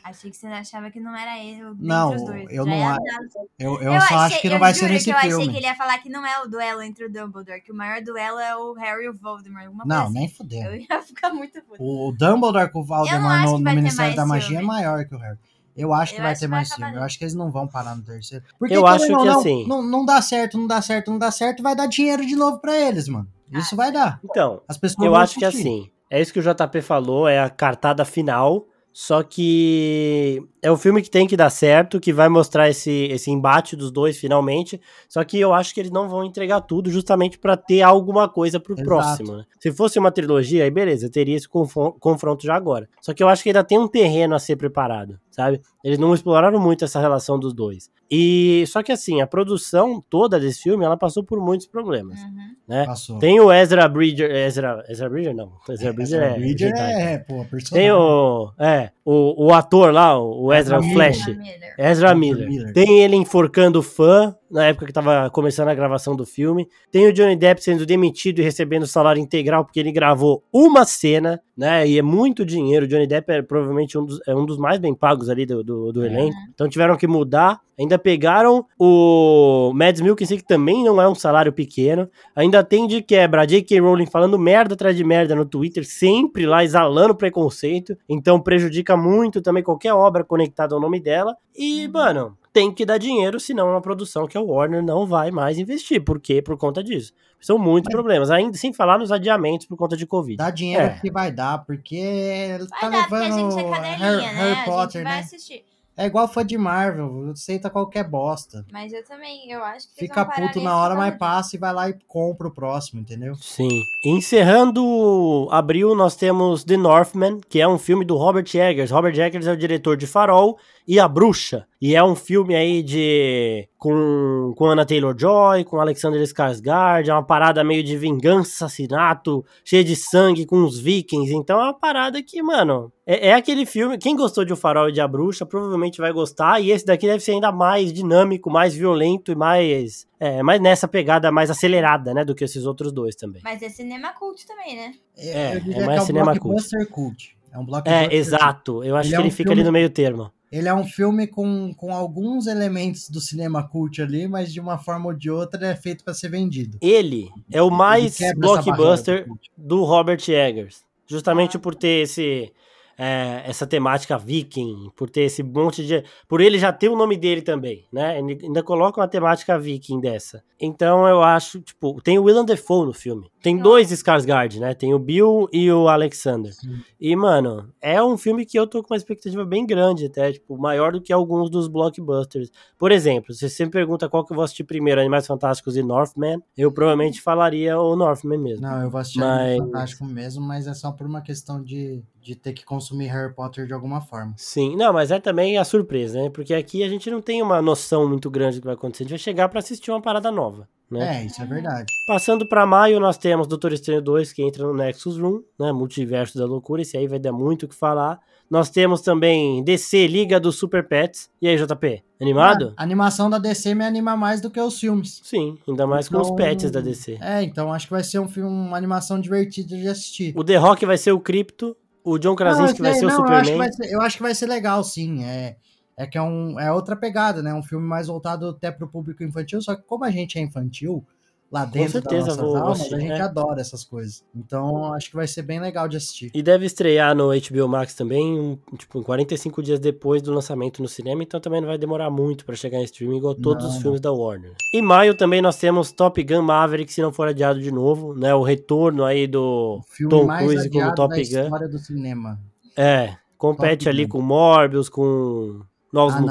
achei 0.03 0.31
que 0.31 0.37
você 0.37 0.47
achava 0.47 0.89
que 0.91 0.99
não 0.99 1.15
era 1.15 1.37
ele 1.37 1.61
Não, 1.79 2.11
entre 2.13 2.23
os 2.23 2.27
dois. 2.29 2.45
eu 2.49 2.65
Já 2.65 2.71
não 2.71 2.77
ia 2.77 2.89
acho. 2.91 2.99
dar- 3.03 3.43
eu, 3.59 3.81
eu, 3.81 4.01
só 4.01 4.15
acho 4.15 4.41
que 4.41 4.47
não 4.47 4.55
eu 4.55 4.59
vai 4.59 4.73
ser 4.73 4.89
nesse 4.89 5.05
que 5.05 5.11
eu 5.11 5.19
filme. 5.19 5.35
achei 5.35 5.49
que 5.49 5.57
ele 5.57 5.65
ia 5.65 5.75
falar 5.75 5.97
que 5.99 6.09
não 6.09 6.25
é 6.25 6.41
o 6.41 6.47
duelo 6.47 6.81
entre 6.81 7.05
o 7.05 7.11
Dumbledore, 7.11 7.61
que 7.61 7.71
o 7.71 7.75
maior 7.75 8.01
duelo 8.01 8.39
é 8.39 8.55
o 8.55 8.73
Harry 8.73 9.05
e 9.05 9.09
o 9.09 9.13
Voldemort, 9.13 9.65
alguma 9.65 9.83
Não, 9.85 9.95
coisa 10.03 10.09
assim. 10.09 10.19
nem 10.19 10.29
fudeu. 10.29 10.61
Eu 10.63 10.75
ia 10.77 11.01
ficar 11.03 11.33
muito 11.33 11.61
puta. 11.63 11.77
O 11.83 12.13
Dumbledore 12.17 12.71
com 12.71 12.79
o 12.79 12.81
Eu 12.81 12.85
Valdemar 12.85 13.21
não 13.21 13.29
acho 13.29 13.51
no, 13.51 13.57
que 13.57 13.57
no 13.59 13.63
vai 13.63 13.73
ter 13.73 13.81
Ministério 13.81 14.05
mais 14.05 14.15
da 14.15 14.25
Magia 14.25 14.47
filme. 14.49 14.63
é 14.63 14.67
maior 14.67 15.05
que 15.05 15.15
o 15.15 15.17
Harry. 15.17 15.37
Eu 15.75 15.91
acho 15.91 16.13
que 16.13 16.19
Eu 16.19 16.23
vai 16.23 16.31
acho 16.33 16.39
ter 16.41 16.45
que 16.45 16.49
vai 16.51 16.59
mais 16.59 16.67
acabar 16.71 16.75
filme. 16.85 16.91
Eu 16.91 16.95
nele. 16.99 17.05
acho 17.05 17.17
que 17.17 17.23
eles 17.23 17.33
não 17.33 17.51
vão 17.51 17.67
parar 17.67 17.95
no 17.95 18.03
terceiro. 18.03 18.45
Porque, 18.59 18.75
Eu 18.75 18.85
acho 18.85 19.11
ou 19.11 19.19
que 19.19 19.25
não, 19.25 19.39
assim- 19.39 19.67
Não, 19.67 19.81
não 19.81 20.05
dá 20.05 20.21
certo, 20.21 20.57
não 20.57 20.67
dá 20.67 20.81
certo, 20.83 21.09
não 21.09 21.17
dá 21.17 21.31
certo, 21.31 21.63
vai 21.63 21.75
dar 21.75 21.87
dinheiro 21.87 22.23
de 22.25 22.35
novo 22.35 22.59
pra 22.59 22.77
eles, 22.77 23.07
mano. 23.07 23.27
Isso 23.51 23.73
Ah, 23.73 23.77
vai 23.77 23.91
dar. 23.91 24.19
Então, 24.23 24.61
As 24.67 24.77
pessoas 24.77 25.03
eu 25.05 25.15
acho 25.15 25.39
que 25.39 25.45
assistir. 25.45 25.67
assim, 25.67 25.91
é 26.11 26.21
isso 26.21 26.31
que 26.31 26.39
o 26.39 26.43
JP 26.43 26.81
falou, 26.81 27.27
é 27.27 27.39
a 27.39 27.49
cartada 27.49 28.05
final. 28.05 28.67
Só 28.93 29.23
que 29.23 30.41
é 30.63 30.71
o 30.71 30.77
filme 30.77 31.01
que 31.01 31.09
tem 31.09 31.27
que 31.27 31.35
dar 31.37 31.49
certo, 31.49 31.99
que 31.99 32.11
vai 32.13 32.29
mostrar 32.29 32.69
esse, 32.69 32.89
esse 33.11 33.29
embate 33.29 33.75
dos 33.75 33.91
dois 33.91 34.17
finalmente. 34.17 34.79
Só 35.09 35.23
que 35.23 35.39
eu 35.39 35.53
acho 35.53 35.73
que 35.73 35.79
eles 35.81 35.91
não 35.91 36.07
vão 36.09 36.23
entregar 36.23 36.61
tudo 36.61 36.89
justamente 36.89 37.37
pra 37.37 37.55
ter 37.57 37.81
alguma 37.81 38.27
coisa 38.29 38.59
pro 38.59 38.73
Exato. 38.73 38.87
próximo. 38.87 39.33
né? 39.37 39.43
Se 39.59 39.71
fosse 39.71 39.99
uma 39.99 40.11
trilogia, 40.11 40.63
aí 40.63 40.71
beleza, 40.71 41.09
teria 41.11 41.35
esse 41.35 41.47
confron- 41.47 41.91
confronto 41.99 42.43
já 42.45 42.55
agora. 42.55 42.87
Só 43.01 43.13
que 43.13 43.21
eu 43.21 43.27
acho 43.27 43.43
que 43.43 43.49
ainda 43.49 43.63
tem 43.63 43.77
um 43.77 43.87
terreno 43.87 44.33
a 44.33 44.39
ser 44.39 44.55
preparado, 44.55 45.19
sabe? 45.29 45.61
Eles 45.83 45.99
não 45.99 46.13
exploraram 46.13 46.59
muito 46.59 46.85
essa 46.85 46.99
relação 46.99 47.37
dos 47.37 47.53
dois. 47.53 47.91
E 48.15 48.63
só 48.67 48.83
que 48.83 48.91
assim, 48.91 49.21
a 49.21 49.27
produção 49.27 50.01
toda 50.07 50.39
desse 50.39 50.61
filme, 50.61 50.85
ela 50.85 50.95
passou 50.95 51.23
por 51.23 51.39
muitos 51.41 51.65
problemas, 51.65 52.19
Uhum. 52.19 52.35
né? 52.67 52.85
Passou. 52.85 53.17
Tem 53.17 53.39
o 53.39 53.51
Ezra 53.51 53.87
Bridger, 53.89 54.29
Ezra, 54.29 54.83
Ezra 54.87 55.09
Bridger 55.09 55.35
não, 55.35 55.51
Ezra 55.67 55.91
Bridger 55.91 56.21
Ezra 56.21 56.25
é, 56.27 56.33
Bridger 56.39 56.69
Jedi. 56.69 56.81
é, 57.01 57.17
pô, 57.17 57.33
personagem. 57.45 57.69
Tem 57.71 57.91
o, 57.91 58.51
é, 58.59 58.91
o, 59.03 59.47
o 59.47 59.53
ator 59.53 59.91
lá, 59.91 60.17
o 60.19 60.52
Ezra, 60.55 60.77
Ezra 60.77 60.81
Miller. 60.81 60.93
Flash, 60.93 61.21
Ezra 61.21 61.35
Miller. 61.35 61.73
Ezra 61.77 62.15
Miller. 62.15 62.47
Miller. 62.49 62.73
Tem 62.73 63.01
ele 63.01 63.15
enforcando 63.15 63.81
fã 63.81 64.35
na 64.53 64.67
época 64.67 64.85
que 64.85 64.93
tava 64.93 65.29
começando 65.31 65.67
a 65.69 65.73
gravação 65.73 66.15
do 66.15 66.25
filme. 66.25 66.69
Tem 66.91 67.07
o 67.07 67.11
Johnny 67.11 67.35
Depp 67.35 67.61
sendo 67.63 67.85
demitido 67.85 68.39
e 68.39 68.43
recebendo 68.43 68.85
salário 68.85 69.19
integral 69.19 69.65
porque 69.65 69.79
ele 69.79 69.91
gravou 69.91 70.43
uma 70.53 70.85
cena, 70.85 71.41
né? 71.57 71.87
E 71.87 71.97
é 71.97 72.01
muito 72.03 72.45
dinheiro. 72.45 72.85
O 72.85 72.87
Johnny 72.87 73.07
Depp 73.07 73.31
é 73.31 73.41
provavelmente 73.41 73.97
um 73.97 74.05
dos, 74.05 74.19
é 74.27 74.35
um 74.35 74.45
dos 74.45 74.57
mais 74.59 74.77
bem 74.77 74.93
pagos 74.93 75.27
ali 75.27 75.45
do, 75.45 75.63
do, 75.63 75.91
do 75.91 76.03
É. 76.03 76.07
elenco. 76.07 76.35
Então 76.53 76.69
tiveram 76.69 76.95
que 76.95 77.07
mudar. 77.07 77.59
Ainda 77.79 77.97
pegaram 77.97 78.63
o 78.77 79.71
Mads 79.73 79.99
Mikkelsen, 79.99 80.37
que 80.37 80.45
também 80.45 80.83
não 80.83 81.01
é 81.01 81.09
um 81.09 81.15
salário 81.15 81.51
pequeno. 81.51 82.07
Ainda 82.35 82.63
tem 82.63 82.85
de 82.85 83.01
quebra 83.01 83.41
a 83.41 83.45
J.K. 83.47 83.79
Rowling 83.79 84.05
falando 84.05 84.37
merda 84.37 84.75
atrás 84.75 84.95
de 84.95 85.03
merda 85.03 85.33
no 85.33 85.43
Twitter, 85.43 85.83
sempre 85.83 86.45
lá 86.45 86.63
exalando 86.63 87.15
preconceito. 87.15 87.97
Então 88.07 88.39
prejudica 88.39 88.95
muito 88.95 89.41
também 89.41 89.63
qualquer 89.63 89.93
obra 89.93 90.23
conectada 90.23 90.75
ao 90.75 90.79
nome 90.79 90.99
dela. 90.99 91.35
E, 91.57 91.87
mano, 91.87 92.37
tem 92.53 92.71
que 92.71 92.85
dar 92.85 92.99
dinheiro, 92.99 93.39
senão 93.39 93.67
é 93.67 93.71
uma 93.71 93.81
produção 93.81 94.27
que 94.27 94.37
a 94.37 94.41
Warner 94.41 94.83
não 94.83 95.07
vai 95.07 95.31
mais 95.31 95.57
investir. 95.57 96.01
Por 96.03 96.19
quê? 96.19 96.41
Por 96.41 96.55
conta 96.57 96.83
disso. 96.83 97.11
São 97.41 97.57
muitos 97.57 97.91
problemas. 97.91 98.29
Ainda 98.29 98.55
sem 98.57 98.71
falar 98.71 98.97
nos 98.99 99.11
adiamentos 99.11 99.65
por 99.65 99.75
conta 99.75 99.97
de 99.97 100.05
Covid. 100.05 100.37
Dá 100.37 100.49
dinheiro 100.51 100.85
É. 100.85 100.99
que 101.01 101.11
vai 101.11 101.31
dar, 101.31 101.65
porque 101.65 101.95
ele 101.97 102.67
Vai 102.69 102.79
tá 102.79 102.89
dar, 102.89 103.07
porque 103.09 103.15
a 103.15 103.19
levando 103.19 103.51
gente 103.51 103.59
é 103.65 103.69
cadelinha, 103.71 103.97
Harry, 103.97 104.21
né? 104.21 104.27
Harry 104.33 104.59
a 104.59 104.63
Potter, 104.63 105.01
gente 105.01 105.03
vai 105.03 105.13
né? 105.15 105.19
assistir. 105.19 105.65
É 105.95 106.07
igual 106.07 106.27
fã 106.27 106.43
de 106.43 106.57
Marvel, 106.57 107.29
aceita 107.33 107.69
qualquer 107.69 108.03
bosta. 108.09 108.65
Mas 108.71 108.91
eu 108.91 109.03
também, 109.05 109.51
eu 109.51 109.63
acho 109.63 109.87
que 109.93 109.99
Fica 109.99 110.25
puto 110.25 110.59
na 110.59 110.75
hora, 110.75 110.95
mas 110.95 111.15
passa 111.19 111.55
e 111.55 111.59
vai 111.59 111.71
lá 111.71 111.87
e 111.87 111.93
compra 112.07 112.47
o 112.47 112.51
próximo, 112.51 112.99
entendeu? 112.99 113.35
Sim. 113.35 113.83
Encerrando 114.03 115.47
abril, 115.51 115.93
nós 115.93 116.15
temos 116.15 116.63
The 116.63 116.77
Northman, 116.77 117.39
que 117.47 117.61
é 117.61 117.67
um 117.67 117.77
filme 117.77 118.03
do 118.03 118.17
Robert 118.17 118.45
Eggers. 118.55 118.89
Robert 118.89 119.15
Eggers 119.19 119.45
é 119.45 119.51
o 119.53 119.57
diretor 119.57 119.95
de 119.95 120.07
Farol 120.07 120.57
e 120.87 120.99
A 120.99 121.07
Bruxa. 121.07 121.65
E 121.81 121.95
é 121.95 122.03
um 122.03 122.15
filme 122.15 122.55
aí 122.55 122.81
de. 122.81 123.67
com, 123.77 124.53
com 124.55 124.65
Anna 124.67 124.85
Taylor-Joy, 124.85 125.65
com 125.65 125.79
Alexander 125.81 126.21
Skarsgård. 126.21 127.09
É 127.09 127.13
uma 127.13 127.23
parada 127.23 127.61
meio 127.63 127.83
de 127.83 127.97
vingança, 127.97 128.65
assassinato, 128.65 129.45
cheia 129.65 129.83
de 129.83 129.95
sangue 129.95 130.45
com 130.45 130.63
os 130.63 130.79
vikings. 130.79 131.33
Então 131.33 131.59
é 131.59 131.63
uma 131.65 131.73
parada 131.73 132.21
que, 132.23 132.41
mano. 132.41 132.91
É, 133.05 133.29
é 133.29 133.33
aquele 133.33 133.65
filme. 133.65 133.97
Quem 133.97 134.15
gostou 134.15 134.45
de 134.45 134.53
O 134.53 134.55
Farol 134.55 134.87
e 134.87 134.93
de 134.93 135.01
A 135.01 135.07
Bruxa 135.07 135.45
provavelmente 135.45 135.99
vai 135.99 136.13
gostar. 136.13 136.61
E 136.61 136.71
esse 136.71 136.85
daqui 136.85 137.05
deve 137.05 137.19
ser 137.21 137.31
ainda 137.31 137.51
mais 137.51 137.91
dinâmico, 137.91 138.49
mais 138.49 138.73
violento 138.73 139.31
e 139.31 139.35
mais. 139.35 140.07
É, 140.19 140.41
mais 140.41 140.61
nessa 140.61 140.87
pegada 140.87 141.29
mais 141.33 141.49
acelerada, 141.49 142.13
né? 142.13 142.23
Do 142.23 142.33
que 142.33 142.45
esses 142.45 142.65
outros 142.65 142.93
dois 142.93 143.13
também. 143.15 143.41
Mas 143.43 143.61
é 143.61 143.67
cinema 143.67 144.13
cult 144.13 144.47
também, 144.47 144.75
né? 144.77 144.93
É, 145.17 145.55
é 145.55 145.59
diria 145.59 145.85
mais 145.85 145.99
é 145.99 146.01
um 146.03 146.05
cinema 146.05 146.31
blockbuster 146.31 146.87
cult. 146.89 147.35
É 147.51 147.57
um 147.57 147.61
É, 147.61 147.65
blockbuster 147.65 148.13
exato. 148.13 148.83
Eu 148.85 148.95
acho 148.95 149.09
Ele 149.09 149.15
que 149.15 149.15
é 149.15 149.19
ele 149.19 149.27
um 149.27 149.31
fica 149.31 149.49
filme- 149.49 149.61
ali 149.61 149.63
no 149.67 149.71
meio 149.73 149.89
termo. 149.89 150.31
Ele 150.53 150.69
é 150.69 150.73
um 150.73 150.85
filme 150.85 151.25
com, 151.25 151.73
com 151.73 151.91
alguns 151.91 152.45
elementos 152.45 153.09
do 153.09 153.19
cinema 153.19 153.67
cult 153.67 153.99
ali, 153.99 154.27
mas 154.27 154.53
de 154.53 154.59
uma 154.59 154.77
forma 154.77 155.07
ou 155.07 155.13
de 155.13 155.27
outra 155.31 155.65
é 155.65 155.75
feito 155.75 156.03
para 156.03 156.13
ser 156.13 156.29
vendido. 156.29 156.77
Ele 156.79 157.27
é 157.51 157.59
o 157.59 157.71
mais 157.71 158.19
blockbuster 158.37 159.25
do 159.57 159.83
Robert 159.83 160.21
Eggers. 160.29 160.85
Justamente 161.07 161.57
Ah. 161.57 161.59
por 161.59 161.73
ter 161.73 162.03
esse 162.03 162.53
é, 162.97 163.43
essa 163.45 163.65
temática 163.65 164.17
viking, 164.17 164.89
por 164.95 165.09
ter 165.09 165.21
esse 165.23 165.41
monte 165.43 165.85
de. 165.85 166.03
Por 166.27 166.41
ele 166.41 166.57
já 166.59 166.71
ter 166.71 166.89
o 166.89 166.95
nome 166.95 167.17
dele 167.17 167.41
também, 167.41 167.85
né? 167.91 168.19
Ele 168.19 168.37
ainda 168.43 168.61
coloca 168.63 168.99
uma 169.01 169.07
temática 169.07 169.57
viking 169.57 169.99
dessa. 169.99 170.43
Então 170.59 171.05
eu 171.07 171.21
acho, 171.21 171.59
tipo, 171.59 172.01
tem 172.01 172.17
o 172.17 172.23
Willem 172.23 172.45
Dafoe 172.45 172.85
no 172.85 172.93
filme. 172.93 173.29
Tem 173.41 173.55
Nossa. 173.55 173.63
dois 173.69 173.91
Skarsgård, 173.91 174.59
né? 174.59 174.73
Tem 174.73 174.93
o 174.93 174.99
Bill 174.99 175.49
e 175.51 175.69
o 175.69 175.89
Alexander. 175.89 176.53
E, 176.99 177.13
mano, 177.15 177.69
é 177.81 178.01
um 178.01 178.17
filme 178.17 178.45
que 178.45 178.57
eu 178.57 178.65
tô 178.65 178.81
com 178.81 178.93
uma 178.93 178.97
expectativa 178.97 179.43
bem 179.43 179.65
grande, 179.65 180.05
até, 180.05 180.31
tipo, 180.31 180.57
maior 180.57 180.93
do 180.93 181.01
que 181.01 181.11
alguns 181.11 181.49
dos 181.49 181.67
blockbusters. 181.67 182.49
Por 182.77 182.91
exemplo, 182.93 183.33
se 183.33 183.49
você 183.49 183.65
me 183.65 183.71
pergunta 183.71 184.07
qual 184.07 184.23
que 184.25 184.31
eu 184.31 184.35
vou 184.35 184.43
assistir 184.45 184.63
primeiro, 184.63 185.01
Animais 185.01 185.27
Fantásticos 185.27 185.75
e 185.75 185.83
Northman, 185.83 186.41
eu 186.57 186.71
provavelmente 186.71 187.21
falaria 187.21 187.77
o 187.77 187.95
Northman 187.97 188.37
mesmo. 188.39 188.65
Não, 188.65 188.81
eu 188.83 188.89
vou 188.89 189.01
assistir 189.01 189.19
Mas- 189.19 189.49
Animal 189.51 189.67
Fantástico 189.67 190.05
mesmo, 190.05 190.41
mas 190.45 190.65
é 190.67 190.73
só 190.73 190.91
por 190.93 191.05
uma 191.05 191.21
questão 191.21 191.61
de, 191.61 192.01
de 192.23 192.35
ter 192.35 192.53
que 192.53 192.63
consumir 192.63 193.07
Harry 193.07 193.33
Potter 193.33 193.67
de 193.67 193.73
alguma 193.73 193.99
forma. 194.01 194.33
Sim, 194.37 194.75
não, 194.75 194.93
mas 194.93 195.11
é 195.11 195.19
também 195.19 195.57
a 195.57 195.63
surpresa, 195.65 196.21
né? 196.21 196.29
Porque 196.29 196.53
aqui 196.53 196.83
a 196.83 196.89
gente 196.89 197.09
não 197.11 197.21
tem 197.21 197.41
uma 197.41 197.61
noção 197.61 198.07
muito 198.07 198.29
grande 198.29 198.57
do 198.57 198.61
que 198.61 198.67
vai 198.67 198.75
acontecer. 198.75 199.03
A 199.03 199.05
gente 199.05 199.11
vai 199.11 199.19
chegar 199.19 199.49
pra 199.49 199.59
assistir 199.59 199.91
uma 199.91 200.01
parada 200.01 200.31
nova, 200.31 200.67
né? 200.89 201.21
É, 201.21 201.25
isso 201.25 201.41
é 201.41 201.45
verdade. 201.45 201.85
Passando 202.07 202.47
pra 202.47 202.65
maio, 202.65 202.99
nós 202.99 203.17
temos 203.17 203.47
Doutor 203.47 203.73
Estranho 203.73 204.01
2, 204.01 204.31
que 204.31 204.41
entra 204.41 204.65
no 204.65 204.73
Nexus 204.73 205.17
Room, 205.17 205.41
né? 205.59 205.71
Multiverso 205.71 206.37
da 206.37 206.45
loucura, 206.45 206.81
esse 206.81 206.95
aí 206.97 207.07
vai 207.07 207.19
dar 207.19 207.31
muito 207.33 207.65
o 207.65 207.67
que 207.67 207.75
falar. 207.75 208.19
Nós 208.49 208.69
temos 208.69 209.01
também 209.01 209.63
DC 209.63 210.05
Liga 210.05 210.39
dos 210.39 210.57
Super 210.57 210.87
Pets. 210.87 211.29
E 211.41 211.47
aí, 211.47 211.57
JP? 211.57 212.03
Animado? 212.21 212.73
A 212.77 212.83
animação 212.83 213.27
da 213.29 213.39
DC 213.39 213.73
me 213.73 213.83
anima 213.83 214.15
mais 214.15 214.41
do 214.41 214.49
que 214.51 214.59
os 214.59 214.79
filmes. 214.79 215.21
Sim, 215.23 215.57
ainda 215.67 215.87
mais 215.87 216.07
com 216.07 216.17
os 216.17 216.27
Então, 216.27 216.35
pets 216.35 216.69
da 216.69 216.79
DC. 216.79 217.17
É, 217.19 217.41
então 217.41 217.73
acho 217.73 217.87
que 217.87 217.91
vai 217.93 218.03
ser 218.03 218.19
um 218.19 218.27
filme, 218.27 218.49
uma 218.49 218.77
animação 218.77 219.19
divertida 219.19 219.75
de 219.75 219.87
assistir. 219.87 220.33
O 220.37 220.43
The 220.43 220.55
Rock 220.57 220.85
vai 220.85 220.97
ser 220.97 221.11
o 221.11 221.19
Crypto, 221.19 221.75
o 222.03 222.17
John 222.17 222.35
Krasinski 222.35 222.81
Não, 222.81 222.89
vai 222.89 222.91
eu 222.91 222.99
ser 222.99 222.99
sei, 222.99 223.07
o 223.07 223.09
não, 223.09 223.27
eu 223.27 223.33
acho, 223.33 223.43
que 223.43 223.51
Superman. 223.51 223.57
vai 223.57 223.71
ser, 223.71 223.93
eu 223.93 224.01
acho 224.01 224.17
que 224.17 224.23
vai 224.23 224.35
ser 224.35 224.45
legal, 224.47 224.83
sim. 224.83 225.23
É, 225.23 225.57
é 225.95 226.07
que 226.07 226.17
é, 226.17 226.21
um, 226.21 226.59
é 226.59 226.71
outra 226.71 226.95
pegada, 226.95 227.41
né? 227.41 227.53
Um 227.53 227.63
filme 227.63 227.85
mais 227.85 228.07
voltado 228.07 228.49
até 228.49 228.71
pro 228.71 228.87
público 228.87 229.23
infantil, 229.23 229.61
só 229.61 229.75
que 229.75 229.83
como 229.83 230.03
a 230.03 230.11
gente 230.11 230.37
é 230.37 230.41
infantil, 230.41 231.05
lá 231.53 231.65
dentro 231.65 231.91
certeza, 231.93 232.27
das 232.27 232.37
nossas 232.37 232.51
vou- 232.53 232.57
almas, 232.57 232.81
a 232.93 232.99
gente 232.99 233.11
é. 233.11 233.21
adora 233.21 233.61
essas 233.61 233.83
coisas. 233.83 234.25
Então 234.35 234.91
acho 234.93 235.09
que 235.11 235.15
vai 235.15 235.27
ser 235.27 235.43
bem 235.43 235.59
legal 235.59 235.87
de 235.87 235.95
assistir. 235.97 236.31
E 236.33 236.41
deve 236.41 236.65
estrear 236.65 237.15
no 237.15 237.29
HBO 237.31 237.67
Max 237.67 237.93
também, 237.93 238.39
um, 238.39 238.57
tipo, 238.75 238.97
em 238.99 239.03
45 239.03 239.61
dias 239.61 239.79
depois 239.79 240.21
do 240.21 240.33
lançamento 240.33 240.81
no 240.81 240.87
cinema, 240.87 241.21
então 241.21 241.39
também 241.39 241.61
não 241.61 241.67
vai 241.67 241.77
demorar 241.77 242.09
muito 242.09 242.43
pra 242.43 242.55
chegar 242.55 242.79
em 242.79 242.83
streaming, 242.83 243.17
igual 243.17 243.35
todos 243.35 243.63
Não, 243.63 243.69
os 243.69 243.75
não. 243.75 243.81
filmes 243.83 244.01
da 244.01 244.11
Warner. 244.11 244.53
Em 244.73 244.81
maio 244.81 245.15
também 245.15 245.41
nós 245.41 245.57
temos 245.57 245.91
Top 245.91 246.21
Gun 246.23 246.41
Maverick, 246.41 246.91
se 246.91 247.01
não 247.01 247.13
for 247.13 247.27
adiado 247.27 247.61
de 247.61 247.71
novo, 247.71 248.15
né? 248.15 248.33
O 248.33 248.41
retorno 248.41 249.05
aí 249.05 249.27
do 249.27 249.79
Tom 250.09 250.27
Cruise 250.27 250.69
como 250.69 250.81
adiado 250.81 250.95
Top 250.95 251.09
da 251.09 251.15
Gun. 251.17 251.43
história 251.43 251.67
do 251.69 251.77
cinema. 251.77 252.39
É, 252.75 253.15
compete 253.37 253.85
Top 253.85 253.89
ali 253.89 254.05
Gun. 254.05 254.17
com 254.17 254.21
Morbius, 254.25 254.89
com 254.89 255.61
Novos 255.93 256.15
Ah, 256.15 256.21
não. 256.21 256.27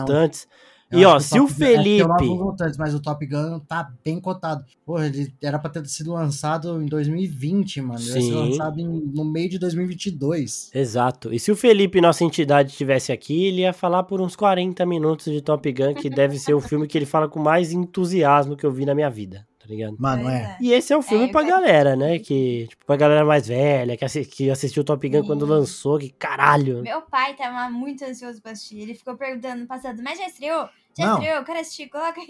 Eu 0.92 0.98
E 1.00 1.04
ó, 1.06 1.18
se 1.18 1.38
o 1.40 1.44
Gun- 1.44 1.48
é 1.50 1.54
Felipe. 1.54 2.06
Novos 2.06 2.28
Mutantes, 2.28 2.76
mas 2.76 2.94
o 2.94 3.00
Top 3.00 3.24
Gun 3.26 3.58
tá 3.60 3.90
bem 4.04 4.20
cotado. 4.20 4.64
Porra, 4.84 5.06
ele 5.06 5.32
era 5.42 5.58
pra 5.58 5.70
ter 5.70 5.84
sido 5.86 6.12
lançado 6.12 6.80
em 6.82 6.86
2020, 6.86 7.80
mano. 7.80 7.98
Ele 8.00 8.10
vai 8.12 8.20
ser 8.20 8.26
Sim. 8.28 8.34
lançado 8.34 8.78
em- 8.80 9.10
no 9.14 9.24
meio 9.24 9.48
de 9.48 9.58
2022. 9.58 10.70
Exato. 10.74 11.32
E 11.32 11.38
se 11.38 11.50
o 11.50 11.56
Felipe, 11.56 12.00
nossa 12.00 12.24
entidade, 12.24 12.70
estivesse 12.70 13.12
aqui, 13.12 13.46
ele 13.46 13.62
ia 13.62 13.72
falar 13.72 14.02
por 14.04 14.20
uns 14.20 14.36
40 14.36 14.84
minutos 14.84 15.26
de 15.32 15.40
Top 15.40 15.70
Gun, 15.72 15.94
que 15.94 16.10
deve 16.10 16.38
ser 16.38 16.54
o 16.54 16.60
filme 16.60 16.86
que 16.86 16.98
ele 16.98 17.06
fala 17.06 17.28
com 17.28 17.40
mais 17.40 17.72
entusiasmo 17.72 18.56
que 18.56 18.64
eu 18.66 18.72
vi 18.72 18.84
na 18.84 18.94
minha 18.94 19.10
vida, 19.10 19.46
tá 19.58 19.66
ligado? 19.66 19.96
Mano, 19.98 20.22
Pois 20.24 20.34
é. 20.34 20.56
E 20.60 20.72
esse 20.72 20.92
é 20.92 20.96
o 20.96 21.02
filme 21.02 21.24
É, 21.26 21.28
pra 21.28 21.42
vai- 21.42 21.50
galera, 21.50 21.96
né? 21.96 22.18
Que, 22.18 22.66
tipo, 22.68 22.84
pra 22.86 22.96
galera 22.96 23.24
mais 23.24 23.46
velha, 23.46 23.96
que, 23.96 24.04
assi- 24.04 24.24
que 24.24 24.50
assistiu 24.50 24.84
Top 24.84 25.06
Gun 25.08 25.22
quando 25.24 25.44
Sim. 25.44 25.50
lançou, 25.50 25.98
que 25.98 26.10
caralho. 26.10 26.82
Meu 26.82 27.02
pai 27.02 27.34
tava 27.34 27.70
muito 27.70 28.04
ansioso 28.04 28.40
pra 28.42 28.52
assistir. 28.52 28.80
Ele 28.80 28.94
ficou 28.94 29.16
perguntando 29.16 29.60
no 29.62 29.66
passado, 29.66 30.02
mas 30.02 30.18
já 30.18 30.26
estreou? 30.26 30.68
Já 30.96 31.06
Não. 31.06 31.14
estreou? 31.14 31.36
Eu 31.38 31.44
quero 31.44 31.60
assistir, 31.60 31.88
coloca. 31.88 32.20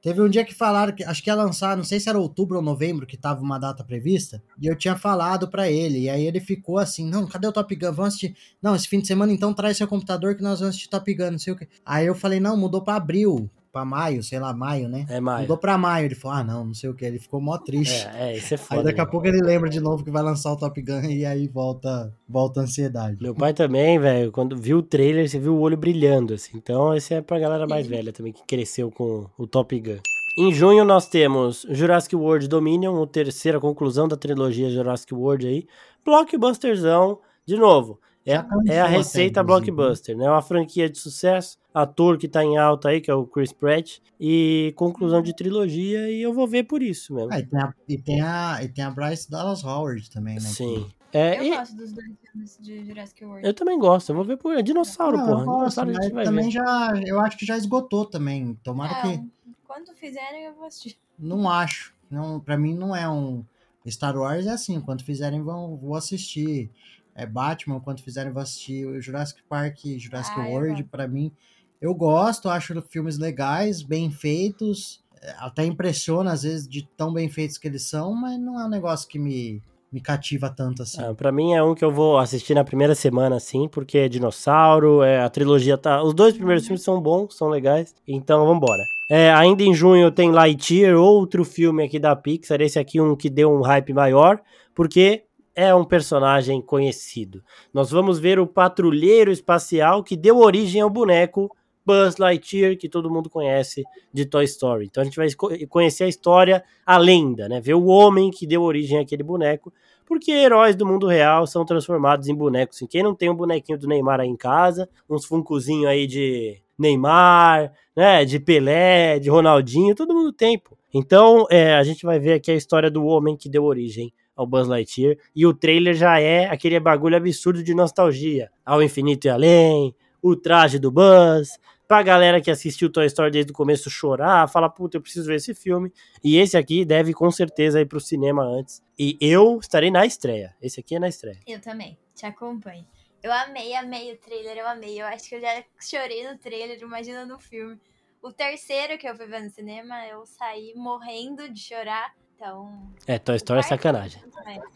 Teve 0.00 0.20
um 0.22 0.28
dia 0.28 0.44
que 0.44 0.54
falaram 0.54 0.94
que 0.94 1.02
acho 1.02 1.22
que 1.22 1.30
ia 1.30 1.34
lançar, 1.34 1.76
não 1.76 1.84
sei 1.84 1.98
se 1.98 2.08
era 2.08 2.18
outubro 2.18 2.56
ou 2.58 2.62
novembro, 2.62 3.06
que 3.06 3.16
tava 3.16 3.42
uma 3.42 3.58
data 3.58 3.82
prevista, 3.84 4.42
e 4.60 4.66
eu 4.66 4.76
tinha 4.76 4.96
falado 4.96 5.48
pra 5.48 5.70
ele, 5.70 6.00
e 6.02 6.08
aí 6.10 6.24
ele 6.26 6.40
ficou 6.40 6.78
assim: 6.78 7.08
"Não, 7.08 7.26
cadê 7.26 7.46
o 7.46 7.52
Top 7.52 7.74
Gun? 7.74 7.92
Vamos 7.92 8.08
assistir. 8.14 8.36
Não, 8.62 8.74
esse 8.76 8.88
fim 8.88 9.00
de 9.00 9.06
semana 9.06 9.32
então 9.32 9.52
traz 9.52 9.76
seu 9.76 9.88
computador 9.88 10.36
que 10.36 10.42
nós 10.42 10.60
vamos 10.60 10.74
assistir 10.74 10.88
Top 10.88 11.12
Gun, 11.14 11.32
não 11.32 11.38
sei 11.38 11.52
o 11.52 11.56
quê". 11.56 11.68
Aí 11.84 12.06
eu 12.06 12.14
falei: 12.14 12.38
"Não, 12.40 12.56
mudou 12.56 12.82
pra 12.82 12.94
abril, 12.96 13.50
pra 13.76 13.84
maio, 13.84 14.22
sei 14.22 14.38
lá, 14.38 14.54
maio, 14.54 14.88
né?" 14.88 15.04
É 15.08 15.20
maio. 15.20 15.42
Mudou 15.42 15.58
pra 15.58 15.76
maio, 15.76 16.06
ele 16.06 16.14
falou: 16.14 16.38
"Ah, 16.38 16.44
não, 16.44 16.64
não 16.64 16.74
sei 16.74 16.88
o 16.88 16.94
que". 16.94 17.04
Ele 17.04 17.18
ficou 17.18 17.40
mó 17.40 17.58
triste. 17.58 18.06
É, 18.14 18.32
é, 18.32 18.36
isso 18.36 18.54
é 18.54 18.56
Aí 18.56 18.64
foda. 18.64 18.82
daqui 18.84 19.00
a 19.00 19.04
né? 19.04 19.10
pouco 19.10 19.26
ele 19.26 19.40
lembra 19.42 19.68
de 19.68 19.80
novo 19.80 20.02
que 20.02 20.10
vai 20.10 20.22
lançar 20.22 20.52
o 20.52 20.56
Top 20.56 20.80
Gun 20.80 21.02
e 21.10 21.26
aí 21.26 21.46
volta, 21.46 22.12
volta 22.28 22.60
a 22.60 22.62
ansiedade. 22.64 23.18
Meu 23.20 23.34
pai 23.34 23.52
também, 23.52 23.98
velho, 23.98 24.32
quando 24.32 24.56
viu 24.56 24.78
o 24.78 24.82
trailer, 24.82 25.28
você 25.28 25.38
viu 25.38 25.54
o 25.54 25.60
olho 25.60 25.76
brilhando, 25.76 26.34
assim. 26.34 26.52
Então, 26.56 26.94
esse 26.94 27.12
é 27.12 27.20
pra 27.20 27.38
galera 27.38 27.66
mais 27.66 27.86
velha 27.86 28.12
também, 28.12 28.32
que 28.32 28.42
cresceu 28.46 28.90
com 28.90 29.26
o 29.36 29.46
Top 29.46 29.78
Gun. 29.78 29.98
Em 30.38 30.52
junho 30.52 30.84
nós 30.84 31.08
temos 31.08 31.66
Jurassic 31.70 32.14
World 32.14 32.46
Dominion, 32.48 33.02
a 33.02 33.06
terceira 33.06 33.58
conclusão 33.58 34.06
da 34.06 34.16
trilogia 34.16 34.68
Jurassic 34.70 35.14
World 35.14 35.46
aí. 35.46 35.66
Blockbusterzão, 36.04 37.18
de 37.46 37.56
novo. 37.56 37.98
É, 38.26 38.44
é 38.74 38.80
a 38.80 38.86
receita 38.86 39.40
inclusive, 39.40 39.70
blockbuster, 39.70 40.16
né? 40.16 40.28
Uma 40.28 40.42
franquia 40.42 40.90
de 40.90 40.98
sucesso, 40.98 41.56
ator 41.76 42.16
que 42.16 42.26
tá 42.26 42.42
em 42.42 42.56
alta 42.56 42.88
aí, 42.88 43.00
que 43.00 43.10
é 43.10 43.14
o 43.14 43.26
Chris 43.26 43.52
Pratt, 43.52 43.98
e 44.18 44.72
conclusão 44.76 45.20
de 45.20 45.34
trilogia, 45.36 46.10
e 46.10 46.22
eu 46.22 46.32
vou 46.32 46.48
ver 46.48 46.64
por 46.64 46.82
isso 46.82 47.14
mesmo. 47.14 47.30
Ah, 47.32 47.38
e, 47.38 47.46
tem 47.46 47.60
a, 47.60 47.74
e, 47.88 47.98
tem 47.98 48.20
a, 48.22 48.58
e 48.62 48.68
tem 48.68 48.84
a 48.84 48.90
Bryce 48.90 49.30
Dallas 49.30 49.62
Howard 49.62 50.10
também, 50.10 50.34
né? 50.36 50.40
Sim. 50.40 50.86
que- 50.88 50.96
É, 51.18 51.38
Eu 51.38 51.44
e- 51.44 51.56
gosto 51.56 51.76
dos 51.76 51.92
dois 51.92 52.06
filmes 52.20 52.58
de 52.60 52.84
Jurassic 52.86 53.24
World. 53.24 53.46
eu 53.46 53.54
também 53.54 53.78
gosto, 53.78 54.10
eu 54.10 54.16
vou 54.16 54.24
ver 54.24 54.36
por. 54.36 54.54
É 54.56 54.62
dinossauro, 54.62 55.16
Não, 55.16 55.24
porra. 55.26 55.40
eu 55.40 55.46
gosto, 55.46 55.58
dinossauro 55.58 55.92
mas 55.92 56.04
gente 56.04 56.14
vai 56.14 56.24
também 56.24 56.44
ver. 56.46 56.50
já, 56.50 56.92
eu 57.06 57.20
acho 57.20 57.36
que 57.38 57.46
já 57.46 57.56
esgotou 57.56 58.04
também. 58.06 58.54
Tomara 58.62 58.94
que 59.02 59.16
Não, 59.18 59.30
quando 59.66 59.94
fizerem, 59.94 60.44
eu 60.44 60.54
vou 60.54 60.64
assistir. 60.66 60.98
não 61.18 61.48
acho. 61.48 61.94
Não, 62.10 62.40
para 62.40 62.56
mim 62.58 62.74
não 62.74 62.94
é 62.94 63.08
um 63.08 63.44
Star 63.88 64.16
Wars 64.16 64.46
é 64.46 64.50
assim, 64.50 64.80
quando 64.80 65.04
fizerem 65.04 65.42
vão 65.42 65.76
vou 65.76 65.94
assistir. 65.94 66.70
É 67.14 67.24
Batman, 67.24 67.80
quando 67.80 68.02
fizerem 68.02 68.30
vou 68.32 68.42
assistir 68.42 68.86
o 68.86 69.00
Jurassic 69.00 69.42
Park, 69.48 69.78
Jurassic 69.98 70.38
Ah, 70.38 70.46
World, 70.48 70.84
pra 70.84 71.08
mim 71.08 71.32
eu 71.80 71.94
gosto, 71.94 72.48
acho 72.48 72.80
filmes 72.88 73.18
legais, 73.18 73.82
bem 73.82 74.10
feitos, 74.10 75.02
até 75.38 75.64
impressiona 75.64 76.32
às 76.32 76.42
vezes 76.42 76.68
de 76.68 76.86
tão 76.96 77.12
bem 77.12 77.28
feitos 77.28 77.58
que 77.58 77.68
eles 77.68 77.88
são, 77.88 78.14
mas 78.14 78.38
não 78.38 78.60
é 78.60 78.64
um 78.64 78.70
negócio 78.70 79.08
que 79.08 79.18
me 79.18 79.62
me 79.92 80.00
cativa 80.00 80.50
tanto 80.50 80.82
assim. 80.82 81.02
Ah, 81.02 81.14
pra 81.14 81.32
mim 81.32 81.54
é 81.54 81.62
um 81.62 81.74
que 81.74 81.84
eu 81.84 81.90
vou 81.90 82.18
assistir 82.18 82.54
na 82.54 82.64
primeira 82.64 82.94
semana, 82.94 83.36
assim, 83.36 83.68
porque 83.68 83.98
é 83.98 84.08
dinossauro, 84.08 85.02
é, 85.02 85.20
a 85.20 85.30
trilogia 85.30 85.78
tá. 85.78 86.02
Os 86.02 86.12
dois 86.12 86.34
primeiros 86.34 86.66
filmes 86.66 86.82
são 86.82 87.00
bons, 87.00 87.36
são 87.36 87.48
legais, 87.48 87.94
então 88.06 88.44
vambora. 88.46 88.82
É, 89.08 89.32
ainda 89.32 89.62
em 89.62 89.72
junho 89.72 90.10
tem 90.10 90.30
Lightyear, 90.32 90.96
outro 90.96 91.44
filme 91.44 91.84
aqui 91.84 91.98
da 91.98 92.14
Pixar, 92.14 92.60
esse 92.60 92.78
aqui 92.78 93.00
um 93.00 93.16
que 93.16 93.30
deu 93.30 93.50
um 93.50 93.62
hype 93.62 93.94
maior, 93.94 94.40
porque 94.74 95.22
é 95.54 95.74
um 95.74 95.84
personagem 95.84 96.60
conhecido. 96.60 97.42
Nós 97.72 97.90
vamos 97.90 98.18
ver 98.18 98.38
o 98.38 98.46
patrulheiro 98.46 99.30
espacial 99.30 100.02
que 100.02 100.16
deu 100.16 100.38
origem 100.38 100.82
ao 100.82 100.90
boneco 100.90 101.55
Buzz 101.86 102.16
Lightyear, 102.16 102.76
que 102.76 102.88
todo 102.88 103.08
mundo 103.08 103.30
conhece 103.30 103.84
de 104.12 104.26
Toy 104.26 104.44
Story. 104.44 104.86
Então 104.86 105.02
a 105.02 105.04
gente 105.04 105.16
vai 105.16 105.28
conhecer 105.68 106.04
a 106.04 106.08
história, 106.08 106.64
a 106.84 106.98
lenda, 106.98 107.48
né? 107.48 107.60
Ver 107.60 107.74
o 107.74 107.86
homem 107.86 108.30
que 108.30 108.46
deu 108.46 108.62
origem 108.62 108.98
àquele 108.98 109.22
boneco, 109.22 109.72
porque 110.04 110.32
heróis 110.32 110.74
do 110.74 110.84
mundo 110.84 111.06
real 111.06 111.46
são 111.46 111.64
transformados 111.64 112.28
em 112.28 112.34
bonecos. 112.34 112.82
Quem 112.90 113.02
não 113.02 113.14
tem 113.14 113.30
um 113.30 113.34
bonequinho 113.34 113.78
do 113.78 113.86
Neymar 113.86 114.20
aí 114.20 114.28
em 114.28 114.36
casa, 114.36 114.88
uns 115.08 115.24
funcozinho 115.24 115.88
aí 115.88 116.06
de 116.08 116.60
Neymar, 116.76 117.72
né? 117.94 118.24
De 118.24 118.40
Pelé, 118.40 119.20
de 119.20 119.30
Ronaldinho, 119.30 119.94
todo 119.94 120.14
mundo 120.14 120.32
tem, 120.32 120.58
pô. 120.58 120.76
Então 120.92 121.46
é, 121.50 121.74
a 121.74 121.84
gente 121.84 122.04
vai 122.04 122.18
ver 122.18 122.32
aqui 122.32 122.50
a 122.50 122.54
história 122.54 122.90
do 122.90 123.04
homem 123.04 123.36
que 123.36 123.48
deu 123.48 123.64
origem 123.64 124.12
ao 124.34 124.46
Buzz 124.46 124.66
Lightyear. 124.66 125.16
E 125.34 125.46
o 125.46 125.54
trailer 125.54 125.94
já 125.94 126.18
é 126.20 126.46
aquele 126.46 126.78
bagulho 126.80 127.16
absurdo 127.16 127.62
de 127.62 127.74
nostalgia. 127.74 128.50
Ao 128.64 128.82
infinito 128.82 129.26
e 129.26 129.30
além, 129.30 129.94
o 130.20 130.36
traje 130.36 130.78
do 130.78 130.90
Buzz. 130.90 131.58
Pra 131.88 132.02
galera 132.02 132.40
que 132.40 132.50
assistiu 132.50 132.90
Toy 132.90 133.06
Story 133.06 133.30
desde 133.30 133.52
o 133.52 133.54
começo 133.54 133.88
chorar, 133.88 134.48
falar, 134.48 134.70
puta, 134.70 134.96
eu 134.96 135.00
preciso 135.00 135.28
ver 135.28 135.36
esse 135.36 135.54
filme. 135.54 135.92
E 136.22 136.36
esse 136.36 136.56
aqui 136.56 136.84
deve 136.84 137.14
com 137.14 137.30
certeza 137.30 137.80
ir 137.80 137.86
pro 137.86 138.00
cinema 138.00 138.42
antes. 138.42 138.82
E 138.98 139.16
eu 139.20 139.58
estarei 139.60 139.88
na 139.88 140.04
estreia. 140.04 140.52
Esse 140.60 140.80
aqui 140.80 140.96
é 140.96 140.98
na 140.98 141.08
estreia. 141.08 141.38
Eu 141.46 141.60
também, 141.60 141.96
te 142.12 142.26
acompanho. 142.26 142.84
Eu 143.22 143.32
amei, 143.32 143.74
amei 143.74 144.12
o 144.12 144.16
trailer, 144.18 144.56
eu 144.56 144.66
amei. 144.66 145.00
Eu 145.00 145.06
acho 145.06 145.28
que 145.28 145.36
eu 145.36 145.40
já 145.40 145.62
chorei 145.80 146.28
no 146.28 146.36
trailer, 146.38 146.76
imagina 146.80 147.24
no 147.24 147.38
filme. 147.38 147.78
O 148.20 148.32
terceiro 148.32 148.98
que 148.98 149.08
eu 149.08 149.14
fui 149.14 149.26
ver 149.26 149.44
no 149.44 149.50
cinema, 149.50 150.04
eu 150.08 150.26
saí 150.26 150.72
morrendo 150.74 151.48
de 151.48 151.60
chorar. 151.60 152.12
Então. 152.36 152.70
É, 153.06 153.18
Toy 153.18 153.36
Story 153.36 153.60
é 153.60 153.62
sacanagem. 153.62 154.22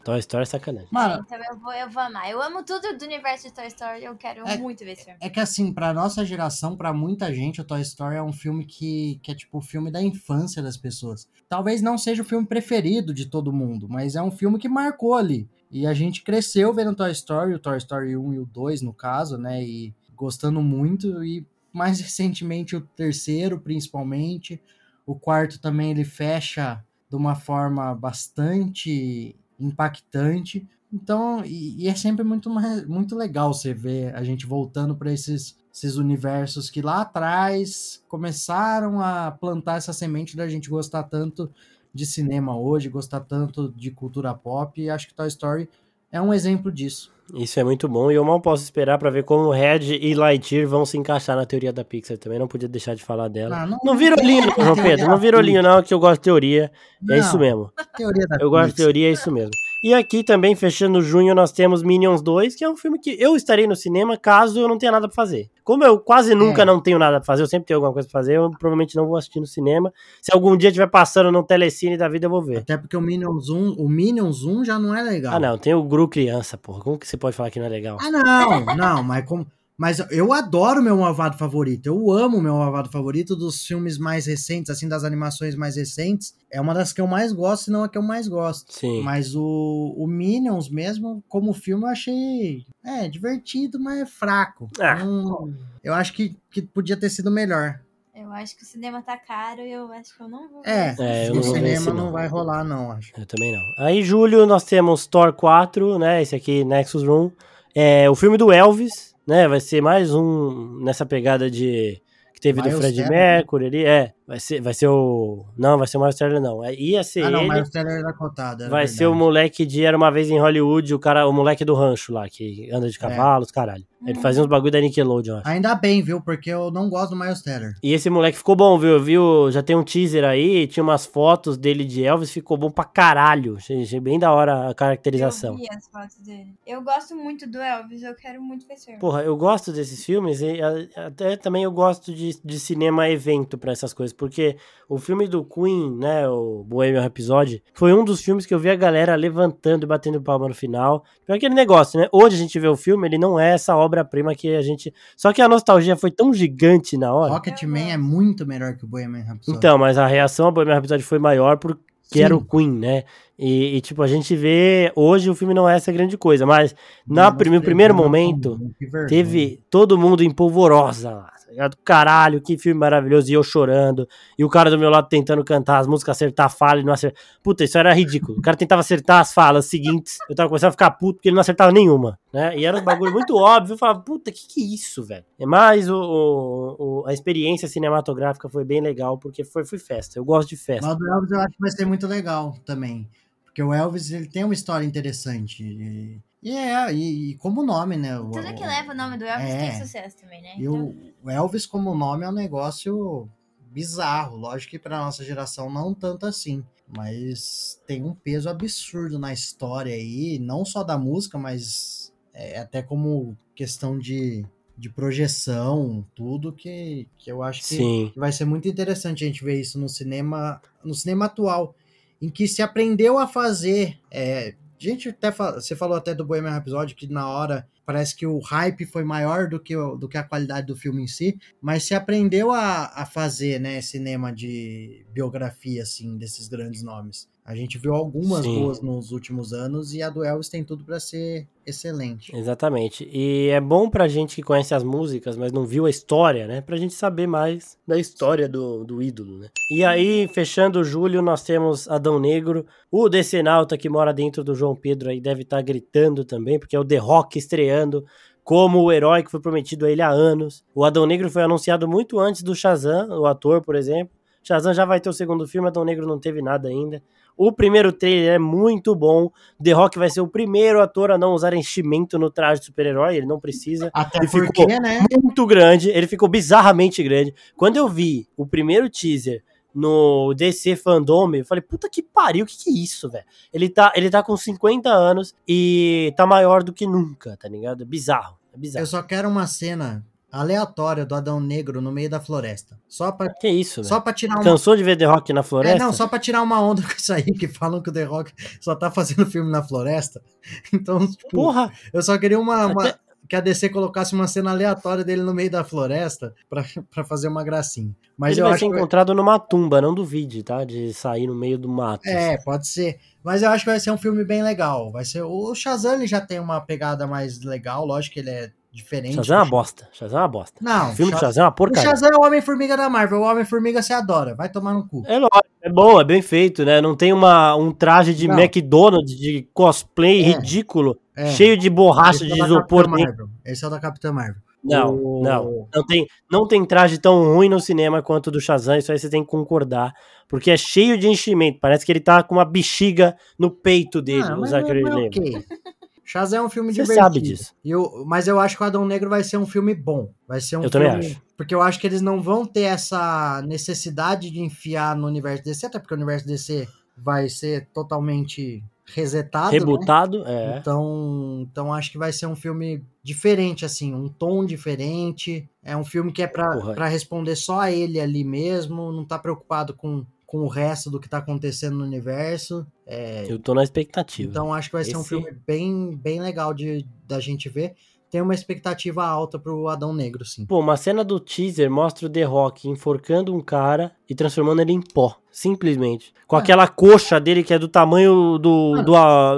Toy 0.02 0.18
Story 0.18 0.42
é 0.42 0.46
sacanagem. 0.46 0.88
Mano, 0.90 1.22
Então 1.26 1.38
eu 1.44 1.58
vou, 1.58 1.72
eu 1.72 1.90
vou 1.90 2.02
amar. 2.02 2.28
Eu 2.30 2.42
amo 2.42 2.64
tudo 2.64 2.96
do 2.96 3.04
universo 3.04 3.46
de 3.48 3.54
Toy 3.54 3.66
Story. 3.66 4.02
Eu 4.04 4.16
quero 4.16 4.46
É- 4.48 4.56
muito 4.56 4.84
ver 4.84 4.92
esse 4.92 5.04
filme. 5.04 5.18
É 5.22 5.28
que 5.28 5.38
assim, 5.38 5.72
pra 5.72 5.92
nossa 5.92 6.24
geração, 6.24 6.76
pra 6.76 6.92
muita 6.92 7.32
gente, 7.32 7.60
o 7.60 7.64
Toy 7.64 7.80
Story 7.82 8.16
é 8.16 8.22
um 8.22 8.32
filme 8.32 8.64
que, 8.64 9.20
que 9.22 9.30
é 9.30 9.34
tipo 9.34 9.58
o 9.58 9.62
filme 9.62 9.90
da 9.90 10.02
infância 10.02 10.62
das 10.62 10.76
pessoas. 10.76 11.28
Talvez 11.48 11.82
não 11.82 11.98
seja 11.98 12.22
o 12.22 12.24
filme 12.24 12.46
preferido 12.46 13.12
de 13.12 13.26
todo 13.26 13.52
mundo, 13.52 13.86
mas 13.88 14.16
é 14.16 14.22
um 14.22 14.30
filme 14.30 14.58
que 14.58 14.68
marcou 14.68 15.14
ali. 15.14 15.48
E 15.70 15.86
a 15.86 15.92
gente 15.94 16.22
cresceu 16.22 16.72
vendo 16.74 16.94
Toy 16.96 17.12
Story, 17.12 17.54
o 17.54 17.58
Toy 17.58 17.76
Story 17.76 18.16
1 18.16 18.34
e 18.34 18.38
o 18.40 18.46
2, 18.46 18.80
no 18.82 18.92
caso, 18.94 19.36
né? 19.36 19.62
E 19.62 19.94
gostando 20.16 20.60
muito. 20.62 21.22
E 21.22 21.46
mais 21.72 22.00
recentemente 22.00 22.74
o 22.74 22.80
terceiro, 22.80 23.60
principalmente. 23.60 24.60
O 25.06 25.14
quarto 25.14 25.60
também 25.60 25.90
ele 25.92 26.04
fecha 26.04 26.82
de 27.10 27.16
uma 27.16 27.34
forma 27.34 27.92
bastante 27.94 29.34
impactante. 29.58 30.66
Então, 30.92 31.44
e, 31.44 31.82
e 31.84 31.88
é 31.88 31.94
sempre 31.94 32.24
muito, 32.24 32.48
muito 32.88 33.16
legal 33.16 33.52
você 33.52 33.74
ver 33.74 34.14
a 34.14 34.22
gente 34.22 34.46
voltando 34.46 34.94
para 34.94 35.12
esses, 35.12 35.56
esses 35.74 35.96
universos 35.96 36.70
que 36.70 36.80
lá 36.80 37.02
atrás 37.02 38.02
começaram 38.08 39.00
a 39.00 39.30
plantar 39.30 39.76
essa 39.76 39.92
semente 39.92 40.36
da 40.36 40.48
gente 40.48 40.70
gostar 40.70 41.02
tanto 41.04 41.50
de 41.92 42.06
cinema 42.06 42.56
hoje, 42.56 42.88
gostar 42.88 43.20
tanto 43.20 43.72
de 43.72 43.90
cultura 43.90 44.32
pop, 44.32 44.80
e 44.80 44.88
acho 44.88 45.08
que 45.08 45.14
Toy 45.14 45.26
Story 45.26 45.68
é 46.12 46.20
um 46.20 46.32
exemplo 46.34 46.70
disso. 46.72 47.10
Isso 47.32 47.60
é 47.60 47.64
muito 47.64 47.88
bom 47.88 48.10
e 48.10 48.16
eu 48.16 48.24
mal 48.24 48.40
posso 48.40 48.64
esperar 48.64 48.98
pra 48.98 49.08
ver 49.08 49.22
como 49.22 49.50
Red 49.52 49.96
e 50.00 50.14
Lightyear 50.14 50.66
vão 50.66 50.84
se 50.84 50.98
encaixar 50.98 51.36
na 51.36 51.46
teoria 51.46 51.72
da 51.72 51.84
Pixar 51.84 52.18
também. 52.18 52.40
Não 52.40 52.48
podia 52.48 52.68
deixar 52.68 52.96
de 52.96 53.04
falar 53.04 53.28
dela. 53.28 53.54
Ah, 53.56 53.78
Não 53.84 53.96
vira 53.96 54.16
olhinho, 54.20 54.46
não, 54.46 54.64
João 54.64 54.74
Pedro. 54.76 55.06
Não 55.08 55.16
vira 55.16 55.36
olhinho, 55.36 55.62
não, 55.62 55.80
que 55.80 55.94
eu 55.94 56.00
gosto 56.00 56.16
de 56.20 56.24
teoria. 56.24 56.72
É 57.08 57.18
isso 57.18 57.38
mesmo. 57.38 57.70
Teoria 57.96 58.26
da 58.26 58.36
Eu 58.40 58.50
gosto 58.50 58.66
de 58.66 58.72
Pixar. 58.72 58.84
teoria, 58.86 59.08
é 59.08 59.12
isso 59.12 59.30
mesmo. 59.30 59.50
E 59.82 59.94
aqui 59.94 60.22
também, 60.22 60.54
fechando 60.54 61.00
junho, 61.00 61.34
nós 61.34 61.52
temos 61.52 61.82
Minions 61.82 62.20
2, 62.20 62.54
que 62.54 62.62
é 62.62 62.68
um 62.68 62.76
filme 62.76 62.98
que 62.98 63.16
eu 63.18 63.34
estarei 63.34 63.66
no 63.66 63.74
cinema 63.74 64.14
caso 64.16 64.60
eu 64.60 64.68
não 64.68 64.76
tenha 64.76 64.92
nada 64.92 65.08
pra 65.08 65.14
fazer. 65.14 65.48
Como 65.64 65.82
eu 65.82 65.98
quase 65.98 66.34
nunca 66.34 66.62
É. 66.62 66.64
não 66.66 66.80
tenho 66.82 66.98
nada 66.98 67.18
pra 67.18 67.24
fazer, 67.24 67.42
eu 67.42 67.46
sempre 67.46 67.66
tenho 67.66 67.78
alguma 67.78 67.92
coisa 67.92 68.06
pra 68.06 68.20
fazer, 68.20 68.36
eu 68.36 68.50
provavelmente 68.50 68.94
não 68.94 69.06
vou 69.06 69.16
assistir 69.16 69.40
no 69.40 69.46
cinema. 69.46 69.90
Se 70.20 70.34
algum 70.34 70.54
dia 70.54 70.68
estiver 70.68 70.86
passando 70.88 71.32
no 71.32 71.42
telecine 71.42 71.96
da 71.96 72.08
vida, 72.10 72.26
eu 72.26 72.30
vou 72.30 72.42
ver. 72.42 72.58
Até 72.58 72.76
porque 72.76 72.94
o 72.96 73.00
Minions 73.00 73.48
1, 73.48 73.72
o 73.78 73.88
Minions 73.88 74.44
1 74.44 74.64
já 74.66 74.78
não 74.78 74.94
é 74.94 75.02
legal. 75.02 75.34
Ah, 75.34 75.40
não, 75.40 75.56
tem 75.56 75.72
o 75.72 75.82
Gru 75.82 76.06
criança, 76.08 76.58
porra. 76.58 76.80
Como 76.82 76.98
que 76.98 77.08
você 77.08 77.16
pode 77.16 77.34
falar 77.34 77.50
que 77.50 77.58
não 77.58 77.66
é 77.66 77.70
legal? 77.70 77.96
Ah, 78.02 78.10
não, 78.10 78.76
não, 78.76 79.02
mas 79.02 79.24
como. 79.24 79.46
Mas 79.80 79.98
eu 80.10 80.30
adoro 80.34 80.82
meu 80.82 80.98
malvado 80.98 81.38
favorito. 81.38 81.86
Eu 81.86 82.10
amo 82.10 82.38
meu 82.38 82.52
malvado 82.58 82.90
favorito 82.90 83.34
dos 83.34 83.64
filmes 83.64 83.96
mais 83.96 84.26
recentes, 84.26 84.68
assim, 84.70 84.86
das 84.86 85.04
animações 85.04 85.54
mais 85.54 85.74
recentes. 85.76 86.34
É 86.52 86.60
uma 86.60 86.74
das 86.74 86.92
que 86.92 87.00
eu 87.00 87.06
mais 87.06 87.32
gosto, 87.32 87.64
se 87.64 87.70
não 87.70 87.82
a 87.84 87.88
que 87.88 87.96
eu 87.96 88.02
mais 88.02 88.28
gosto. 88.28 88.70
Sim. 88.74 89.00
Mas 89.02 89.34
o, 89.34 89.94
o 89.96 90.06
Minions 90.06 90.68
mesmo, 90.68 91.24
como 91.26 91.54
filme, 91.54 91.84
eu 91.84 91.88
achei. 91.88 92.64
É, 92.84 93.08
divertido, 93.08 93.80
mas 93.80 94.00
é 94.00 94.04
fraco. 94.04 94.68
Ah. 94.78 94.96
Não- 95.02 95.50
eu 95.82 95.94
acho 95.94 96.12
que, 96.12 96.36
que 96.50 96.60
podia 96.60 96.94
ter 96.98 97.08
sido 97.08 97.30
melhor. 97.30 97.80
Eu 98.14 98.30
acho 98.32 98.54
que 98.58 98.62
o 98.64 98.66
cinema 98.66 99.00
tá 99.00 99.16
caro 99.16 99.62
e 99.62 99.72
eu 99.72 99.90
acho 99.92 100.14
que 100.14 100.22
eu 100.22 100.28
não 100.28 100.46
vou 100.46 100.60
ver. 100.62 100.68
É, 100.70 100.96
É, 100.98 101.24
eu 101.30 101.34
no 101.34 101.36
não 101.36 101.42
vou 101.42 101.54
ver 101.54 101.64
esse, 101.64 101.78
cinema 101.84 101.96
não. 101.96 102.04
não 102.04 102.12
vai 102.12 102.26
rolar, 102.26 102.62
não, 102.64 102.92
acho. 102.92 103.12
Eu 103.18 103.24
também 103.24 103.50
não. 103.50 103.62
Aí, 103.78 104.02
julho, 104.02 104.44
nós 104.44 104.62
temos 104.62 105.06
Thor 105.06 105.32
4, 105.32 105.98
né? 105.98 106.20
Esse 106.20 106.36
aqui, 106.36 106.64
Nexus 106.66 107.02
Room. 107.02 107.30
É, 107.74 108.10
o 108.10 108.14
filme 108.14 108.36
do 108.36 108.52
Elvis, 108.52 109.09
né? 109.26 109.48
Vai 109.48 109.60
ser 109.60 109.80
mais 109.80 110.14
um 110.14 110.80
nessa 110.82 111.06
pegada 111.06 111.50
de. 111.50 112.00
Que 112.34 112.40
teve 112.40 112.60
do 112.60 112.68
Miles 112.68 112.80
Fred 112.80 112.96
Teller. 112.96 113.10
Mercury 113.10 113.66
ali. 113.66 113.84
É, 113.84 114.12
vai 114.30 114.38
ser, 114.40 114.60
vai 114.62 114.72
ser 114.72 114.86
o. 114.86 115.44
Não, 115.58 115.76
vai 115.76 115.86
ser 115.88 115.96
o 115.96 116.00
Miles 116.00 116.14
Teller, 116.14 116.40
não. 116.40 116.64
É, 116.64 116.72
ia 116.74 117.02
ser 117.02 117.24
Ah, 117.24 117.30
não, 117.30 117.42
ele. 117.42 117.62
o 117.62 117.68
Teller 117.70 117.98
era 117.98 118.12
cotado. 118.12 118.62
era 118.62 118.70
vai 118.70 118.86
ser 118.86 119.06
o 119.06 119.10
verdade. 119.10 119.18
moleque 119.18 119.66
de 119.66 119.84
Era 119.84 119.96
uma 119.96 120.10
vez 120.10 120.30
em 120.30 120.38
Hollywood, 120.38 120.94
o 120.94 120.98
cara, 121.00 121.26
o 121.26 121.32
moleque 121.32 121.64
do 121.64 121.74
rancho 121.74 122.12
lá, 122.12 122.28
que 122.28 122.70
anda 122.72 122.86
É. 122.86 122.90
de 122.90 122.98
cavalos, 122.98 123.50
caralho. 123.50 123.84
Ele 124.06 124.18
Hum. 124.18 124.22
fazia 124.22 124.42
uns 124.42 124.46
bagulho 124.46 124.72
da 124.72 124.80
Nickelodeon, 124.80 125.38
acho. 125.38 125.48
Ainda 125.48 125.74
bem, 125.74 126.00
viu? 126.02 126.22
Porque 126.22 126.48
eu 126.48 126.70
não 126.70 126.88
gosto 126.88 127.10
do 127.10 127.16
Miles 127.16 127.42
Teller. 127.42 127.74
E 127.82 127.92
esse 127.92 128.08
moleque 128.08 128.38
ficou 128.38 128.56
bom, 128.56 128.78
viu? 128.78 128.98
Viu? 128.98 129.50
Já 129.50 129.62
tem 129.62 129.76
um 129.76 129.84
teaser 129.84 130.24
aí, 130.24 130.66
tinha 130.66 130.82
umas 130.82 131.04
fotos 131.04 131.58
dele 131.58 131.84
de 131.84 132.02
Elvis, 132.04 132.30
ficou 132.30 132.56
bom 132.56 132.70
pra 132.70 132.84
caralho. 132.84 133.56
Achei, 133.56 133.82
achei 133.82 134.00
bem 134.00 134.18
da 134.18 134.32
hora 134.32 134.70
a 134.70 134.74
caracterização. 134.74 135.52
Eu 135.52 135.58
vi 135.58 135.66
as 135.70 135.86
fotos 135.88 136.16
dele. 136.24 136.54
Eu 136.66 136.80
gosto 136.82 137.14
muito 137.14 137.46
do 137.46 137.58
Elvis, 137.58 138.02
eu 138.02 138.14
quero 138.14 138.40
muito 138.40 138.66
ver 138.66 138.72
esse. 138.74 138.90
Porra, 138.98 139.22
eu 139.22 139.36
gosto 139.36 139.70
desses 139.70 140.02
filmes 140.02 140.40
e 140.40 140.60
até 140.96 141.36
também 141.36 141.64
eu 141.64 141.70
gosto 141.72 142.14
de, 142.14 142.40
de 142.42 142.58
cinema 142.58 143.06
evento 143.10 143.58
pra 143.58 143.72
essas 143.72 143.92
coisas, 143.92 144.14
porque 144.20 144.58
o 144.86 144.98
filme 144.98 145.26
do 145.26 145.42
Queen, 145.42 145.96
né, 145.96 146.28
o 146.28 146.62
Bohemian 146.62 147.00
Rhapsody, 147.00 147.62
foi 147.72 147.94
um 147.94 148.04
dos 148.04 148.20
filmes 148.20 148.44
que 148.44 148.52
eu 148.52 148.58
vi 148.58 148.68
a 148.68 148.76
galera 148.76 149.14
levantando 149.14 149.84
e 149.84 149.86
batendo 149.86 150.20
palma 150.20 150.46
no 150.46 150.54
final. 150.54 151.02
Foi 151.26 151.38
aquele 151.38 151.54
negócio, 151.54 151.98
né? 151.98 152.06
Hoje 152.12 152.36
a 152.36 152.38
gente 152.38 152.58
vê 152.60 152.68
o 152.68 152.76
filme, 152.76 153.08
ele 153.08 153.16
não 153.16 153.40
é 153.40 153.54
essa 153.54 153.74
obra-prima 153.74 154.34
que 154.34 154.54
a 154.54 154.60
gente... 154.60 154.92
Só 155.16 155.32
que 155.32 155.40
a 155.40 155.48
nostalgia 155.48 155.96
foi 155.96 156.10
tão 156.10 156.34
gigante 156.34 156.98
na 156.98 157.14
hora. 157.14 157.32
Rocketman 157.32 157.92
é 157.92 157.96
muito 157.96 158.46
melhor 158.46 158.76
que 158.76 158.84
o 158.84 158.86
Bohemian 158.86 159.22
Rhapsody. 159.22 159.56
Então, 159.56 159.78
mas 159.78 159.96
a 159.96 160.06
reação 160.06 160.44
ao 160.46 160.52
Bohemian 160.52 160.74
Rhapsody 160.74 161.02
foi 161.02 161.18
maior 161.18 161.56
porque 161.56 161.80
Sim. 162.02 162.22
era 162.22 162.36
o 162.36 162.44
Queen, 162.44 162.70
né? 162.70 163.04
E, 163.38 163.76
e, 163.76 163.80
tipo, 163.80 164.02
a 164.02 164.06
gente 164.06 164.36
vê... 164.36 164.92
Hoje 164.94 165.30
o 165.30 165.34
filme 165.34 165.54
não 165.54 165.66
é 165.66 165.76
essa 165.76 165.90
grande 165.90 166.18
coisa, 166.18 166.44
mas 166.44 166.74
na, 167.06 167.30
no 167.30 167.62
primeiro 167.62 167.94
momento... 167.94 168.60
Teve 169.08 169.62
todo 169.70 169.96
mundo 169.96 170.22
em 170.22 170.30
polvorosa 170.30 171.10
lá. 171.10 171.32
Tá 171.50 171.52
ligado? 171.52 171.76
Caralho, 171.84 172.40
que 172.40 172.56
filme 172.56 172.78
maravilhoso. 172.78 173.28
E 173.30 173.34
eu 173.34 173.42
chorando. 173.42 174.08
E 174.38 174.44
o 174.44 174.48
cara 174.48 174.70
do 174.70 174.78
meu 174.78 174.88
lado 174.88 175.08
tentando 175.08 175.44
cantar 175.44 175.78
as 175.78 175.86
músicas, 175.86 176.16
acertar 176.16 176.46
a 176.46 176.48
fala 176.48 176.80
e 176.80 176.84
não 176.84 176.92
acertar. 176.92 177.20
Puta, 177.42 177.64
isso 177.64 177.76
era 177.76 177.92
ridículo. 177.92 178.38
O 178.38 178.42
cara 178.42 178.56
tentava 178.56 178.80
acertar 178.80 179.20
as 179.20 179.34
falas 179.34 179.66
seguintes. 179.66 180.18
Eu 180.28 180.34
tava 180.36 180.48
começando 180.48 180.68
a 180.68 180.72
ficar 180.72 180.90
puto 180.92 181.14
porque 181.14 181.28
ele 181.28 181.34
não 181.34 181.40
acertava 181.40 181.72
nenhuma. 181.72 182.18
Né? 182.32 182.56
E 182.58 182.64
era 182.64 182.78
um 182.78 182.84
bagulho 182.84 183.12
muito 183.12 183.34
óbvio. 183.36 183.74
Eu 183.74 183.78
falava, 183.78 184.00
puta, 184.00 184.30
que 184.30 184.46
que 184.46 184.62
é 184.62 184.74
isso, 184.74 185.02
velho? 185.02 185.24
É 185.38 185.44
mais 185.44 185.90
o, 185.90 185.96
o- 185.96 186.76
o- 187.02 187.06
a 187.06 187.12
experiência 187.12 187.66
cinematográfica 187.66 188.48
foi 188.48 188.64
bem 188.64 188.80
legal 188.80 189.18
porque 189.18 189.42
foi, 189.44 189.64
foi 189.64 189.78
festa. 189.78 190.18
Eu 190.18 190.24
gosto 190.24 190.50
de 190.50 190.56
festa. 190.56 190.86
Mas 190.86 190.96
o 191.00 191.08
Elvis 191.14 191.30
eu 191.32 191.40
acho 191.40 191.48
que 191.50 191.60
vai 191.60 191.70
ser 191.70 191.84
muito 191.84 192.06
legal 192.06 192.56
também. 192.64 193.08
Porque 193.44 193.62
o 193.62 193.74
Elvis 193.74 194.12
ele 194.12 194.28
tem 194.28 194.44
uma 194.44 194.54
história 194.54 194.84
interessante. 194.86 196.20
E 196.42 196.56
é, 196.56 196.92
e, 196.92 197.30
e 197.30 197.34
como 197.36 197.62
nome, 197.62 197.96
né? 197.96 198.18
O, 198.18 198.30
Tudo 198.30 198.54
que 198.54 198.64
leva 198.64 198.92
o 198.92 198.96
nome 198.96 199.18
do 199.18 199.24
Elvis 199.24 199.50
É. 199.50 199.58
tem 199.58 199.80
sucesso 199.80 200.16
também, 200.18 200.40
né? 200.40 200.54
E 200.58 200.68
o, 200.68 200.94
o 201.22 201.30
Elvis 201.30 201.66
como 201.66 201.94
nome 201.94 202.24
é 202.24 202.28
um 202.28 202.32
negócio 202.32 203.28
bizarro. 203.70 204.36
Lógico 204.36 204.70
que 204.70 204.78
para 204.78 204.98
nossa 204.98 205.24
geração 205.24 205.70
não 205.70 205.94
tanto 205.94 206.26
assim. 206.26 206.64
Mas 206.96 207.80
tem 207.86 208.04
um 208.04 208.14
peso 208.14 208.48
absurdo 208.48 209.18
na 209.18 209.32
história 209.32 209.94
aí, 209.94 210.38
não 210.40 210.64
só 210.64 210.82
da 210.82 210.98
música, 210.98 211.38
mas 211.38 212.12
é, 212.34 212.58
até 212.58 212.82
como 212.82 213.36
questão 213.54 213.98
de, 213.98 214.44
de 214.76 214.88
projeção, 214.90 216.04
tudo 216.14 216.52
que, 216.52 217.06
que 217.16 217.30
eu 217.30 217.42
acho 217.42 217.62
que, 217.68 218.10
que 218.10 218.18
vai 218.18 218.32
ser 218.32 218.44
muito 218.44 218.66
interessante 218.66 219.22
a 219.22 219.26
gente 219.26 219.44
ver 219.44 219.60
isso 219.60 219.78
no 219.78 219.88
cinema, 219.88 220.60
no 220.82 220.94
cinema 220.94 221.26
atual, 221.26 221.76
em 222.20 222.28
que 222.28 222.48
se 222.48 222.60
aprendeu 222.60 223.18
a 223.18 223.28
fazer. 223.28 224.00
É, 224.10 224.54
gente, 224.80 225.10
até 225.10 225.30
você 225.30 225.76
falou 225.76 225.96
até 225.96 226.14
do 226.14 226.24
Bohemian 226.24 226.50
Rhapsody 226.50 226.94
que 226.94 227.06
na 227.06 227.28
hora 227.28 227.68
parece 227.84 228.16
que 228.16 228.26
o 228.26 228.38
hype 228.38 228.86
foi 228.86 229.04
maior 229.04 229.48
do 229.48 229.60
que, 229.60 229.74
do 229.74 230.08
que 230.08 230.16
a 230.16 230.24
qualidade 230.24 230.66
do 230.66 230.76
filme 230.76 231.02
em 231.02 231.06
si, 231.06 231.38
mas 231.60 231.84
se 231.84 231.94
aprendeu 231.94 232.50
a, 232.50 232.86
a 232.86 233.04
fazer, 233.04 233.60
né, 233.60 233.80
cinema 233.82 234.32
de 234.32 235.06
biografia, 235.12 235.82
assim, 235.82 236.16
desses 236.16 236.48
grandes 236.48 236.82
nomes. 236.82 237.28
A 237.44 237.54
gente 237.54 237.78
viu 237.78 237.94
algumas 237.94 238.44
Sim. 238.44 238.60
boas 238.60 238.80
nos 238.80 239.10
últimos 239.10 239.52
anos 239.52 239.92
e 239.92 240.02
a 240.02 240.10
do 240.10 240.24
Elvis 240.24 240.48
tem 240.48 240.62
tudo 240.62 240.84
para 240.84 241.00
ser 241.00 241.48
excelente. 241.66 242.34
Exatamente. 242.36 243.08
E 243.12 243.48
é 243.48 243.60
bom 243.60 243.88
pra 243.88 244.08
gente 244.08 244.36
que 244.36 244.42
conhece 244.42 244.74
as 244.74 244.84
músicas, 244.84 245.36
mas 245.36 245.50
não 245.50 245.64
viu 245.64 245.86
a 245.86 245.90
história, 245.90 246.46
né? 246.46 246.60
Pra 246.60 246.76
gente 246.76 246.94
saber 246.94 247.26
mais 247.26 247.76
da 247.86 247.98
história 247.98 248.48
do, 248.48 248.84
do 248.84 249.02
ídolo, 249.02 249.38
né? 249.38 249.48
E 249.70 249.84
aí, 249.84 250.28
fechando 250.28 250.84
julho, 250.84 251.22
nós 251.22 251.42
temos 251.42 251.88
Adão 251.88 252.20
Negro. 252.20 252.66
O 252.90 253.08
Decenalta 253.08 253.76
que 253.76 253.88
mora 253.88 254.12
dentro 254.12 254.44
do 254.44 254.54
João 254.54 254.76
Pedro 254.76 255.10
aí 255.10 255.20
deve 255.20 255.42
estar 255.42 255.62
gritando 255.62 256.24
também, 256.24 256.58
porque 256.58 256.76
é 256.76 256.80
o 256.80 256.84
The 256.84 256.98
Rock 256.98 257.38
estreando 257.38 258.04
como 258.44 258.80
o 258.82 258.92
herói 258.92 259.22
que 259.22 259.30
foi 259.30 259.40
prometido 259.40 259.86
a 259.86 259.90
ele 259.90 260.02
há 260.02 260.08
anos. 260.08 260.64
O 260.74 260.84
Adão 260.84 261.06
Negro 261.06 261.30
foi 261.30 261.42
anunciado 261.42 261.86
muito 261.86 262.18
antes 262.18 262.42
do 262.42 262.54
Shazam, 262.54 263.08
o 263.08 263.26
ator, 263.26 263.62
por 263.62 263.76
exemplo. 263.76 264.19
Shazam 264.42 264.72
já 264.72 264.84
vai 264.84 265.00
ter 265.00 265.08
o 265.08 265.12
segundo 265.12 265.46
filme, 265.46 265.68
Adão 265.68 265.84
Negro 265.84 266.06
não 266.06 266.18
teve 266.18 266.40
nada 266.40 266.68
ainda. 266.68 267.02
O 267.36 267.52
primeiro 267.52 267.92
trailer 267.92 268.34
é 268.34 268.38
muito 268.38 268.94
bom. 268.94 269.30
The 269.62 269.72
Rock 269.72 269.98
vai 269.98 270.10
ser 270.10 270.20
o 270.20 270.28
primeiro 270.28 270.80
ator 270.80 271.10
a 271.10 271.18
não 271.18 271.32
usar 271.32 271.54
enchimento 271.54 272.18
no 272.18 272.30
traje 272.30 272.60
de 272.60 272.66
super-herói, 272.66 273.16
ele 273.16 273.26
não 273.26 273.40
precisa. 273.40 273.90
Até 273.94 274.18
Ele 274.18 274.28
porque, 274.28 274.62
ficou 274.62 274.80
né? 274.80 275.04
Muito 275.22 275.46
grande, 275.46 275.90
ele 275.90 276.06
ficou 276.06 276.28
bizarramente 276.28 277.02
grande. 277.02 277.34
Quando 277.56 277.76
eu 277.76 277.88
vi 277.88 278.28
o 278.36 278.46
primeiro 278.46 278.90
teaser 278.90 279.42
no 279.74 280.34
DC 280.34 280.76
Fandom, 280.76 281.34
eu 281.34 281.44
falei, 281.44 281.62
puta 281.62 281.88
que 281.88 282.02
pariu, 282.02 282.44
o 282.44 282.46
que, 282.46 282.56
que 282.56 282.70
é 282.70 282.72
isso, 282.74 283.08
velho? 283.08 283.24
Ele 283.52 283.68
tá, 283.68 283.92
ele 283.94 284.10
tá 284.10 284.22
com 284.22 284.36
50 284.36 284.90
anos 284.90 285.34
e 285.46 286.12
tá 286.16 286.26
maior 286.26 286.62
do 286.62 286.72
que 286.72 286.86
nunca, 286.86 287.36
tá 287.36 287.48
ligado? 287.48 287.82
É 287.82 287.86
bizarro, 287.86 288.36
é 288.52 288.58
bizarro. 288.58 288.82
Eu 288.82 288.86
só 288.86 289.02
quero 289.02 289.28
uma 289.28 289.46
cena 289.46 290.04
aleatória 290.32 291.04
do 291.04 291.14
Adão 291.14 291.40
Negro 291.40 291.80
no 291.80 291.90
meio 291.92 292.08
da 292.10 292.20
floresta. 292.20 292.78
Só 292.88 293.10
pra, 293.12 293.32
Que 293.34 293.48
isso, 293.48 293.82
só 293.84 294.00
pra 294.00 294.12
tirar 294.12 294.34
uma. 294.36 294.44
Cansou 294.44 294.76
de 294.76 294.82
ver 294.84 294.96
The 294.96 295.04
Rock 295.06 295.32
na 295.32 295.40
É, 295.40 295.42
floresta? 295.44 295.78
não, 295.78 295.92
só 295.92 296.06
pra 296.06 296.18
tirar 296.18 296.42
uma 296.42 296.60
onda 296.60 296.82
com 296.82 296.92
isso 296.96 297.12
aí, 297.12 297.22
que 297.24 297.48
falam 297.48 297.80
que 297.82 297.90
o 297.90 297.92
The 297.92 298.04
Rock 298.04 298.32
só 298.60 298.74
tá 298.74 298.90
fazendo 298.90 299.26
filme 299.26 299.50
na 299.50 299.62
floresta. 299.62 300.20
Então, 300.72 301.06
tipo, 301.06 301.28
Porra! 301.30 301.70
eu 301.92 302.02
só 302.02 302.16
queria 302.18 302.38
uma, 302.38 302.66
uma- 302.66 302.82
Até- 302.88 302.98
que 303.28 303.36
a 303.36 303.40
DC 303.40 303.68
colocasse 303.68 304.12
uma 304.12 304.26
cena 304.26 304.50
aleatória 304.50 305.04
dele 305.04 305.22
no 305.22 305.32
meio 305.32 305.48
da 305.50 305.62
floresta 305.62 306.34
pra, 306.48 306.64
pra 306.92 307.04
fazer 307.04 307.28
uma 307.28 307.44
gracinha. 307.44 307.94
Mas 308.18 308.32
ele 308.32 308.40
eu 308.40 308.44
vai 308.46 308.54
acho 308.54 308.64
ser 308.64 308.70
que. 308.72 308.76
encontrado 308.76 309.14
numa 309.14 309.38
tumba, 309.38 309.80
não 309.80 309.94
duvide, 309.94 310.42
tá? 310.42 310.64
De 310.64 310.92
sair 310.92 311.28
no 311.28 311.34
meio 311.34 311.56
do 311.56 311.68
mato. 311.68 312.08
É, 312.08 312.36
pode 312.42 312.66
ser. 312.66 312.98
Mas 313.22 313.42
eu 313.42 313.50
acho 313.50 313.64
que 313.64 313.70
vai 313.70 313.78
ser 313.78 313.92
um 313.92 313.98
filme 313.98 314.24
bem 314.24 314.42
legal. 314.42 314.90
Vai 314.90 315.04
ser 315.04 315.22
o 315.22 315.54
Shazam 315.54 315.94
ele 315.94 316.08
já 316.08 316.20
tem 316.20 316.40
uma 316.40 316.60
pegada 316.60 317.06
mais 317.06 317.40
legal, 317.44 317.86
lógico 317.86 318.14
que 318.14 318.20
ele 318.20 318.30
é 318.30 318.50
diferente. 318.72 319.14
Shazam 319.16 319.36
é 319.38 319.42
uma 319.42 319.50
bosta. 319.50 319.88
Shazam 319.92 320.18
é 320.18 320.22
uma 320.22 320.28
bosta. 320.28 320.58
Não, 320.62 320.90
O 320.90 320.94
filme 320.94 321.12
do 321.12 321.18
Sha- 321.18 321.26
Shazam 321.26 321.42
é 321.42 321.46
uma 321.46 321.50
o 321.52 321.54
porcaria. 321.54 321.90
Shazam 321.90 322.08
é 322.12 322.16
o 322.16 322.24
Homem-Formiga 322.26 322.76
da 322.76 322.88
Marvel. 322.88 323.20
O 323.20 323.24
Homem-Formiga 323.24 323.82
você 323.82 323.92
adora. 323.92 324.34
Vai 324.34 324.48
tomar 324.48 324.72
no 324.74 324.86
cu. 324.86 325.02
É 325.06 325.18
lógico, 325.18 325.40
é 325.62 325.70
bom, 325.70 326.00
é 326.00 326.04
bem 326.04 326.22
feito, 326.22 326.64
né? 326.64 326.80
Não 326.80 326.94
tem 326.94 327.12
uma, 327.12 327.54
um 327.56 327.72
traje 327.72 328.14
de 328.14 328.28
Não. 328.28 328.38
McDonald's, 328.38 329.16
de 329.16 329.48
cosplay 329.52 330.24
É. 330.24 330.28
idículo, 330.30 330.98
É. 331.16 331.26
cheio 331.32 331.56
de 331.56 331.68
borracha 331.68 332.24
Esse 332.24 332.32
de 332.34 332.40
é 332.40 332.44
o 332.44 332.46
isopor. 332.46 332.84
Capitã 332.84 332.96
nem- 332.96 333.06
Marvel. 333.06 333.28
Esse 333.44 333.64
é 333.64 333.66
o 333.66 333.70
da 333.70 333.80
Capitã 333.80 334.12
Marvel. 334.12 334.42
Não, 334.62 334.94
O- 334.94 335.22
não. 335.22 335.68
Não 335.74 335.86
tem, 335.86 336.06
não 336.30 336.46
tem 336.46 336.62
traje 336.66 336.98
tão 336.98 337.34
ruim 337.34 337.48
no 337.48 337.58
cinema 337.58 338.02
quanto 338.02 338.26
o 338.26 338.30
do 338.30 338.40
Shazam, 338.40 338.76
isso 338.76 338.92
aí 338.92 338.98
você 338.98 339.08
tem 339.08 339.24
que 339.24 339.30
concordar. 339.30 339.92
Porque 340.28 340.50
é 340.50 340.56
cheio 340.56 340.96
de 340.96 341.08
enchimento. 341.08 341.58
Parece 341.60 341.84
que 341.84 341.90
ele 341.90 341.98
tá 341.98 342.22
com 342.22 342.34
uma 342.36 342.44
bexiga 342.44 343.16
no 343.38 343.50
peito 343.50 344.00
dele, 344.02 344.22
Ah, 344.28 344.36
o 344.36 344.40
mas, 344.42 344.50
Zachary 344.50 344.82
mas 344.82 344.94
Levi. 344.94 345.08
ok. 345.18 345.44
Shazam 346.12 346.40
é 346.42 346.46
um 346.46 346.50
filme 346.50 346.72
Você 346.72 346.82
divertido. 346.82 347.04
sabe 347.04 347.20
disso. 347.20 347.54
Eu- 347.64 348.04
mas 348.04 348.26
eu 348.26 348.40
acho 348.40 348.56
que 348.56 348.62
o 348.62 348.66
Adão 348.66 348.84
Negro 348.84 349.08
vai 349.08 349.22
ser 349.22 349.36
um 349.36 349.46
filme 349.46 349.72
bom. 349.74 350.10
Vai 350.26 350.40
ser 350.40 350.56
um 350.56 350.64
Eu 350.64 350.70
também 350.70 350.90
filme- 350.90 351.06
acho. 351.06 351.22
Porque 351.36 351.54
eu 351.54 351.62
acho 351.62 351.78
que 351.78 351.86
eles 351.86 352.00
não 352.02 352.20
vão 352.20 352.44
ter 352.44 352.62
essa 352.62 353.40
necessidade 353.46 354.28
de 354.30 354.40
enfiar 354.40 354.96
no 354.96 355.06
universo 355.06 355.44
DC, 355.44 355.66
até 355.66 355.78
porque 355.78 355.94
o 355.94 355.96
universo 355.96 356.26
DC 356.26 356.66
vai 356.96 357.28
ser 357.28 357.68
totalmente 357.72 358.62
resetado. 358.92 359.52
né? 359.52 359.58
Rebutado, 359.58 360.26
é. 360.26 360.58
Então, 360.58 361.46
então 361.48 361.72
acho 361.72 361.92
que 361.92 361.98
vai 361.98 362.12
ser 362.12 362.26
um 362.26 362.34
filme 362.34 362.82
diferente, 363.04 363.64
assim, 363.64 363.94
um 363.94 364.08
tom 364.08 364.44
diferente. 364.44 365.48
É 365.62 365.76
um 365.76 365.84
filme 365.84 366.10
que 366.12 366.22
é 366.22 366.26
pra, 366.26 366.50
Porra. 366.50 366.74
pra 366.74 366.88
responder 366.88 367.36
só 367.36 367.60
a 367.60 367.70
ele 367.70 368.00
ali 368.00 368.24
mesmo, 368.24 368.90
não 368.90 369.04
tá 369.04 369.16
preocupado 369.16 369.74
com, 369.74 370.04
com 370.30 370.42
o 370.42 370.46
resto 370.48 370.88
do 370.92 371.00
que 371.00 371.08
tá 371.08 371.18
acontecendo 371.18 371.76
no 371.78 371.82
universo. 371.84 372.64
É, 372.86 373.26
Eu 373.28 373.36
tô 373.36 373.52
na 373.52 373.64
expectativa. 373.64 374.30
então 374.30 374.54
acho 374.54 374.68
que 374.68 374.76
vai 374.76 374.84
ser 374.84 374.96
um 374.96 375.02
filme 375.02 375.28
bem, 375.44 375.96
bem 375.96 376.20
legal 376.20 376.54
de 376.54 376.86
da 377.04 377.18
gente 377.18 377.48
ver. 377.48 377.74
Tem 378.08 378.20
uma 378.20 378.32
expectativa 378.34 379.04
alta 379.04 379.40
pro 379.40 379.66
Adão 379.66 379.92
Negro, 379.92 380.24
sim. 380.24 380.46
Pô, 380.46 380.60
uma 380.60 380.76
cena 380.76 381.02
do 381.02 381.18
teaser 381.18 381.68
mostra 381.68 382.06
o 382.06 382.08
The 382.10 382.22
Rock 382.22 382.68
enforcando 382.68 383.34
um 383.34 383.40
cara 383.40 383.90
e 384.08 384.14
transformando 384.14 384.62
ele 384.62 384.72
em 384.72 384.80
pó. 384.80 385.16
Simplesmente. 385.32 386.12
Com 386.28 386.36
Ah. 386.36 386.38
aquela 386.38 386.68
coxa 386.68 387.18
dele 387.18 387.42
que 387.42 387.52
é 387.52 387.58
do 387.58 387.66
tamanho 387.68 388.38
do, 388.38 388.70
Mano, 388.76 388.84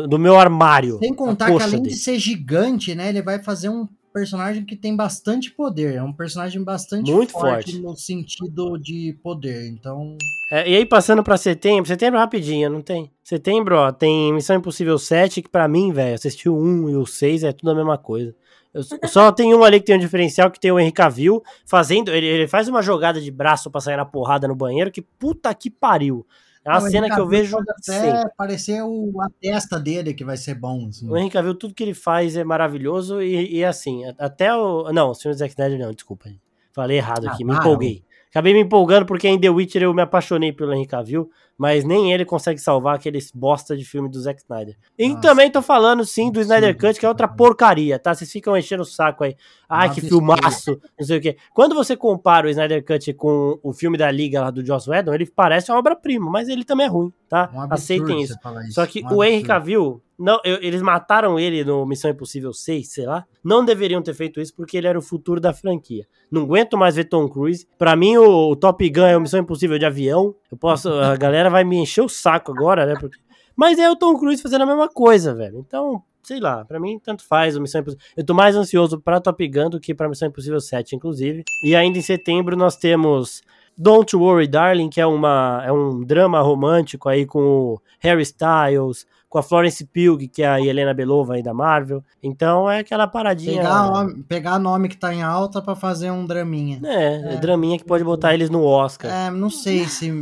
do, 0.02 0.06
do 0.08 0.18
meu 0.18 0.38
armário. 0.38 0.98
Sem 0.98 1.14
contar 1.14 1.46
que 1.54 1.62
além 1.62 1.80
dele. 1.82 1.94
de 1.94 2.00
ser 2.00 2.18
gigante, 2.18 2.94
né, 2.94 3.08
ele 3.08 3.22
vai 3.22 3.42
fazer 3.42 3.70
um 3.70 3.88
personagem 4.12 4.64
que 4.64 4.76
tem 4.76 4.94
bastante 4.94 5.50
poder. 5.50 5.94
É 5.94 6.02
um 6.02 6.12
personagem 6.12 6.62
bastante 6.62 7.10
Muito 7.10 7.32
forte, 7.32 7.72
forte. 7.72 7.78
no 7.80 7.96
sentido 7.96 8.76
de 8.78 9.16
poder. 9.22 9.68
Então, 9.68 10.16
É, 10.50 10.68
e 10.68 10.76
aí, 10.76 10.86
passando 10.86 11.22
pra 11.22 11.36
setembro, 11.36 11.86
setembro 11.86 12.18
rapidinho, 12.20 12.68
não 12.70 12.82
tem? 12.82 13.10
Setembro, 13.24 13.76
ó, 13.76 13.90
tem 13.92 14.32
Missão 14.32 14.56
Impossível 14.56 14.98
7, 14.98 15.42
que 15.42 15.48
pra 15.48 15.66
mim, 15.66 15.92
velho, 15.92 16.14
assistir 16.14 16.48
o 16.48 16.56
1 16.56 16.90
e 16.90 16.96
o 16.96 17.06
6 17.06 17.42
é 17.44 17.52
tudo 17.52 17.70
a 17.70 17.74
mesma 17.74 17.96
coisa. 17.98 18.34
Eu 18.74 18.82
só- 18.82 18.96
só 19.08 19.32
tem 19.32 19.54
um 19.54 19.62
ali 19.64 19.80
que 19.80 19.86
tem 19.86 19.96
um 19.96 19.98
diferencial, 20.00 20.50
que 20.50 20.60
tem 20.60 20.70
o 20.70 20.78
Henry 20.78 20.92
Cavill 20.92 21.42
fazendo, 21.66 22.10
ele, 22.10 22.26
ele 22.26 22.48
faz 22.48 22.68
uma 22.68 22.82
jogada 22.82 23.20
de 23.20 23.30
braço 23.30 23.70
pra 23.70 23.80
sair 23.80 23.96
na 23.96 24.04
porrada 24.04 24.46
no 24.48 24.54
banheiro, 24.54 24.90
que 24.90 25.02
puta 25.02 25.52
que 25.54 25.70
pariu. 25.70 26.26
É 26.64 26.70
uma 26.70 26.80
cena 26.90 27.10
que 27.12 27.20
eu 27.20 27.26
vejo 27.26 27.56
pode 27.56 27.66
sempre. 27.84 28.10
até 28.10 28.30
parecer 28.36 28.82
o, 28.82 29.20
a 29.20 29.28
testa 29.40 29.80
dele 29.80 30.14
que 30.14 30.24
vai 30.24 30.36
ser 30.36 30.54
bom. 30.54 30.86
assim. 30.88 31.08
O 31.08 31.16
Henry 31.16 31.30
Cavill, 31.30 31.54
tudo 31.56 31.74
que 31.74 31.82
ele 31.82 31.94
faz 31.94 32.36
é 32.36 32.44
maravilhoso 32.44 33.20
e, 33.20 33.56
e 33.58 33.64
assim, 33.64 34.02
até 34.18 34.54
o... 34.54 34.92
Não, 34.92 35.10
o 35.10 35.14
Senhor 35.14 35.34
Zack 35.34 35.50
Snyder 35.50 35.78
não, 35.78 35.92
desculpa. 35.92 36.30
Falei 36.72 36.98
errado 36.98 37.26
Ah, 37.28 37.32
aqui, 37.32 37.44
me 37.44 37.50
para, 37.52 37.60
empolguei. 37.60 38.04
Acabei 38.30 38.54
me 38.54 38.60
empolgando 38.60 39.04
porque 39.04 39.28
em 39.28 39.38
The 39.38 39.50
Witcher 39.50 39.82
eu 39.82 39.92
me 39.92 40.02
apaixonei 40.02 40.52
pelo 40.52 40.72
Henry 40.72 40.86
Cavill, 40.86 41.28
mas 41.58 41.84
nem 41.84 42.12
ele 42.12 42.24
consegue 42.24 42.58
salvar 42.60 42.96
aqueles 42.96 43.30
bosta 43.32 43.76
de 43.76 43.84
filme 43.84 44.08
do 44.08 44.20
Zack 44.20 44.40
Snyder. 44.42 44.76
E 44.98 45.08
Nossa. 45.08 45.20
também 45.20 45.50
tô 45.50 45.62
falando 45.62 46.04
sim 46.04 46.30
do 46.30 46.40
Snyder 46.40 46.76
Cut, 46.76 46.98
que 46.98 47.06
é 47.06 47.08
outra 47.08 47.28
porcaria, 47.28 47.98
tá? 47.98 48.14
Vocês 48.14 48.30
ficam 48.30 48.56
enchendo 48.56 48.82
o 48.82 48.86
saco 48.86 49.24
aí. 49.24 49.36
Ai, 49.68 49.88
Um 49.88 49.92
que 49.92 50.00
absurdo. 50.00 50.16
filmaço, 50.36 50.80
não 50.98 51.06
sei 51.06 51.18
o 51.18 51.20
quê. 51.20 51.36
Quando 51.54 51.74
você 51.74 51.96
compara 51.96 52.46
o 52.46 52.50
Snyder 52.50 52.84
Cut 52.84 53.12
com 53.14 53.58
o 53.62 53.72
filme 53.72 53.96
da 53.96 54.10
Liga 54.10 54.40
lá 54.42 54.50
do 54.50 54.64
Joss 54.64 54.88
Whedon, 54.90 55.14
ele 55.14 55.26
parece 55.26 55.70
uma 55.70 55.78
obra-prima, 55.78 56.30
mas 56.30 56.48
ele 56.48 56.64
também 56.64 56.86
é 56.86 56.88
ruim, 56.88 57.12
tá? 57.28 57.50
Um 57.54 57.72
Aceitem 57.72 58.20
isso. 58.22 58.34
isso, 58.34 58.72
Só 58.74 58.84
que 58.86 59.02
um 59.04 59.16
o 59.16 59.24
Henry. 59.24 59.42
Cavill, 59.44 60.02
não, 60.18 60.38
eu- 60.44 60.58
eles 60.62 60.82
mataram 60.82 61.38
ele 61.38 61.64
no 61.64 61.86
Missão 61.86 62.10
Impossível 62.10 62.52
6, 62.52 62.92
sei 62.92 63.06
lá. 63.06 63.24
Não 63.42 63.64
deveriam 63.64 64.00
ter 64.02 64.14
feito 64.14 64.40
isso 64.40 64.54
porque 64.54 64.76
ele 64.76 64.86
era 64.86 64.98
o 64.98 65.02
futuro 65.02 65.40
da 65.40 65.52
franquia. 65.52 66.06
Não 66.30 66.42
aguento 66.42 66.76
mais 66.78 66.94
ver 66.94 67.04
Tom 67.04 67.28
Cruise. 67.28 67.66
Pra 67.76 67.96
mim, 67.96 68.16
o, 68.16 68.50
o 68.50 68.56
Top 68.56 68.88
Gun 68.88 69.04
é 69.04 69.16
o 69.16 69.20
Missão 69.20 69.40
Impossível 69.40 69.78
de 69.78 69.84
avião. 69.84 70.34
Eu 70.50 70.56
posso. 70.56 70.88
A 70.90 71.16
galera 71.16 71.41
vai 71.50 71.64
me 71.64 71.76
encher 71.78 72.02
o 72.02 72.08
saco 72.08 72.52
agora, 72.52 72.86
né? 72.86 72.94
Porque- 72.98 73.18
Mas 73.56 73.78
é 73.78 73.90
o 73.90 73.96
Tom 73.96 74.16
Cruise 74.18 74.42
fazendo 74.42 74.62
a 74.62 74.66
mesma 74.66 74.88
coisa, 74.88 75.34
velho. 75.34 75.58
Então, 75.58 76.02
sei 76.22 76.40
lá, 76.40 76.64
pra 76.64 76.80
mim 76.80 76.98
tanto 76.98 77.24
faz 77.26 77.56
o 77.56 77.60
Missão 77.60 77.80
Impossível. 77.82 78.04
Eu 78.16 78.24
tô 78.24 78.32
mais 78.34 78.56
ansioso 78.56 78.98
pra 79.00 79.20
Top 79.20 79.46
Gun 79.48 79.68
do 79.70 79.78
que 79.80 79.94
pra 79.94 80.08
Missão 80.08 80.28
Impossível 80.28 80.60
7, 80.60 80.96
inclusive. 80.96 81.44
E 81.64 81.76
ainda 81.76 81.98
em 81.98 82.02
setembro 82.02 82.56
nós 82.56 82.76
temos 82.76 83.42
Don't 83.76 84.14
Worry 84.16 84.46
Darling, 84.48 84.88
que 84.88 85.00
é, 85.00 85.06
uma, 85.06 85.62
é 85.66 85.72
um 85.72 86.00
drama 86.02 86.40
romântico 86.40 87.08
aí 87.08 87.26
com 87.26 87.40
o 87.42 87.80
Harry 88.00 88.22
Styles, 88.22 89.06
com 89.32 89.38
a 89.38 89.42
Florence 89.42 89.82
Pugh, 89.86 90.28
que 90.30 90.42
é 90.42 90.46
a 90.46 90.60
Helena 90.60 90.92
Belova 90.92 91.32
aí 91.32 91.42
da 91.42 91.54
Marvel. 91.54 92.04
Então 92.22 92.70
é 92.70 92.80
aquela 92.80 93.06
paradinha. 93.06 93.62
Pegar, 93.62 93.90
nome, 93.90 94.22
pegar 94.24 94.58
nome 94.58 94.88
que 94.90 94.96
tá 94.98 95.14
em 95.14 95.22
alta 95.22 95.62
pra 95.62 95.74
fazer 95.74 96.10
um 96.10 96.26
draminha. 96.26 96.78
É, 96.84 97.32
é 97.32 97.36
draminha 97.38 97.78
que 97.78 97.84
pode 97.84 98.04
botar 98.04 98.34
eles 98.34 98.50
no 98.50 98.62
Oscar. 98.62 99.10
É, 99.10 99.30
não 99.30 99.48
sei 99.48 99.86
se. 99.86 100.12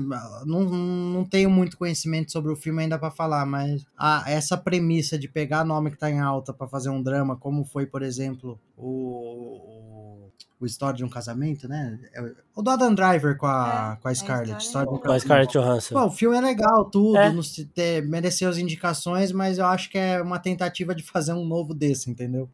Não, 0.47 0.61
não 0.63 1.25
tenho 1.25 1.51
muito 1.51 1.77
conhecimento 1.77 2.31
sobre 2.31 2.53
o 2.53 2.57
filme 2.57 2.85
ainda 2.85 3.01
pra 3.01 3.11
falar, 3.11 3.45
mas 3.45 3.85
a, 3.99 4.23
essa 4.29 4.57
premissa 4.57 5.19
de 5.19 5.27
pegar 5.27 5.65
nome 5.65 5.91
que 5.91 5.99
tá 5.99 6.09
em 6.09 6.21
alta 6.21 6.53
pra 6.53 6.69
fazer 6.69 6.91
um 6.91 7.03
drama, 7.03 7.35
como 7.35 7.65
foi, 7.65 7.87
por 7.87 8.03
exemplo, 8.03 8.61
o. 8.77 9.80
o 10.61 10.67
História 10.67 10.97
de 10.97 11.05
um 11.05 11.09
Casamento, 11.09 11.67
né? 11.67 11.99
É 12.15 12.21
O 12.55 12.63
do 12.63 12.69
Adam 12.71 12.95
Driver 12.95 13.37
com 13.39 13.47
a, 13.47 13.97
É, 13.99 14.03
com 14.03 14.09
a 14.09 14.15
Scarlett. 14.15 14.63
história 14.63 14.85
História 14.85 14.87
de 14.89 14.93
um 14.93 14.97
é 14.97 15.01
Com 15.01 15.13
a. 15.13 15.19
Scarlett 15.19 15.53
Johansson. 15.53 15.95
Pô, 15.95 16.05
o 16.07 16.11
filme 16.11 16.37
é 16.37 16.41
legal, 16.41 16.85
tudo, 16.85 17.17
É. 17.17 17.33
não 17.33 17.43
se 17.43 17.65
ter, 17.65 18.07
mereceu 18.07 18.49
as 18.51 18.59
indicações, 18.59 19.33
mas 19.33 19.57
eu 19.59 19.65
acho 19.67 19.89
que 19.91 19.97
é 19.97 20.21
uma 20.21 20.39
tentativa 20.39 20.95
de 20.95 21.03
fazer 21.03 21.33
um 21.33 21.45
novo 21.45 21.73
desse, 21.73 22.11
entendeu? 22.11 22.49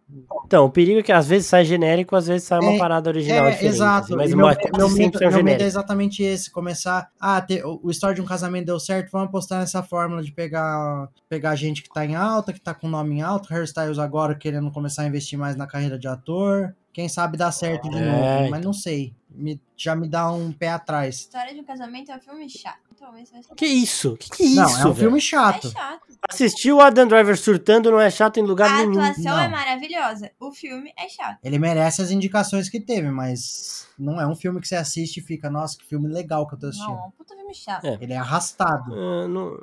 Então, 0.46 0.64
o 0.64 0.70
perigo 0.70 1.00
é 1.00 1.02
que 1.02 1.10
às 1.12 1.26
vezes 1.26 1.48
sai 1.48 1.64
genérico, 1.64 2.14
às 2.14 2.26
vezes 2.28 2.46
sai 2.46 2.60
uma 2.60 2.72
É, 2.74 2.78
parada 2.78 3.10
original 3.10 3.46
É, 3.46 3.50
diferente. 3.50 3.74
exato. 3.74 4.04
assim, 4.06 4.16
Mas 4.16 4.28
meu, 4.32 4.46
meu, 4.46 4.88
medo, 4.90 5.18
meu 5.18 5.44
medo 5.44 5.62
é 5.62 5.66
exatamente 5.66 6.22
esse, 6.22 6.50
começar, 6.50 7.10
ah, 7.20 7.40
ter, 7.40 7.64
o, 7.66 7.90
História 7.90 8.14
de 8.14 8.20
um 8.22 8.26
Casamento 8.26 8.66
deu 8.66 8.78
certo, 8.78 9.10
vamos 9.10 9.28
apostar 9.28 9.58
nessa 9.60 9.82
fórmula 9.82 10.22
de 10.22 10.30
pegar, 10.30 11.08
pegar 11.28 11.54
gente 11.56 11.82
que 11.82 11.88
tá 11.88 12.04
em 12.06 12.14
alta, 12.14 12.52
que 12.52 12.60
tá 12.60 12.72
com 12.74 12.86
nome 12.88 13.16
em 13.16 13.22
alto, 13.22 13.52
Hairstyles 13.52 13.98
agora 13.98 14.34
querendo 14.34 14.70
começar 14.70 15.02
a 15.02 15.06
investir 15.06 15.38
mais 15.38 15.56
na 15.56 15.66
carreira 15.66 15.98
de 15.98 16.06
ator, 16.06 16.74
quem 16.96 17.10
sabe 17.10 17.36
dá 17.36 17.52
certo 17.52 17.90
de 17.90 17.98
É, 17.98 18.00
novo, 18.00 18.48
mas 18.48 18.58
então. 18.60 18.60
não 18.62 18.72
sei, 18.72 19.12
Me- 19.28 19.60
já 19.76 19.94
me 19.94 20.08
dá 20.08 20.32
um 20.32 20.50
pé 20.50 20.70
atrás. 20.70 21.16
História 21.18 21.52
de 21.52 21.60
um 21.60 21.64
casamento 21.64 22.10
é 22.10 22.16
um 22.16 22.20
filme 22.20 22.48
chato. 22.48 22.85
Talvez 22.98 23.30
vai 23.30 23.42
ser. 23.42 23.54
Que 23.54 23.66
isso? 23.66 24.16
Que 24.16 24.30
que 24.30 24.42
é 24.42 24.46
isso, 24.46 24.56
não, 24.56 24.64
é 24.70 24.78
um 24.78 24.82
velho? 24.84 24.94
filme 24.94 25.18
É 25.18 25.20
chato. 25.20 25.70
chato. 25.70 26.00
Assistir 26.28 26.72
o 26.72 26.80
Adam 26.80 27.06
Driver 27.06 27.36
surtando 27.38 27.90
não 27.90 28.00
é 28.00 28.10
chato 28.10 28.38
em 28.38 28.42
lugar 28.42 28.68
A 28.70 28.78
nenhum. 28.78 29.00
atuação 29.00 29.36
Não. 29.36 29.40
é 29.40 29.48
maravilhosa. 29.48 30.30
O 30.40 30.50
filme 30.50 30.92
é 30.98 31.08
chato. 31.08 31.38
Ele 31.44 31.58
merece 31.58 32.02
as 32.02 32.10
indicações 32.10 32.68
que 32.68 32.80
teve, 32.80 33.10
mas 33.10 33.86
não 33.98 34.20
é 34.20 34.26
um 34.26 34.34
filme 34.34 34.60
que 34.60 34.66
você 34.66 34.74
assiste 34.76 35.18
e 35.18 35.22
fica, 35.22 35.48
nossa, 35.50 35.76
que 35.78 35.84
filme 35.84 36.08
legal 36.08 36.46
que 36.48 36.54
eu 36.54 36.58
tô 36.58 36.66
assistindo. 36.66 36.88
Não, 36.90 37.04
é 37.04 37.06
um 37.06 37.10
puta 37.12 37.34
filme 37.36 37.54
chato. 37.54 37.84
É. 37.84 37.98
Ele 38.00 38.12
é 38.12 38.16
arrastado. 38.16 38.92
Ah, 38.94 39.28
não- 39.28 39.56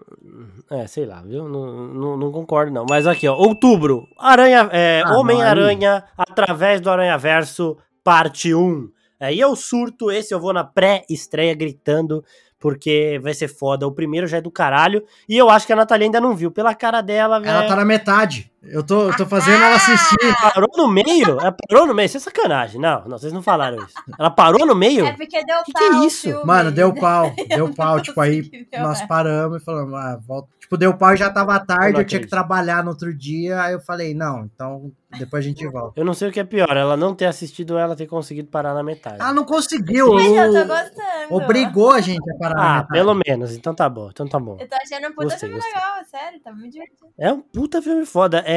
é, 0.69 0.87
sei 0.87 1.05
lá, 1.05 1.21
viu? 1.21 1.49
Não, 1.49 1.87
não, 1.93 2.17
não 2.17 2.31
concordo, 2.31 2.71
não. 2.71 2.85
Mas 2.89 3.05
aqui, 3.07 3.27
ó. 3.27 3.35
Outubro. 3.35 4.07
Aranha, 4.17 4.69
é, 4.71 5.01
Ah, 5.05 5.17
Homem-Aranha 5.17 6.03
através 6.17 6.79
do 6.79 6.89
Aranha-Verso, 6.89 7.77
parte 8.03 8.53
1. 8.53 8.89
Aí 9.19 9.39
eu 9.39 9.55
surto, 9.55 10.11
esse 10.11 10.33
eu 10.33 10.39
vou 10.39 10.51
na 10.53 10.63
pré-estreia 10.65 11.53
gritando, 11.55 12.23
porque 12.63 13.19
vai 13.21 13.33
ser 13.33 13.49
foda. 13.49 13.85
O 13.85 13.91
primeiro 13.91 14.25
já 14.25 14.37
é 14.37 14.41
do 14.41 14.49
caralho. 14.49 15.03
E 15.27 15.37
eu 15.37 15.49
acho 15.49 15.67
que 15.67 15.73
a 15.73 15.75
Natalia 15.75 16.07
ainda 16.07 16.21
não 16.21 16.33
viu. 16.33 16.49
Pela 16.49 16.73
cara 16.73 17.01
dela, 17.01 17.37
velho. 17.37 17.51
Ela 17.51 17.67
tá 17.67 17.75
na 17.75 17.83
metade. 17.83 18.49
Eu 18.65 18.81
tô, 18.83 19.09
eu 19.09 19.17
tô 19.17 19.25
fazendo 19.25 19.61
ela 19.61 19.75
assistir. 19.75 20.33
Parou 20.41 20.69
no 20.77 20.87
meio? 20.87 21.37
Ela 21.39 21.51
parou 21.67 21.85
no 21.85 21.93
meio? 21.93 22.05
Isso 22.05 22.17
é 22.17 22.19
sacanagem. 22.21 22.79
Não, 22.79 23.03
não, 23.05 23.17
vocês 23.17 23.33
não 23.33 23.41
falaram 23.41 23.77
isso. 23.83 23.93
Ela 24.17 24.29
parou 24.29 24.65
no 24.65 24.73
meio? 24.73 25.05
É 25.05 25.11
porque 25.13 25.43
deu 25.43 25.63
Que 25.63 25.73
pau. 25.73 25.81
que 25.81 25.95
é 25.95 26.05
isso? 26.05 26.21
filme. 26.29 26.45
Mano, 26.45 26.71
deu 26.71 26.93
pau. 26.95 27.33
Deu 27.49 27.73
pau. 27.73 27.99
tipo, 28.01 28.19
aí 28.21 28.67
nós 28.79 29.01
paramos 29.05 29.61
e 29.61 29.65
falamos, 29.65 29.93
ah, 29.93 30.17
volta. 30.25 30.47
Tipo, 30.61 30.77
deu 30.77 30.93
pau 30.95 31.13
e 31.13 31.17
já 31.17 31.29
tava 31.29 31.59
tarde, 31.59 31.99
eu 31.99 32.05
tinha 32.05 32.21
que 32.21 32.27
trabalhar 32.27 32.83
no 32.83 32.91
outro 32.91 33.13
dia. 33.13 33.61
Aí 33.61 33.73
eu 33.73 33.81
falei, 33.81 34.13
não, 34.13 34.45
então 34.45 34.91
depois 35.19 35.43
a 35.43 35.47
gente 35.47 35.67
volta. 35.67 35.99
Eu 35.99 36.05
não 36.05 36.13
sei 36.13 36.29
o 36.29 36.31
que 36.31 36.39
é 36.39 36.43
pior, 36.45 36.75
ela 36.75 36.95
não 36.95 37.13
ter 37.13 37.25
assistido 37.25 37.71
ou 37.71 37.77
ela 37.77 37.95
ter 37.97 38.07
conseguido 38.07 38.47
parar 38.47 38.73
na 38.73 38.81
metade. 38.81 39.17
Ah, 39.19 39.33
não 39.33 39.43
conseguiu. 39.43 40.13
Mas 40.13 40.25
eu 40.25 40.53
tô 40.53 40.65
gostando. 40.65 41.03
Obrigou 41.31 41.91
a 41.91 41.99
gente 42.01 42.23
a 42.31 42.37
parar 42.39 42.55
na 42.55 42.61
Ah, 42.63 42.73
metade. 42.75 42.87
pelo 42.93 43.13
menos, 43.27 43.53
então 43.53 43.75
tá 43.75 43.89
bom, 43.89 44.09
então 44.09 44.25
tá 44.25 44.39
bom. 44.39 44.57
Eu 44.59 44.67
tô 44.67 44.75
achando 44.75 45.07
um 45.07 45.11
puta 45.13 45.23
Gostei, 45.25 45.49
filme 45.49 45.55
gostei. 45.55 45.73
legal, 45.73 46.05
sério, 46.05 46.39
tá 46.39 46.51
muito 46.53 46.71
divertido. 46.71 47.09
É 47.19 47.31
um 47.33 47.41
puta 47.41 47.81
filme 47.81 48.05
foda. 48.05 48.39
É, 48.47 48.52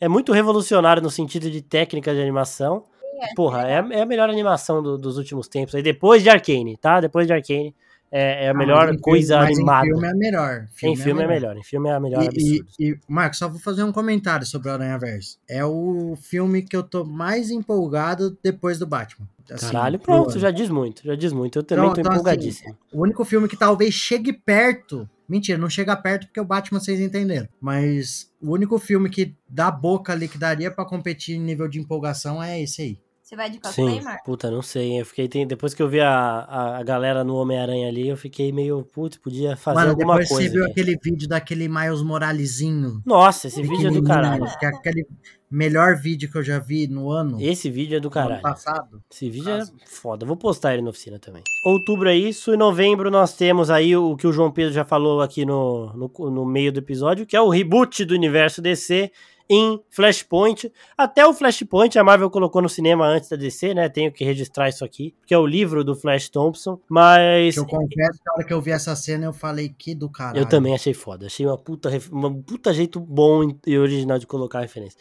é 0.00 0.08
muito 0.08 0.32
revolucionário 0.32 1.02
no 1.02 1.10
sentido 1.10 1.50
de 1.50 1.62
técnica 1.62 2.12
de 2.14 2.20
animação. 2.20 2.84
é 3.20 3.34
Porra, 3.34 3.62
é, 3.62 3.78
a- 3.80 3.88
é 3.90 4.00
a 4.02 4.06
melhor 4.06 4.30
animação 4.30 4.80
do- 4.82 4.96
dos 4.96 5.18
últimos 5.18 5.48
tempos. 5.48 5.74
Aí 5.74 5.82
depois 5.82 6.22
de 6.22 6.30
Arcane, 6.30 6.76
tá? 6.76 7.00
Depois 7.00 7.26
de 7.26 7.32
Arcane 7.32 7.74
é, 8.12 8.44
é 8.44 8.48
a 8.48 8.52
Ah, 8.52 8.54
melhor 8.54 8.86
mas 8.86 8.94
em 8.96 8.98
coisa 9.00 9.34
filme- 9.46 9.46
mas 9.48 9.58
animada. 9.58 9.86
Em 9.86 9.90
filme 9.90 10.06
é 10.08 10.14
melhor. 10.14 10.66
em 10.82 10.96
filme 10.96 11.22
é 11.22 11.26
melhor. 11.26 11.56
Em 11.56 11.62
filme 11.64 11.88
é 11.88 11.92
a 11.92 12.00
melhor 12.00 12.22
E, 12.22 12.62
e, 12.78 12.88
e, 12.90 12.98
Marcos, 13.08 13.38
só 13.40 13.48
vou 13.48 13.58
fazer 13.58 13.82
um 13.82 13.90
comentário 13.92 14.46
sobre 14.46 14.68
o 14.68 14.72
Aranha 14.72 14.96
Verso. 14.98 15.36
É 15.50 15.64
o 15.64 16.14
filme 16.16 16.62
que 16.62 16.76
eu 16.76 16.82
tô 16.84 17.04
mais 17.04 17.50
empolgado 17.50 18.38
depois 18.42 18.78
do 18.78 18.86
Batman. 18.86 19.26
Assim, 19.50 19.72
Caralho, 19.72 19.98
pronto, 19.98 20.38
já 20.38 20.50
diz 20.52 20.68
muito, 20.70 21.02
já 21.04 21.14
diz 21.16 21.32
muito. 21.32 21.58
Eu 21.58 21.62
também 21.64 21.84
Então- 21.84 21.94
tô 21.94 22.00
então, 22.02 22.12
assim, 22.12 22.20
empolgadíssimo. 22.20 22.76
O 22.92 23.02
único 23.02 23.24
filme 23.24 23.48
que 23.48 23.56
talvez 23.56 23.92
chegue 23.94 24.32
perto. 24.32 25.08
Mentira, 25.28 25.58
não 25.58 25.68
chega 25.68 25.94
perto 25.94 26.26
porque 26.26 26.40
o 26.40 26.44
Batman 26.44 26.80
vocês 26.80 26.98
entenderam. 27.00 27.46
Mas 27.60 28.30
o 28.40 28.52
único 28.52 28.78
filme 28.78 29.10
que 29.10 29.34
dá 29.48 29.70
boca 29.70 30.12
ali 30.12 30.26
que 30.26 30.38
daria 30.38 30.70
pra 30.70 30.84
competir 30.86 31.36
em 31.36 31.40
nível 31.40 31.68
de 31.68 31.78
empolgação 31.78 32.42
é 32.42 32.60
esse 32.62 32.80
aí. 32.82 32.98
Você 33.22 33.36
vai 33.36 33.50
de 33.50 33.60
cosplay, 33.60 33.98
Sim, 33.98 34.04
Marco? 34.04 34.24
puta, 34.24 34.50
não 34.50 34.62
sei. 34.62 34.98
Eu 34.98 35.04
fiquei, 35.04 35.28
tem- 35.28 35.46
depois 35.46 35.74
que 35.74 35.82
eu 35.82 35.88
vi 35.88 36.00
a, 36.00 36.08
a, 36.10 36.78
a 36.78 36.82
galera 36.82 37.22
no 37.22 37.34
Homem-Aranha 37.36 37.86
ali, 37.86 38.08
eu 38.08 38.16
fiquei 38.16 38.50
meio, 38.50 38.82
putz, 38.84 39.18
podia 39.18 39.54
fazer 39.54 39.74
Mano, 39.80 39.90
alguma 39.90 40.14
depois 40.14 40.28
coisa. 40.30 40.44
você 40.44 40.50
viu 40.50 40.62
aqui. 40.62 40.70
aquele 40.80 40.96
vídeo 41.04 41.28
daquele 41.28 41.68
Miles 41.68 42.00
Moralesinho. 42.00 43.02
Nossa, 43.04 43.48
esse 43.48 43.60
vídeo 43.60 43.88
é 43.88 43.90
do 43.90 44.02
caralho. 44.02 44.46
Que 44.58 44.64
é 44.64 44.68
aquele 44.70 45.06
melhor 45.50 45.96
vídeo 45.96 46.30
que 46.30 46.36
eu 46.36 46.42
já 46.42 46.58
vi 46.58 46.86
no 46.86 47.10
ano. 47.10 47.40
Esse 47.40 47.70
vídeo 47.70 47.96
é 47.96 48.00
do 48.00 48.10
caralho. 48.10 48.34
ano 48.34 48.42
passado. 48.42 49.02
Esse 49.10 49.30
vídeo 49.30 49.50
é 49.50 49.64
foda. 49.86 50.26
Vou 50.26 50.36
postar 50.36 50.74
ele 50.74 50.82
na 50.82 50.90
oficina 50.90 51.18
também. 51.18 51.42
Outubro 51.64 52.08
é 52.08 52.16
isso. 52.16 52.52
E 52.52 52.56
novembro 52.56 53.10
nós 53.10 53.34
temos 53.34 53.70
aí 53.70 53.96
o 53.96 54.16
que 54.16 54.26
o 54.26 54.32
João 54.32 54.50
Pedro 54.50 54.72
já 54.72 54.84
falou 54.84 55.20
aqui 55.20 55.44
no, 55.44 55.92
no, 55.94 56.30
no 56.30 56.44
meio 56.44 56.72
do 56.72 56.78
episódio, 56.78 57.26
que 57.26 57.36
é 57.36 57.40
o 57.40 57.48
reboot 57.48 58.04
do 58.04 58.14
universo 58.14 58.60
DC 58.60 59.10
em 59.48 59.80
Flashpoint. 59.88 60.70
Até 60.96 61.26
o 61.26 61.32
Flashpoint 61.32 61.98
a 61.98 62.04
Marvel 62.04 62.30
colocou 62.30 62.60
no 62.60 62.68
cinema 62.68 63.06
antes 63.06 63.28
da 63.30 63.36
DC, 63.36 63.74
né? 63.74 63.88
Tenho 63.88 64.12
que 64.12 64.24
registrar 64.24 64.68
isso 64.68 64.84
aqui, 64.84 65.14
que 65.26 65.32
é 65.32 65.38
o 65.38 65.46
livro 65.46 65.82
do 65.82 65.94
Flash 65.94 66.28
Thompson. 66.28 66.78
Mas 66.88 67.56
eu 67.56 67.64
confesso 67.64 68.18
que 68.22 68.28
a 68.28 68.32
hora 68.34 68.44
que 68.44 68.52
eu 68.52 68.60
vi 68.60 68.70
essa 68.70 68.94
cena 68.94 69.24
eu 69.24 69.32
falei 69.32 69.68
que 69.70 69.94
do 69.94 70.10
caralho. 70.10 70.38
eu 70.38 70.46
também 70.46 70.74
achei 70.74 70.92
foda. 70.92 71.26
Achei 71.26 71.46
uma 71.46 71.56
puta, 71.56 71.90
uma 72.12 72.32
puta 72.34 72.72
jeito 72.74 73.00
bom 73.00 73.56
e 73.66 73.78
original 73.78 74.18
de 74.18 74.26
colocar 74.26 74.58
a 74.58 74.62
referência. 74.62 74.98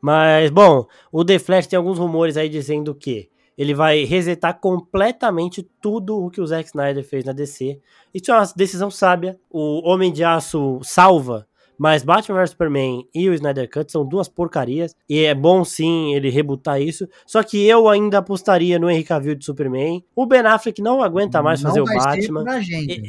Mas, 0.00 0.50
bom, 0.50 0.86
o 1.12 1.24
The 1.24 1.38
Flash 1.38 1.66
tem 1.66 1.76
alguns 1.76 1.98
rumores 1.98 2.36
aí 2.36 2.48
dizendo 2.48 2.94
que 2.94 3.28
ele 3.56 3.74
vai 3.74 4.04
resetar 4.04 4.58
completamente 4.58 5.62
tudo 5.82 6.18
o 6.18 6.30
que 6.30 6.40
o 6.40 6.46
Zack 6.46 6.68
Snyder 6.68 7.04
fez 7.04 7.24
na 7.24 7.32
DC. 7.32 7.78
Isso 8.14 8.30
é 8.30 8.34
uma 8.34 8.50
decisão 8.56 8.90
sábia. 8.90 9.38
O 9.50 9.86
Homem 9.86 10.10
de 10.10 10.24
Aço 10.24 10.80
salva, 10.82 11.46
mas 11.78 12.02
Batman 12.02 12.38
vs 12.38 12.50
Superman 12.50 13.06
e 13.14 13.28
o 13.28 13.34
Snyder 13.34 13.68
Cut 13.70 13.92
são 13.92 14.06
duas 14.06 14.28
porcarias. 14.28 14.94
E 15.08 15.24
é 15.24 15.34
bom 15.34 15.64
sim 15.64 16.14
ele 16.14 16.30
rebutar 16.30 16.80
isso. 16.80 17.06
Só 17.26 17.42
que 17.42 17.66
eu 17.66 17.88
ainda 17.88 18.18
apostaria 18.18 18.78
no 18.78 18.90
Henry 18.90 19.04
Cavill 19.04 19.34
de 19.34 19.44
Superman. 19.44 20.04
O 20.16 20.24
Ben 20.24 20.40
Affleck 20.40 20.80
não 20.80 21.02
aguenta 21.02 21.42
mais 21.42 21.62
Não 21.62 21.68
fazer 21.68 21.80
o 21.80 21.84
Batman. 21.84 22.44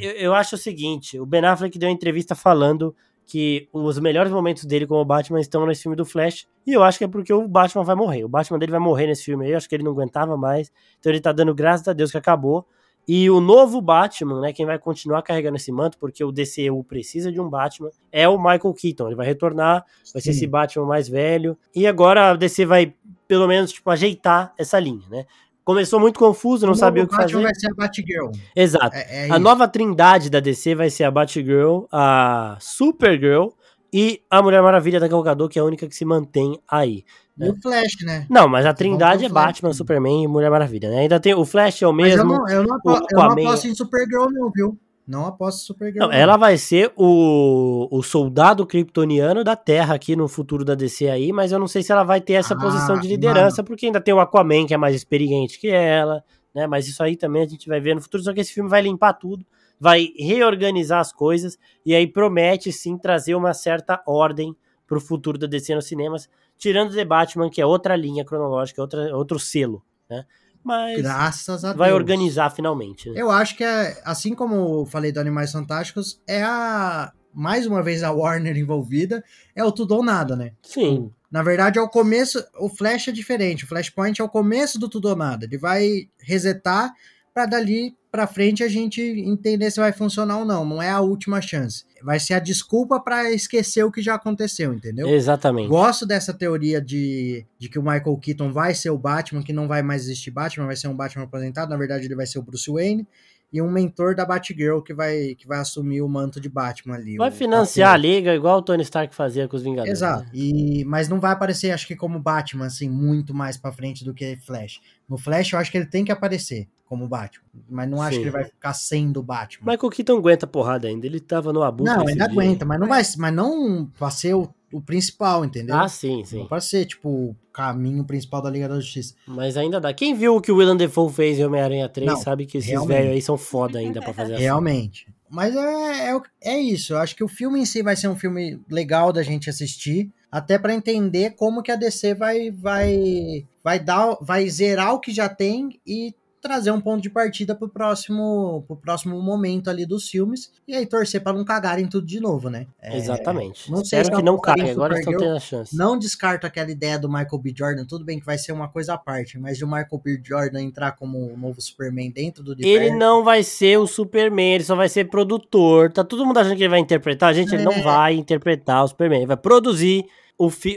Eu, 0.01 0.11
eu 0.11 0.33
acho 0.33 0.55
o 0.55 0.57
seguinte, 0.57 1.19
o 1.19 1.25
Ben 1.25 1.45
Affleck 1.45 1.77
deu 1.77 1.89
uma 1.89 1.95
entrevista 1.95 2.35
falando 2.35 2.95
que 3.25 3.69
os 3.71 3.97
melhores 3.99 4.31
momentos 4.31 4.65
dele 4.65 4.85
como 4.85 5.03
Batman 5.05 5.39
estão 5.39 5.65
nesse 5.65 5.83
filme 5.83 5.95
do 5.95 6.05
Flash, 6.05 6.47
e 6.65 6.73
eu 6.73 6.83
acho 6.83 6.97
que 6.97 7.03
é 7.03 7.07
porque 7.07 7.33
o 7.33 7.47
Batman 7.47 7.83
vai 7.83 7.95
morrer. 7.95 8.23
O 8.23 8.29
Batman 8.29 8.59
dele 8.59 8.71
vai 8.71 8.79
morrer 8.79 9.07
nesse 9.07 9.23
filme 9.23 9.45
aí, 9.45 9.51
eu 9.51 9.57
acho 9.57 9.69
que 9.69 9.75
ele 9.75 9.83
não 9.83 9.91
aguentava 9.91 10.35
mais. 10.37 10.71
Então 10.99 11.11
ele 11.11 11.21
tá 11.21 11.31
dando 11.31 11.53
graças 11.55 11.87
a 11.87 11.93
Deus 11.93 12.11
que 12.11 12.17
acabou. 12.17 12.65
E 13.07 13.29
o 13.29 13.39
novo 13.39 13.81
Batman, 13.81 14.41
né, 14.41 14.53
quem 14.53 14.65
vai 14.65 14.77
continuar 14.77 15.21
carregando 15.23 15.57
esse 15.57 15.71
manto, 15.71 15.97
porque 15.97 16.23
o 16.23 16.31
DCU 16.31 16.83
precisa 16.83 17.31
de 17.31 17.41
um 17.41 17.49
Batman, 17.49 17.89
é 18.11 18.29
o 18.29 18.37
Michael 18.37 18.73
Keaton. 18.73 19.07
Ele 19.07 19.15
vai 19.15 19.25
retornar, 19.25 19.83
vai 20.13 20.21
ser 20.21 20.31
Sim. 20.33 20.37
esse 20.37 20.47
Batman 20.47 20.85
mais 20.85 21.09
velho. 21.09 21.57
E 21.75 21.87
agora 21.87 22.31
a 22.31 22.35
DC 22.35 22.65
vai, 22.65 22.93
pelo 23.27 23.47
menos, 23.47 23.71
tipo, 23.71 23.89
ajeitar 23.89 24.53
essa 24.57 24.79
linha, 24.79 25.07
né? 25.09 25.25
Começou 25.63 25.99
muito 25.99 26.17
confuso, 26.19 26.65
não 26.65 26.73
O 26.73 26.75
sabia 26.75 27.03
o 27.03 27.07
que 27.07 27.15
Batman 27.15 27.29
fazer. 27.31 27.43
vai 27.43 27.55
ser 27.55 27.67
a 27.67 27.73
Batgirl. 27.75 28.31
Exato. 28.55 28.95
É, 28.95 29.27
é 29.27 29.31
A 29.31 29.37
nova 29.37 29.67
trindade 29.67 30.29
da 30.29 30.39
DC 30.39 30.73
vai 30.75 30.89
ser 30.89 31.03
a 31.03 31.11
Batgirl, 31.11 31.83
a 31.91 32.57
Supergirl 32.59 33.49
e 33.93 34.21
a 34.29 34.41
Mulher 34.41 34.61
Maravilha 34.63 34.99
da 34.99 35.07
Gal 35.07 35.21
Gadot, 35.21 35.51
que 35.53 35.59
é 35.59 35.61
a 35.61 35.65
única 35.65 35.87
que 35.87 35.95
se 35.95 36.03
mantém 36.05 36.59
aí. 36.67 37.03
E 37.39 37.49
o 37.49 37.55
Flash, 37.61 37.95
né? 38.05 38.25
Não, 38.29 38.47
mas 38.47 38.65
a 38.65 38.73
trindade 38.73 39.25
é 39.25 39.29
Batman, 39.29 39.69
né? 39.69 39.73
Superman 39.75 40.23
e 40.23 40.27
Mulher 40.27 40.49
Maravilha, 40.51 40.89
né? 40.89 40.99
Ainda 41.01 41.19
tem 41.19 41.33
o 41.33 41.45
Flash 41.45 41.81
é 41.81 41.87
o 41.87 41.93
Mas 41.93 42.11
eu 42.15 42.25
mesmo. 42.25 42.33
não, 42.33 42.49
eu 42.49 42.63
não, 42.63 42.75
apo- 42.75 42.89
eu 43.11 43.17
não 43.17 43.31
aposto 43.31 43.67
em 43.67 43.75
Supergirl, 43.75 44.29
não, 44.31 44.51
viu? 44.51 44.77
Não 45.07 45.25
aposto 45.25 45.65
Supergirl. 45.65 46.05
Não, 46.05 46.11
ela 46.11 46.37
vai 46.37 46.57
ser 46.57 46.91
o, 46.95 47.87
o 47.91 48.01
soldado 48.03 48.65
kryptoniano 48.65 49.43
da 49.43 49.55
Terra 49.55 49.95
aqui 49.95 50.15
no 50.15 50.27
futuro 50.27 50.63
da 50.63 50.75
DC 50.75 51.09
aí, 51.09 51.33
mas 51.33 51.51
eu 51.51 51.59
não 51.59 51.67
sei 51.67 51.83
se 51.83 51.91
ela 51.91 52.03
vai 52.03 52.21
ter 52.21 52.33
essa 52.33 52.53
Ah, 52.53 52.57
posição 52.57 52.99
de 52.99 53.07
liderança, 53.07 53.63
porque 53.63 53.87
ainda 53.87 53.99
tem 53.99 54.13
o 54.13 54.19
Aquaman, 54.19 54.65
que 54.65 54.73
é 54.73 54.77
mais 54.77 54.95
experiente 54.95 55.59
que 55.59 55.67
ela, 55.67 56.23
né? 56.53 56.67
Mas 56.67 56.87
isso 56.87 57.01
aí 57.03 57.17
também 57.17 57.43
a 57.43 57.47
gente 57.47 57.67
vai 57.67 57.79
ver 57.79 57.95
no 57.95 58.01
futuro, 58.01 58.23
só 58.23 58.33
que 58.33 58.39
esse 58.39 58.53
filme 58.53 58.69
vai 58.69 58.81
limpar 58.81 59.13
tudo, 59.13 59.45
vai 59.79 60.09
reorganizar 60.17 60.99
as 60.99 61.11
coisas, 61.11 61.57
e 61.85 61.95
aí 61.95 62.05
promete 62.07 62.71
sim 62.71 62.97
trazer 62.97 63.35
uma 63.35 63.53
certa 63.53 64.01
ordem 64.05 64.55
pro 64.85 65.01
futuro 65.01 65.37
da 65.37 65.47
DC 65.47 65.73
nos 65.73 65.87
cinemas, 65.87 66.29
tirando 66.57 66.93
The 66.93 67.05
Batman, 67.05 67.49
que 67.49 67.61
é 67.61 67.65
outra 67.65 67.95
linha 67.95 68.23
cronológica, 68.23 68.81
outra, 68.81 69.15
outro 69.15 69.39
selo, 69.39 69.83
né? 70.09 70.25
Mas 70.63 70.97
Graças 71.01 71.63
a 71.65 71.69
Deus. 71.69 71.77
vai 71.77 71.91
organizar 71.93 72.49
finalmente. 72.51 73.09
né? 73.09 73.19
Eu 73.21 73.31
acho 73.31 73.55
que, 73.57 73.63
é, 73.63 73.99
assim 74.05 74.35
como 74.35 74.55
eu 74.81 74.85
falei 74.85 75.11
do 75.11 75.19
Animais 75.19 75.51
Fantásticos, 75.51 76.21
é 76.27 76.43
a. 76.43 77.11
Mais 77.33 77.65
uma 77.65 77.81
vez 77.81 78.03
a 78.03 78.11
Warner 78.11 78.57
envolvida, 78.57 79.23
é 79.55 79.63
o 79.63 79.71
tudo 79.71 79.95
ou 79.95 80.03
nada, 80.03 80.35
né? 80.35 80.51
Sim, 80.61 81.09
Na 81.31 81.41
verdade, 81.41 81.79
é 81.79 81.81
o 81.81 81.87
começo. 81.87 82.43
O 82.59 82.67
Flash 82.67 83.07
é 83.07 83.11
diferente. 83.13 83.63
O 83.63 83.67
Flashpoint 83.67 84.19
é 84.21 84.23
o 84.23 84.27
começo 84.27 84.77
do 84.77 84.89
tudo 84.89 85.07
ou 85.07 85.15
nada. 85.15 85.45
Ele 85.45 85.57
vai 85.57 86.09
resetar 86.19 86.91
pra 87.33 87.45
dali 87.45 87.95
pra 88.11 88.27
frente 88.27 88.63
a 88.63 88.67
gente 88.67 89.01
entender 89.01 89.71
se 89.71 89.79
vai 89.79 89.93
funcionar 89.93 90.39
ou 90.39 90.45
não. 90.45 90.65
Não 90.65 90.81
é 90.81 90.89
a 90.89 90.99
última 90.99 91.41
chance. 91.41 91.85
Vai 92.03 92.19
ser 92.19 92.33
a 92.33 92.39
desculpa 92.39 92.99
pra 92.99 93.31
esquecer 93.31 93.83
o 93.83 93.91
que 93.91 94.01
já 94.01 94.15
aconteceu, 94.15 94.73
entendeu? 94.73 95.07
exatamente. 95.07 95.69
Gosto 95.69 96.05
dessa 96.05 96.33
teoria 96.33 96.81
de, 96.81 97.45
de 97.57 97.69
que 97.69 97.79
o 97.79 97.83
Michael 97.83 98.17
Keaton 98.17 98.51
vai 98.51 98.73
ser 98.73 98.89
o 98.89 98.97
Batman, 98.97 99.41
que 99.41 99.53
não 99.53 99.67
vai 99.67 99.81
mais 99.81 100.03
existir 100.03 100.31
Batman, 100.31 100.65
vai 100.65 100.75
ser 100.75 100.89
um 100.89 100.95
Batman 100.95 101.23
aposentado. 101.23 101.69
Na 101.69 101.77
verdade, 101.77 102.05
ele 102.05 102.15
vai 102.15 102.25
ser 102.25 102.39
o 102.39 102.43
Bruce 102.43 102.69
Wayne. 102.69 103.07
E 103.53 103.61
um 103.61 103.69
mentor 103.69 104.15
da 104.15 104.25
Batgirl 104.25 104.79
que 104.79 104.93
vai, 104.93 105.35
que 105.35 105.45
vai 105.45 105.59
assumir 105.59 106.01
o 106.01 106.07
manto 106.07 106.39
de 106.39 106.47
Batman 106.47 106.95
ali. 106.95 107.17
Vai 107.17 107.31
financiar 107.31 107.89
a 107.89 107.95
papel. 107.95 108.09
liga 108.09 108.33
igual 108.33 108.59
o 108.59 108.61
Tony 108.61 108.81
Stark 108.81 109.13
fazia 109.13 109.45
com 109.45 109.57
os 109.57 109.61
Vingadores. 109.61 109.91
Exato. 109.91 110.23
né? 110.23 110.29
E, 110.33 110.85
mas 110.85 111.09
não 111.09 111.19
vai 111.19 111.33
aparecer, 111.33 111.71
acho 111.71 111.85
que 111.85 111.95
como 111.95 112.17
Batman, 112.17 112.67
assim, 112.67 112.89
muito 112.89 113.33
mais 113.33 113.57
pra 113.57 113.73
frente 113.73 114.05
do 114.05 114.13
que 114.13 114.37
Flash. 114.37 114.79
No 115.07 115.17
Flash, 115.17 115.51
eu 115.51 115.59
acho 115.59 115.69
que 115.69 115.77
ele 115.77 115.85
tem 115.85 116.05
que 116.05 116.13
aparecer 116.13 116.69
como 116.91 117.07
Batman. 117.07 117.45
Mas 117.69 117.89
não 117.89 118.01
acho 118.01 118.15
Sim. 118.15 118.17
que 118.17 118.23
ele 118.23 118.31
vai 118.31 118.43
ficar 118.43 118.73
sendo 118.73 119.23
Batman. 119.23 119.71
Michael 119.71 119.89
Keaton 119.89 120.17
aguenta 120.17 120.45
porrada 120.45 120.89
ainda. 120.89 121.05
Ele 121.07 121.21
tava 121.21 121.53
no 121.53 121.63
abuso. 121.63 121.89
não, 121.89 122.05
ainda 122.05 122.25
aguenta, 122.25 122.65
mas 122.65 122.77
não 122.77 122.87
vai, 122.89 123.01
mas 123.17 123.33
não 123.33 123.85
pra 123.97 124.11
ser 124.11 124.33
o, 124.33 124.53
o 124.73 124.81
principal, 124.81 125.45
entendeu? 125.45 125.73
Ah, 125.73 125.87
sim, 125.87 126.21
sim. 126.25 126.39
Não 126.39 126.47
pra 126.47 126.59
ser, 126.59 126.85
tipo, 126.85 127.07
o 127.07 127.35
caminho 127.53 128.03
principal 128.03 128.41
da 128.41 128.49
Liga 128.49 128.67
da 128.67 128.75
Justiça. 128.75 129.15
Mas 129.25 129.55
ainda 129.55 129.79
dá. 129.79 129.93
Quem 129.93 130.13
viu 130.13 130.35
o 130.35 130.41
que 130.41 130.51
o 130.51 130.57
Willem 130.57 130.75
Dafoe 130.75 131.09
fez 131.13 131.39
em 131.39 131.45
Homem-Aranha 131.45 131.87
3 131.87 132.11
Não, 132.11 132.17
sabe 132.17 132.45
que 132.45 132.57
esses 132.57 132.85
velhos 132.85 133.13
aí 133.13 133.21
são 133.21 133.37
foda 133.37 133.79
ainda 133.79 134.01
pra 134.01 134.13
fazer 134.13 134.33
assim. 134.33 134.43
Realmente. 134.43 135.07
Mas 135.29 135.55
é, 135.55 136.11
é, 136.11 136.21
é 136.41 136.59
isso. 136.59 136.91
Eu 136.91 136.97
acho 136.97 137.15
que 137.15 137.23
o 137.23 137.29
filme 137.29 137.61
em 137.61 137.65
si 137.65 137.81
vai 137.81 137.95
ser 137.95 138.09
um 138.09 138.17
filme 138.17 138.59
legal 138.69 139.13
da 139.13 139.23
gente 139.23 139.49
assistir, 139.49 140.11
até 140.29 140.59
pra 140.59 140.73
entender 140.73 141.35
como 141.37 141.63
que 141.63 141.71
a 141.71 141.77
DC 141.77 142.15
vai 142.15 142.51
vai 142.51 143.45
vai 143.63 143.79
dar, 143.79 144.17
vai 144.19 144.49
zerar 144.49 144.93
o 144.93 144.99
que 144.99 145.13
já 145.13 145.29
tem 145.29 145.79
e 145.87 146.13
trazer 146.41 146.71
um 146.71 146.81
ponto 146.81 147.01
de 147.01 147.09
partida 147.09 147.53
pro 147.55 147.69
próximo, 147.69 148.63
pro 148.67 148.75
próximo 148.75 149.21
momento 149.21 149.69
ali 149.69 149.85
dos 149.85 150.09
filmes. 150.09 150.51
E 150.67 150.73
aí 150.75 150.85
torcer 150.85 151.21
para 151.21 151.33
não 151.37 151.45
cagarem 151.45 151.87
tudo 151.87 152.05
de 152.07 152.19
novo, 152.19 152.49
né? 152.49 152.65
É, 152.81 152.97
Exatamente. 152.97 153.69
Não 153.71 153.77
sei 153.85 153.99
Espero 153.99 154.15
se 154.17 154.21
que 154.21 154.25
não 154.25 154.39
caia, 154.39 154.71
agora 154.71 154.97
estão 154.97 155.13
tendo 155.15 155.35
a 155.35 155.39
chance. 155.39 155.77
Não 155.77 155.97
descarto 155.97 156.47
aquela 156.47 156.71
ideia 156.71 156.97
do 156.97 157.07
Michael 157.07 157.37
B. 157.37 157.53
Jordan, 157.55 157.85
tudo 157.85 158.03
bem 158.03 158.19
que 158.19 158.25
vai 158.25 158.37
ser 158.37 158.51
uma 158.51 158.67
coisa 158.67 158.95
à 158.95 158.97
parte, 158.97 159.37
mas 159.37 159.57
de 159.57 159.63
o 159.63 159.67
Michael 159.67 160.01
B. 160.03 160.21
Jordan 160.23 160.61
entrar 160.61 160.93
como 160.93 161.31
o 161.31 161.37
novo 161.37 161.61
Superman 161.61 162.09
dentro 162.11 162.43
do 162.43 162.53
universo. 162.53 162.83
Ele 162.85 162.95
não 162.95 163.23
vai 163.23 163.43
ser 163.43 163.77
o 163.77 163.85
Superman, 163.85 164.55
ele 164.55 164.63
só 164.63 164.75
vai 164.75 164.89
ser 164.89 165.05
produtor. 165.09 165.91
Tá 165.91 166.03
todo 166.03 166.25
mundo 166.25 166.39
achando 166.39 166.55
que 166.55 166.63
ele 166.63 166.69
vai 166.69 166.79
interpretar. 166.79 167.33
Gente, 167.33 167.53
ele 167.53 167.63
não 167.63 167.73
É. 167.73 167.81
vai 167.81 168.15
interpretar 168.15 168.83
o 168.83 168.87
Superman. 168.87 169.19
Ele 169.19 169.27
vai 169.27 169.37
produzir 169.37 170.05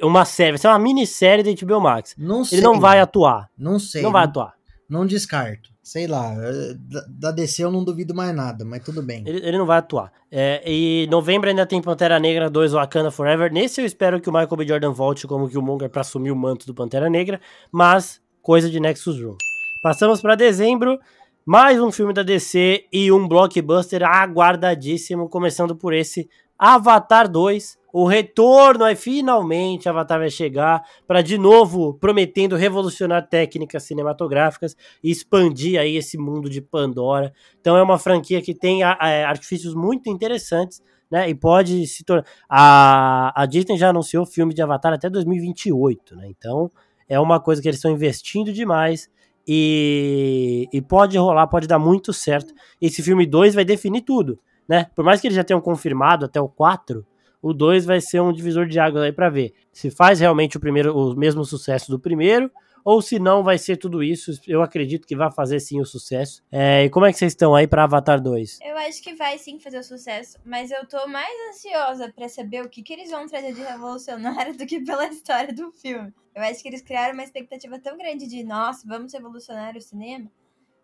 uma 0.02 0.26
série, 0.26 0.52
vai 0.52 0.58
ser 0.58 0.68
uma 0.68 0.78
minissérie 0.78 1.42
da 1.42 1.50
HBO 1.50 1.80
Max. 1.80 2.14
Não 2.18 2.44
sei. 2.44 2.58
Ele 2.58 2.66
não 2.66 2.78
vai 2.78 3.00
atuar. 3.00 3.48
Não 3.56 3.78
sei. 3.78 4.02
Não 4.02 4.12
vai 4.12 4.24
atuar. 4.24 4.52
Não 4.95 5.05
descarto. 5.05 5.70
Sei 5.82 6.07
lá, 6.07 6.32
eh, 6.38 6.74
da- 7.09 7.32
DC 7.32 7.64
eu 7.64 7.70
não 7.72 7.82
duvido 7.82 8.14
mais 8.14 8.32
nada, 8.32 8.64
mas 8.64 8.80
tudo 8.84 9.03
bem. 9.03 9.24
Ele, 9.26 9.38
ele 9.45 9.59
não 9.59 9.66
vai 9.66 9.78
atuar. 9.78 10.12
É, 10.30 10.62
e 10.64 11.09
novembro 11.11 11.51
ainda 11.51 11.66
tem 11.66 11.82
Pantera 11.82 12.20
Negra 12.20 12.49
2 12.49 12.70
Wakanda 12.72 13.11
Forever. 13.11 13.53
Nesse 13.53 13.80
eu 13.80 13.84
espero 13.84 14.20
que 14.20 14.30
o 14.30 14.32
Michael 14.32 14.57
B. 14.57 14.68
Jordan 14.68 14.92
volte 14.92 15.26
como 15.26 15.49
Killmonger 15.49 15.90
pra 15.90 16.03
assumir 16.03 16.30
o 16.30 16.36
manto 16.36 16.64
do 16.64 16.72
Pantera 16.72 17.11
Negra, 17.11 17.40
mas 17.72 18.20
coisa 18.40 18.70
de 18.70 18.78
Nexus 18.78 19.20
Room. 19.20 19.36
Passamos 19.82 20.20
pra 20.20 20.36
dezembro, 20.36 20.97
mais 21.45 21.80
um 21.80 21.90
filme 21.90 22.12
da 22.14 22.22
DC 22.22 22.84
e 22.92 23.11
um 23.11 23.26
blockbuster 23.26 24.05
aguardadíssimo, 24.05 25.28
começando 25.28 25.74
por 25.74 25.92
esse 25.92 26.30
Avatar 26.74 27.28
2. 27.30 27.76
O 27.92 28.06
retorno, 28.06 28.82
aí 28.84 28.96
finalmente 28.96 29.88
Avatar 29.88 30.18
vai 30.18 30.28
chegar 30.30 30.82
para 31.06 31.22
de 31.22 31.38
novo 31.38 31.94
prometendo 31.94 32.56
revolucionar 32.56 33.28
técnicas 33.28 33.84
cinematográficas 33.84 34.76
e 35.02 35.10
expandir 35.12 35.78
aí 35.80 35.96
esse 35.96 36.18
mundo 36.18 36.50
de 36.50 36.60
Pandora. 36.60 37.32
Então 37.60 37.76
é 37.76 37.82
uma 37.82 37.98
franquia 37.98 38.42
que 38.42 38.52
tem 38.52 38.82
a- 38.82 38.96
a- 38.98 39.28
artifícios 39.28 39.74
muito 39.74 40.08
interessantes, 40.10 40.82
né? 41.08 41.28
E 41.28 41.34
pode 41.36 41.86
se 41.86 42.02
tornar. 42.02 42.24
A, 42.48 43.42
a 43.42 43.46
Disney 43.46 43.76
já 43.76 43.90
anunciou 43.90 44.26
filme 44.26 44.52
de 44.52 44.60
Avatar 44.62 44.92
até 44.92 45.08
2028, 45.08 46.16
né? 46.16 46.26
Então 46.36 46.70
é 47.08 47.20
uma 47.20 47.38
coisa 47.38 47.62
que 47.62 47.68
eles 47.68 47.78
estão 47.78 47.92
investindo 47.92 48.52
demais 48.52 49.08
e, 49.46 50.68
e 50.72 50.80
pode 50.82 51.16
rolar, 51.18 51.46
pode 51.46 51.66
dar 51.66 51.78
muito 51.78 52.12
certo. 52.12 52.52
Esse 52.80 53.02
filme 53.02 53.26
2 53.26 53.54
vai 53.54 53.64
definir 53.64 54.00
tudo, 54.02 54.38
né? 54.68 54.86
Por 54.94 55.04
mais 55.04 55.20
que 55.20 55.26
eles 55.26 55.36
já 55.36 55.44
tenham 55.44 55.60
confirmado 55.60 56.24
até 56.24 56.40
o 56.40 56.48
4, 56.48 57.06
o 57.42 57.52
2 57.52 57.84
vai 57.84 58.00
ser 58.00 58.20
um 58.20 58.32
divisor 58.32 58.66
de 58.66 58.78
águas 58.80 59.02
aí 59.02 59.12
pra 59.12 59.28
ver 59.28 59.52
se 59.72 59.90
faz 59.90 60.20
realmente 60.20 60.56
o 60.56 60.60
primeiro 60.60 60.96
o 60.96 61.14
mesmo 61.14 61.44
sucesso 61.44 61.90
do 61.90 61.98
primeiro 61.98 62.50
ou 62.84 63.00
se 63.00 63.18
não 63.18 63.42
vai 63.42 63.56
ser 63.56 63.78
tudo 63.78 64.02
isso. 64.02 64.30
Eu 64.46 64.62
acredito 64.62 65.06
que 65.06 65.16
vai 65.16 65.32
fazer 65.32 65.58
sim 65.58 65.80
o 65.80 65.86
sucesso. 65.86 66.42
É, 66.52 66.84
e 66.84 66.90
como 66.90 67.06
é 67.06 67.12
que 67.12 67.18
vocês 67.18 67.32
estão 67.32 67.54
aí 67.54 67.66
pra 67.66 67.84
Avatar 67.84 68.20
2? 68.20 68.58
Eu 68.62 68.76
acho 68.76 69.02
que 69.02 69.14
vai 69.14 69.38
sim 69.38 69.58
fazer 69.58 69.78
o 69.78 69.82
sucesso, 69.82 70.38
mas 70.44 70.70
eu 70.70 70.86
tô 70.86 71.06
mais 71.08 71.32
ansiosa 71.48 72.12
pra 72.14 72.28
saber 72.28 72.62
o 72.62 72.68
que, 72.68 72.82
que 72.82 72.92
eles 72.92 73.10
vão 73.10 73.26
trazer 73.26 73.54
de 73.54 73.62
revolucionário 73.62 74.54
do 74.58 74.66
que 74.66 74.80
pela 74.80 75.06
história 75.08 75.52
do 75.52 75.72
filme. 75.72 76.12
Eu 76.34 76.42
acho 76.42 76.62
que 76.62 76.68
eles 76.68 76.82
criaram 76.82 77.14
uma 77.14 77.24
expectativa 77.24 77.78
tão 77.78 77.96
grande 77.96 78.26
de, 78.26 78.44
nossa, 78.44 78.86
vamos 78.86 79.12
revolucionar 79.12 79.76
o 79.76 79.80
cinema. 79.80 80.30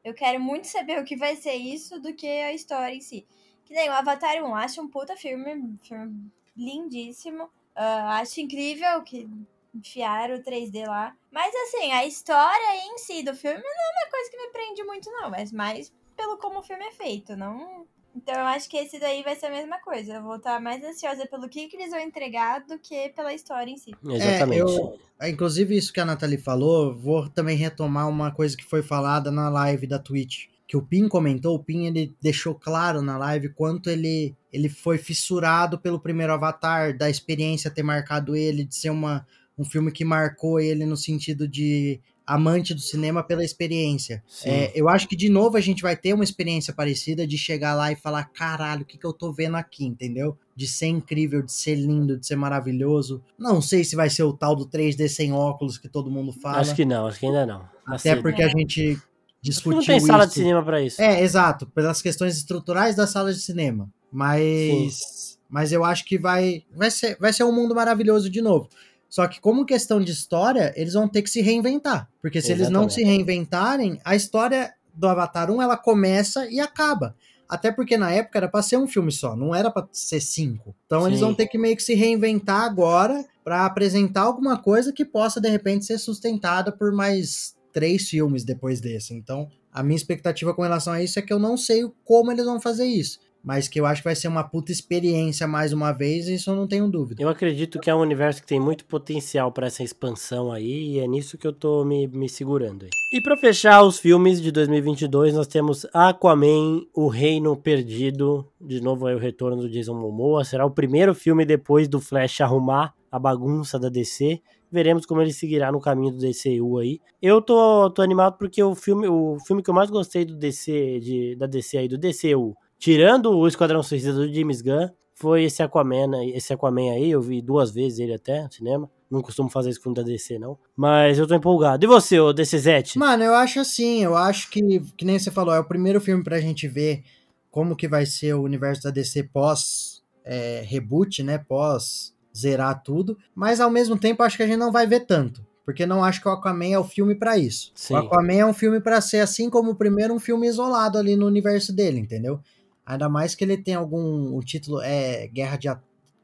Eu 0.02 0.14
quero 0.14 0.40
muito 0.40 0.66
saber 0.66 0.98
o 0.98 1.04
que 1.04 1.16
vai 1.16 1.36
ser 1.36 1.54
isso 1.54 2.00
do 2.00 2.14
que 2.14 2.26
a 2.26 2.54
história 2.54 2.94
em 2.94 3.00
si. 3.00 3.26
Que 3.70 3.74
nem 3.76 3.88
o 3.88 3.92
Avatar 3.92 4.34
1, 4.44 4.52
acho 4.56 4.82
um 4.82 4.88
puta 4.88 5.16
filme, 5.16 5.78
filme 5.80 6.28
lindíssimo. 6.56 7.48
Ah, 7.76 8.18
acho 8.18 8.40
incrível 8.40 9.00
que 9.04 9.30
enfiaram 9.72 10.34
o 10.34 10.42
3D 10.42 10.88
lá. 10.88 11.14
Mas 11.30 11.54
assim, 11.54 11.92
a 11.92 12.04
história 12.04 12.84
em 12.84 12.98
si 12.98 13.22
do 13.22 13.32
filme 13.32 13.60
não 13.60 13.70
é 13.70 14.04
uma 14.04 14.10
coisa 14.10 14.28
que 14.28 14.36
me 14.36 14.48
prende 14.48 14.82
muito, 14.82 15.08
não. 15.12 15.30
Mas 15.30 15.52
mais 15.52 15.92
pelo 16.16 16.36
como 16.38 16.58
o 16.58 16.62
filme 16.64 16.84
é 16.84 16.90
feito, 16.90 17.36
não. 17.36 17.86
Então 18.16 18.34
eu 18.34 18.46
acho 18.46 18.68
que 18.68 18.76
esse 18.76 18.98
daí 18.98 19.22
vai 19.22 19.36
ser 19.36 19.46
a 19.46 19.50
mesma 19.50 19.78
coisa. 19.78 20.14
Eu 20.14 20.22
vou 20.24 20.34
estar 20.34 20.60
mais 20.60 20.82
ansiosa 20.82 21.24
pelo 21.26 21.48
que, 21.48 21.68
que 21.68 21.76
eles 21.76 21.90
vão 21.90 22.00
entregar 22.00 22.66
do 22.66 22.76
que 22.76 23.10
pela 23.10 23.32
história 23.32 23.70
em 23.70 23.76
si. 23.76 23.92
Exatamente. 24.04 24.58
É, 24.58 24.62
eu, 24.62 24.98
inclusive, 25.28 25.76
isso 25.76 25.92
que 25.92 26.00
a 26.00 26.04
Nathalie 26.04 26.38
falou, 26.38 26.92
vou 26.92 27.28
também 27.28 27.56
retomar 27.56 28.08
uma 28.08 28.34
coisa 28.34 28.56
que 28.56 28.64
foi 28.64 28.82
falada 28.82 29.30
na 29.30 29.48
live 29.48 29.86
da 29.86 30.00
Twitch. 30.00 30.49
Que 30.70 30.76
o 30.76 30.82
Pin 30.82 31.08
comentou, 31.08 31.56
o 31.56 31.58
Pin 31.64 31.86
ele 31.86 32.14
deixou 32.22 32.54
claro 32.54 33.02
na 33.02 33.18
live 33.18 33.48
quanto 33.48 33.90
ele, 33.90 34.36
ele 34.52 34.68
foi 34.68 34.98
fissurado 34.98 35.76
pelo 35.80 35.98
primeiro 35.98 36.32
Avatar, 36.32 36.96
da 36.96 37.10
experiência 37.10 37.72
ter 37.72 37.82
marcado 37.82 38.36
ele, 38.36 38.62
de 38.64 38.76
ser 38.76 38.90
uma, 38.90 39.26
um 39.58 39.64
filme 39.64 39.90
que 39.90 40.04
marcou 40.04 40.60
ele 40.60 40.86
no 40.86 40.96
sentido 40.96 41.48
de 41.48 41.98
amante 42.24 42.72
do 42.72 42.80
cinema 42.80 43.20
pela 43.24 43.44
experiência. 43.44 44.22
É, 44.44 44.70
eu 44.72 44.88
acho 44.88 45.08
que 45.08 45.16
de 45.16 45.28
novo 45.28 45.56
a 45.56 45.60
gente 45.60 45.82
vai 45.82 45.96
ter 45.96 46.14
uma 46.14 46.22
experiência 46.22 46.72
parecida 46.72 47.26
de 47.26 47.36
chegar 47.36 47.74
lá 47.74 47.90
e 47.90 47.96
falar: 47.96 48.26
caralho, 48.26 48.82
o 48.82 48.84
que, 48.84 48.96
que 48.96 49.04
eu 49.04 49.12
tô 49.12 49.32
vendo 49.32 49.56
aqui, 49.56 49.84
entendeu? 49.84 50.38
De 50.54 50.68
ser 50.68 50.86
incrível, 50.86 51.42
de 51.42 51.50
ser 51.50 51.74
lindo, 51.74 52.16
de 52.16 52.24
ser 52.24 52.36
maravilhoso. 52.36 53.20
Não 53.36 53.60
sei 53.60 53.82
se 53.82 53.96
vai 53.96 54.08
ser 54.08 54.22
o 54.22 54.32
tal 54.32 54.54
do 54.54 54.68
3D 54.68 55.08
sem 55.08 55.32
óculos 55.32 55.78
que 55.78 55.88
todo 55.88 56.08
mundo 56.12 56.32
fala. 56.32 56.58
Acho 56.60 56.76
que 56.76 56.84
não, 56.84 57.08
acho 57.08 57.18
que 57.18 57.26
ainda 57.26 57.44
não. 57.44 57.68
Até 57.84 58.10
cedo. 58.10 58.22
porque 58.22 58.40
a 58.44 58.46
É. 58.46 58.50
gente 58.50 58.96
discutiu 59.42 59.78
não 59.78 59.84
tem 59.84 60.00
sala 60.00 60.26
de 60.26 60.34
cinema 60.34 60.62
pra 60.62 60.80
isso. 60.82 61.00
É, 61.00 61.22
exato, 61.22 61.66
pelas 61.66 62.02
questões 62.02 62.36
estruturais 62.36 62.94
das 62.94 63.10
salas 63.10 63.36
de 63.36 63.42
cinema. 63.42 63.90
Mas, 64.12 65.38
mas 65.48 65.72
eu 65.72 65.84
acho 65.84 66.04
que 66.04 66.18
vai, 66.18 66.64
vai, 66.74 66.90
ser, 66.90 67.16
vai 67.18 67.32
ser 67.32 67.44
um 67.44 67.52
mundo 67.52 67.74
maravilhoso 67.74 68.28
de 68.28 68.42
novo. 68.42 68.68
Só 69.08 69.26
que, 69.26 69.40
como 69.40 69.66
questão 69.66 70.00
de 70.00 70.12
história, 70.12 70.72
eles 70.76 70.94
vão 70.94 71.08
ter 71.08 71.22
que 71.22 71.30
se 71.30 71.40
reinventar. 71.40 72.08
Porque 72.22 72.40
se 72.40 72.52
eles 72.52 72.70
não 72.70 72.84
Exatamente. 72.84 72.94
se 72.94 73.04
reinventarem, 73.04 74.00
a 74.04 74.14
história 74.14 74.72
do 74.94 75.08
Avatar 75.08 75.50
1 75.50 75.60
ela 75.60 75.76
começa 75.76 76.48
e 76.48 76.60
acaba. 76.60 77.16
Até 77.48 77.72
porque 77.72 77.96
na 77.96 78.12
época 78.12 78.38
era 78.38 78.48
pra 78.48 78.62
ser 78.62 78.76
um 78.76 78.86
filme 78.86 79.10
só, 79.10 79.34
não 79.34 79.52
era 79.52 79.68
pra 79.72 79.88
ser 79.90 80.20
cinco. 80.20 80.72
Então 80.86 81.04
eles 81.04 81.18
Sim. 81.18 81.24
vão 81.24 81.34
ter 81.34 81.48
que 81.48 81.58
meio 81.58 81.74
que 81.74 81.82
se 81.82 81.94
reinventar 81.94 82.62
agora 82.62 83.24
pra 83.42 83.66
apresentar 83.66 84.20
alguma 84.20 84.56
coisa 84.56 84.92
que 84.92 85.04
possa 85.04 85.40
de 85.40 85.48
repente 85.48 85.84
ser 85.84 85.98
sustentada 85.98 86.70
por 86.70 86.92
mais 86.92 87.56
três 87.72 88.08
filmes 88.08 88.44
depois 88.44 88.80
desse. 88.80 89.14
Então 89.14 89.48
a 89.72 89.82
minha 89.82 89.96
expectativa 89.96 90.54
com 90.54 90.62
relação 90.62 90.92
a 90.92 91.02
isso 91.02 91.18
é 91.18 91.22
que 91.22 91.32
eu 91.32 91.38
não 91.38 91.56
sei 91.56 91.82
como 92.04 92.32
eles 92.32 92.44
vão 92.44 92.60
fazer 92.60 92.86
isso. 92.86 93.18
Mas 93.42 93.68
que 93.68 93.80
eu 93.80 93.86
acho 93.86 94.02
que 94.02 94.08
vai 94.08 94.14
ser 94.14 94.28
uma 94.28 94.44
puta 94.44 94.70
experiência 94.70 95.46
mais 95.46 95.72
uma 95.72 95.92
vez, 95.92 96.28
isso 96.28 96.50
eu 96.50 96.56
não 96.56 96.66
tenho 96.66 96.90
dúvida. 96.90 97.22
Eu 97.22 97.28
acredito 97.28 97.80
que 97.80 97.88
é 97.88 97.94
um 97.94 98.00
universo 98.00 98.42
que 98.42 98.46
tem 98.46 98.60
muito 98.60 98.84
potencial 98.84 99.50
pra 99.50 99.66
essa 99.66 99.82
expansão 99.82 100.52
aí, 100.52 100.90
e 100.90 100.98
é 100.98 101.06
nisso 101.06 101.38
que 101.38 101.46
eu 101.46 101.52
tô 101.52 101.82
me, 101.82 102.06
me 102.06 102.28
segurando 102.28 102.84
aí. 102.84 102.90
E 103.14 103.22
pra 103.22 103.38
fechar 103.38 103.82
os 103.82 103.98
filmes 103.98 104.42
de 104.42 104.52
2022, 104.52 105.34
nós 105.34 105.46
temos 105.46 105.86
Aquaman, 105.94 106.82
O 106.94 107.08
Reino 107.08 107.56
Perdido, 107.56 108.46
de 108.60 108.80
novo 108.82 109.06
aí 109.06 109.14
o 109.14 109.18
retorno 109.18 109.62
do 109.62 109.70
Jason 109.70 109.94
Momoa, 109.94 110.44
será 110.44 110.66
o 110.66 110.70
primeiro 110.70 111.14
filme 111.14 111.46
depois 111.46 111.88
do 111.88 111.98
Flash 111.98 112.42
arrumar 112.42 112.94
a 113.10 113.18
bagunça 113.18 113.78
da 113.78 113.88
DC. 113.88 114.40
Veremos 114.70 115.04
como 115.06 115.20
ele 115.20 115.32
seguirá 115.32 115.72
no 115.72 115.80
caminho 115.80 116.12
do 116.12 116.18
DCU 116.18 116.78
aí. 116.78 117.00
Eu 117.20 117.42
tô, 117.42 117.90
tô 117.90 118.02
animado 118.02 118.36
porque 118.38 118.62
o 118.62 118.74
filme, 118.74 119.08
o 119.08 119.38
filme 119.46 119.62
que 119.62 119.70
eu 119.70 119.74
mais 119.74 119.90
gostei 119.90 120.24
do 120.24 120.36
DC, 120.36 121.00
de, 121.00 121.36
da 121.36 121.46
DC 121.46 121.78
aí, 121.78 121.88
do 121.88 121.98
DCU, 121.98 122.56
tirando 122.78 123.30
o 123.36 123.46
Esquadrão 123.46 123.82
Suicida 123.82 124.12
do 124.12 124.32
James 124.32 124.62
Gunn, 124.62 124.88
foi 125.14 125.44
esse 125.44 125.62
Aquaman, 125.62 126.24
esse 126.34 126.52
Aquaman 126.52 126.92
aí, 126.92 127.10
eu 127.10 127.20
vi 127.20 127.42
duas 127.42 127.70
vezes 127.70 127.98
ele 127.98 128.14
até 128.14 128.42
no 128.42 128.52
cinema. 128.52 128.90
Não 129.10 129.20
costumo 129.20 129.50
fazer 129.50 129.70
isso 129.70 129.82
com 129.82 129.90
o 129.90 129.94
da 129.94 130.02
DC, 130.02 130.38
não. 130.38 130.56
Mas 130.74 131.18
eu 131.18 131.26
tô 131.26 131.34
empolgado. 131.34 131.84
E 131.84 131.86
você, 131.86 132.18
ô 132.18 132.32
DCZ? 132.32 132.94
Mano, 132.96 133.24
eu 133.24 133.34
acho 133.34 133.60
assim, 133.60 134.02
eu 134.02 134.16
acho 134.16 134.48
que, 134.50 134.80
que 134.96 135.04
nem 135.04 135.18
você 135.18 135.30
falou, 135.30 135.52
é 135.52 135.58
o 135.58 135.64
primeiro 135.64 136.00
filme 136.00 136.24
pra 136.24 136.40
gente 136.40 136.66
ver 136.68 137.02
como 137.50 137.76
que 137.76 137.88
vai 137.88 138.06
ser 138.06 138.34
o 138.34 138.42
universo 138.42 138.84
da 138.84 138.90
DC 138.90 139.24
pós 139.24 140.02
é, 140.24 140.62
reboot, 140.64 141.22
né? 141.22 141.36
Pós 141.36 142.14
zerar 142.36 142.82
tudo. 142.82 143.16
Mas 143.34 143.60
ao 143.60 143.70
mesmo 143.70 143.98
tempo, 143.98 144.22
acho 144.22 144.36
que 144.36 144.42
a 144.42 144.46
gente 144.46 144.58
não 144.58 144.72
vai 144.72 144.86
ver 144.86 145.00
tanto. 145.06 145.44
Porque 145.64 145.86
não 145.86 146.02
acho 146.02 146.20
que 146.20 146.28
o 146.28 146.32
Aquaman 146.32 146.72
é 146.72 146.78
o 146.78 146.84
filme 146.84 147.14
pra 147.14 147.38
isso. 147.38 147.70
Sim. 147.74 147.94
O 147.94 147.96
Aquaman 147.98 148.34
é 148.34 148.46
um 148.46 148.54
filme 148.54 148.80
pra 148.80 149.00
ser, 149.00 149.20
assim 149.20 149.48
como 149.48 149.72
o 149.72 149.74
primeiro, 149.74 150.14
um 150.14 150.18
filme 150.18 150.48
isolado 150.48 150.98
ali 150.98 151.16
no 151.16 151.26
universo 151.26 151.72
dele, 151.72 151.98
entendeu? 152.00 152.40
Ainda 152.84 153.08
mais 153.08 153.34
que 153.34 153.44
ele 153.44 153.56
tem 153.56 153.74
algum. 153.74 154.34
O 154.36 154.40
título 154.42 154.80
é 154.80 155.28
Guerra, 155.28 155.56
de, 155.56 155.68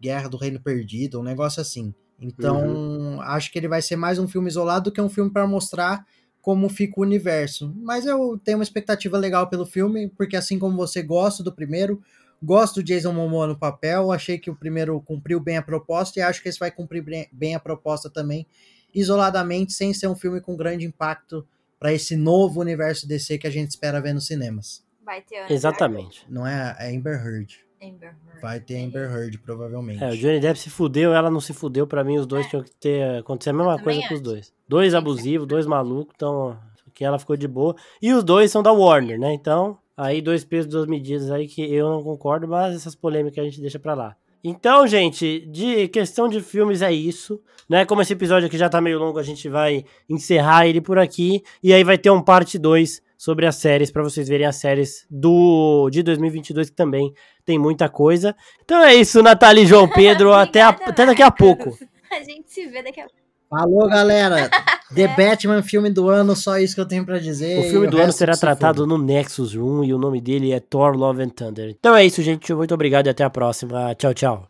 Guerra 0.00 0.28
do 0.28 0.36
Reino 0.36 0.60
Perdido, 0.60 1.20
um 1.20 1.22
negócio 1.22 1.60
assim. 1.60 1.94
Então, 2.20 3.20
acho 3.20 3.52
que 3.52 3.58
ele 3.58 3.68
vai 3.68 3.82
ser 3.82 3.96
mais 3.96 4.18
um 4.18 4.26
filme 4.26 4.48
isolado 4.48 4.90
do 4.90 4.92
que 4.92 5.00
um 5.00 5.08
filme 5.08 5.30
pra 5.30 5.46
mostrar 5.46 6.04
como 6.40 6.68
fica 6.68 6.94
o 6.98 7.02
universo. 7.02 7.74
Mas 7.76 8.06
eu 8.06 8.40
tenho 8.42 8.58
uma 8.58 8.64
expectativa 8.64 9.18
legal 9.18 9.48
pelo 9.48 9.66
filme, 9.66 10.08
porque 10.16 10.36
assim 10.36 10.58
como 10.58 10.76
você 10.76 11.02
gosta 11.02 11.42
do 11.42 11.52
primeiro, 11.52 12.00
gosto 12.42 12.76
do 12.76 12.82
Jason 12.82 13.12
Momoa 13.12 13.46
no 13.46 13.58
papel, 13.58 14.12
achei 14.12 14.38
que 14.38 14.50
o 14.50 14.54
primeiro 14.56 15.00
cumpriu 15.00 15.40
bem 15.40 15.56
a 15.56 15.62
proposta 15.62 16.18
e 16.18 16.22
acho 16.22 16.42
que 16.42 16.48
esse 16.48 16.58
vai 16.58 16.70
cumprir 16.70 17.02
bem- 17.32 17.54
a 17.54 17.60
proposta 17.60 18.08
também, 18.10 18.46
isoladamente, 18.94 19.72
sem 19.72 19.92
ser 19.92 20.08
um 20.08 20.14
filme 20.16 20.40
com 20.40 20.56
grande 20.56 20.84
impacto 20.86 21.46
para 21.78 21.92
esse 21.92 22.16
novo 22.16 22.60
universo 22.60 23.06
DC 23.06 23.38
que 23.38 23.46
a 23.46 23.50
gente 23.50 23.70
espera 23.70 24.00
ver 24.00 24.14
nos 24.14 24.26
cinemas. 24.26 24.84
Vai 25.04 25.20
ter 25.22 25.50
Exatamente. 25.50 26.24
Não 26.28 26.46
é, 26.46 26.74
é 26.80 26.96
Amber 26.96 27.14
Heard. 27.14 27.60
Amber 27.82 28.08
Heard. 28.26 28.40
Vai 28.40 28.58
ter 28.58 28.82
Amber 28.82 29.10
Heard, 29.10 29.38
provavelmente. 29.38 30.02
É, 30.02 30.08
o 30.10 30.16
Johnny 30.16 30.40
Depp 30.40 30.58
se 30.58 30.70
fudeu, 30.70 31.12
ela 31.14 31.30
não 31.30 31.40
se 31.40 31.52
fudeu. 31.52 31.86
Pra 31.86 32.02
mim, 32.02 32.16
os 32.18 32.26
dois 32.26 32.46
tinham 32.48 32.62
que 32.64 32.70
ter. 32.74 33.18
Acontecer 33.18 33.50
a 33.50 33.52
mesma 33.52 33.74
É. 33.74 33.78
Coisa 33.82 34.00
com 34.00 34.06
os 34.06 34.12
acho. 34.12 34.22
dois. 34.22 34.52
Dois 34.66 34.94
abusivos, 34.94 35.46
dois 35.46 35.66
malucos, 35.66 36.12
então. 36.16 36.58
Que 36.96 37.04
ela 37.04 37.18
ficou 37.18 37.36
de 37.36 37.46
boa. 37.46 37.76
E 38.00 38.12
os 38.12 38.24
dois 38.24 38.50
são 38.50 38.62
da 38.62 38.72
Warner, 38.72 39.20
né? 39.20 39.34
Então, 39.34 39.78
aí 39.94 40.22
dois 40.22 40.44
pesos, 40.44 40.70
duas 40.70 40.86
medidas 40.86 41.30
aí 41.30 41.46
que 41.46 41.62
eu 41.62 41.90
não 41.90 42.02
concordo, 42.02 42.48
mas 42.48 42.74
essas 42.74 42.94
polêmicas 42.94 43.38
a 43.38 43.44
gente 43.44 43.60
deixa 43.60 43.78
pra 43.78 43.94
lá. 43.94 44.16
Então, 44.42 44.86
gente, 44.86 45.40
de 45.46 45.88
questão 45.88 46.26
de 46.26 46.40
filmes 46.40 46.80
é 46.80 46.90
isso, 46.90 47.38
né? 47.68 47.84
Como 47.84 48.00
esse 48.00 48.14
episódio 48.14 48.46
aqui 48.46 48.56
já 48.56 48.68
tá 48.68 48.80
meio 48.80 48.98
longo, 48.98 49.18
a 49.18 49.22
gente 49.22 49.46
vai 49.48 49.84
encerrar 50.08 50.66
ele 50.66 50.80
por 50.80 50.98
aqui 50.98 51.42
e 51.62 51.72
aí 51.72 51.84
vai 51.84 51.98
ter 51.98 52.10
um 52.10 52.22
parte 52.22 52.58
2 52.58 53.02
sobre 53.18 53.44
as 53.44 53.56
séries 53.56 53.90
para 53.90 54.02
vocês 54.02 54.28
verem 54.28 54.46
as 54.46 54.56
séries 54.56 55.06
do 55.10 55.90
de 55.90 56.02
2022 56.02 56.70
que 56.70 56.76
também 56.76 57.12
tem 57.44 57.58
muita 57.58 57.90
coisa. 57.90 58.34
Então 58.64 58.82
é 58.82 58.94
isso, 58.94 59.22
Nathalie 59.22 59.64
e 59.64 59.66
João 59.66 59.88
Pedro, 59.88 60.32
até, 60.34 60.62
a, 60.62 60.68
até 60.70 61.04
daqui 61.04 61.22
a 61.22 61.30
pouco. 61.30 61.76
A 62.10 62.22
gente 62.22 62.50
se 62.50 62.66
vê 62.66 62.82
daqui 62.82 63.00
a 63.00 63.04
pouco. 63.04 63.25
Falou, 63.48 63.88
galera. 63.88 64.50
The 64.94 65.08
Batman, 65.08 65.62
filme 65.62 65.90
do 65.90 66.08
ano, 66.08 66.36
só 66.36 66.58
isso 66.58 66.74
que 66.74 66.80
eu 66.80 66.86
tenho 66.86 67.04
para 67.04 67.18
dizer. 67.18 67.58
O 67.58 67.62
filme 67.64 67.88
do 67.88 67.96
ano 67.96 68.06
resto 68.06 68.18
será 68.18 68.34
se 68.34 68.40
tratado 68.40 68.86
no 68.86 68.96
Nexus 68.96 69.54
Room 69.54 69.82
e 69.82 69.92
o 69.92 69.98
nome 69.98 70.20
dele 70.20 70.52
é 70.52 70.60
Thor 70.60 70.96
Love 70.96 71.22
and 71.22 71.30
Thunder. 71.30 71.70
Então 71.70 71.96
é 71.96 72.04
isso, 72.04 72.22
gente. 72.22 72.54
Muito 72.54 72.72
obrigado 72.72 73.06
e 73.06 73.10
até 73.10 73.24
a 73.24 73.30
próxima. 73.30 73.94
Tchau, 73.96 74.14
tchau. 74.14 74.48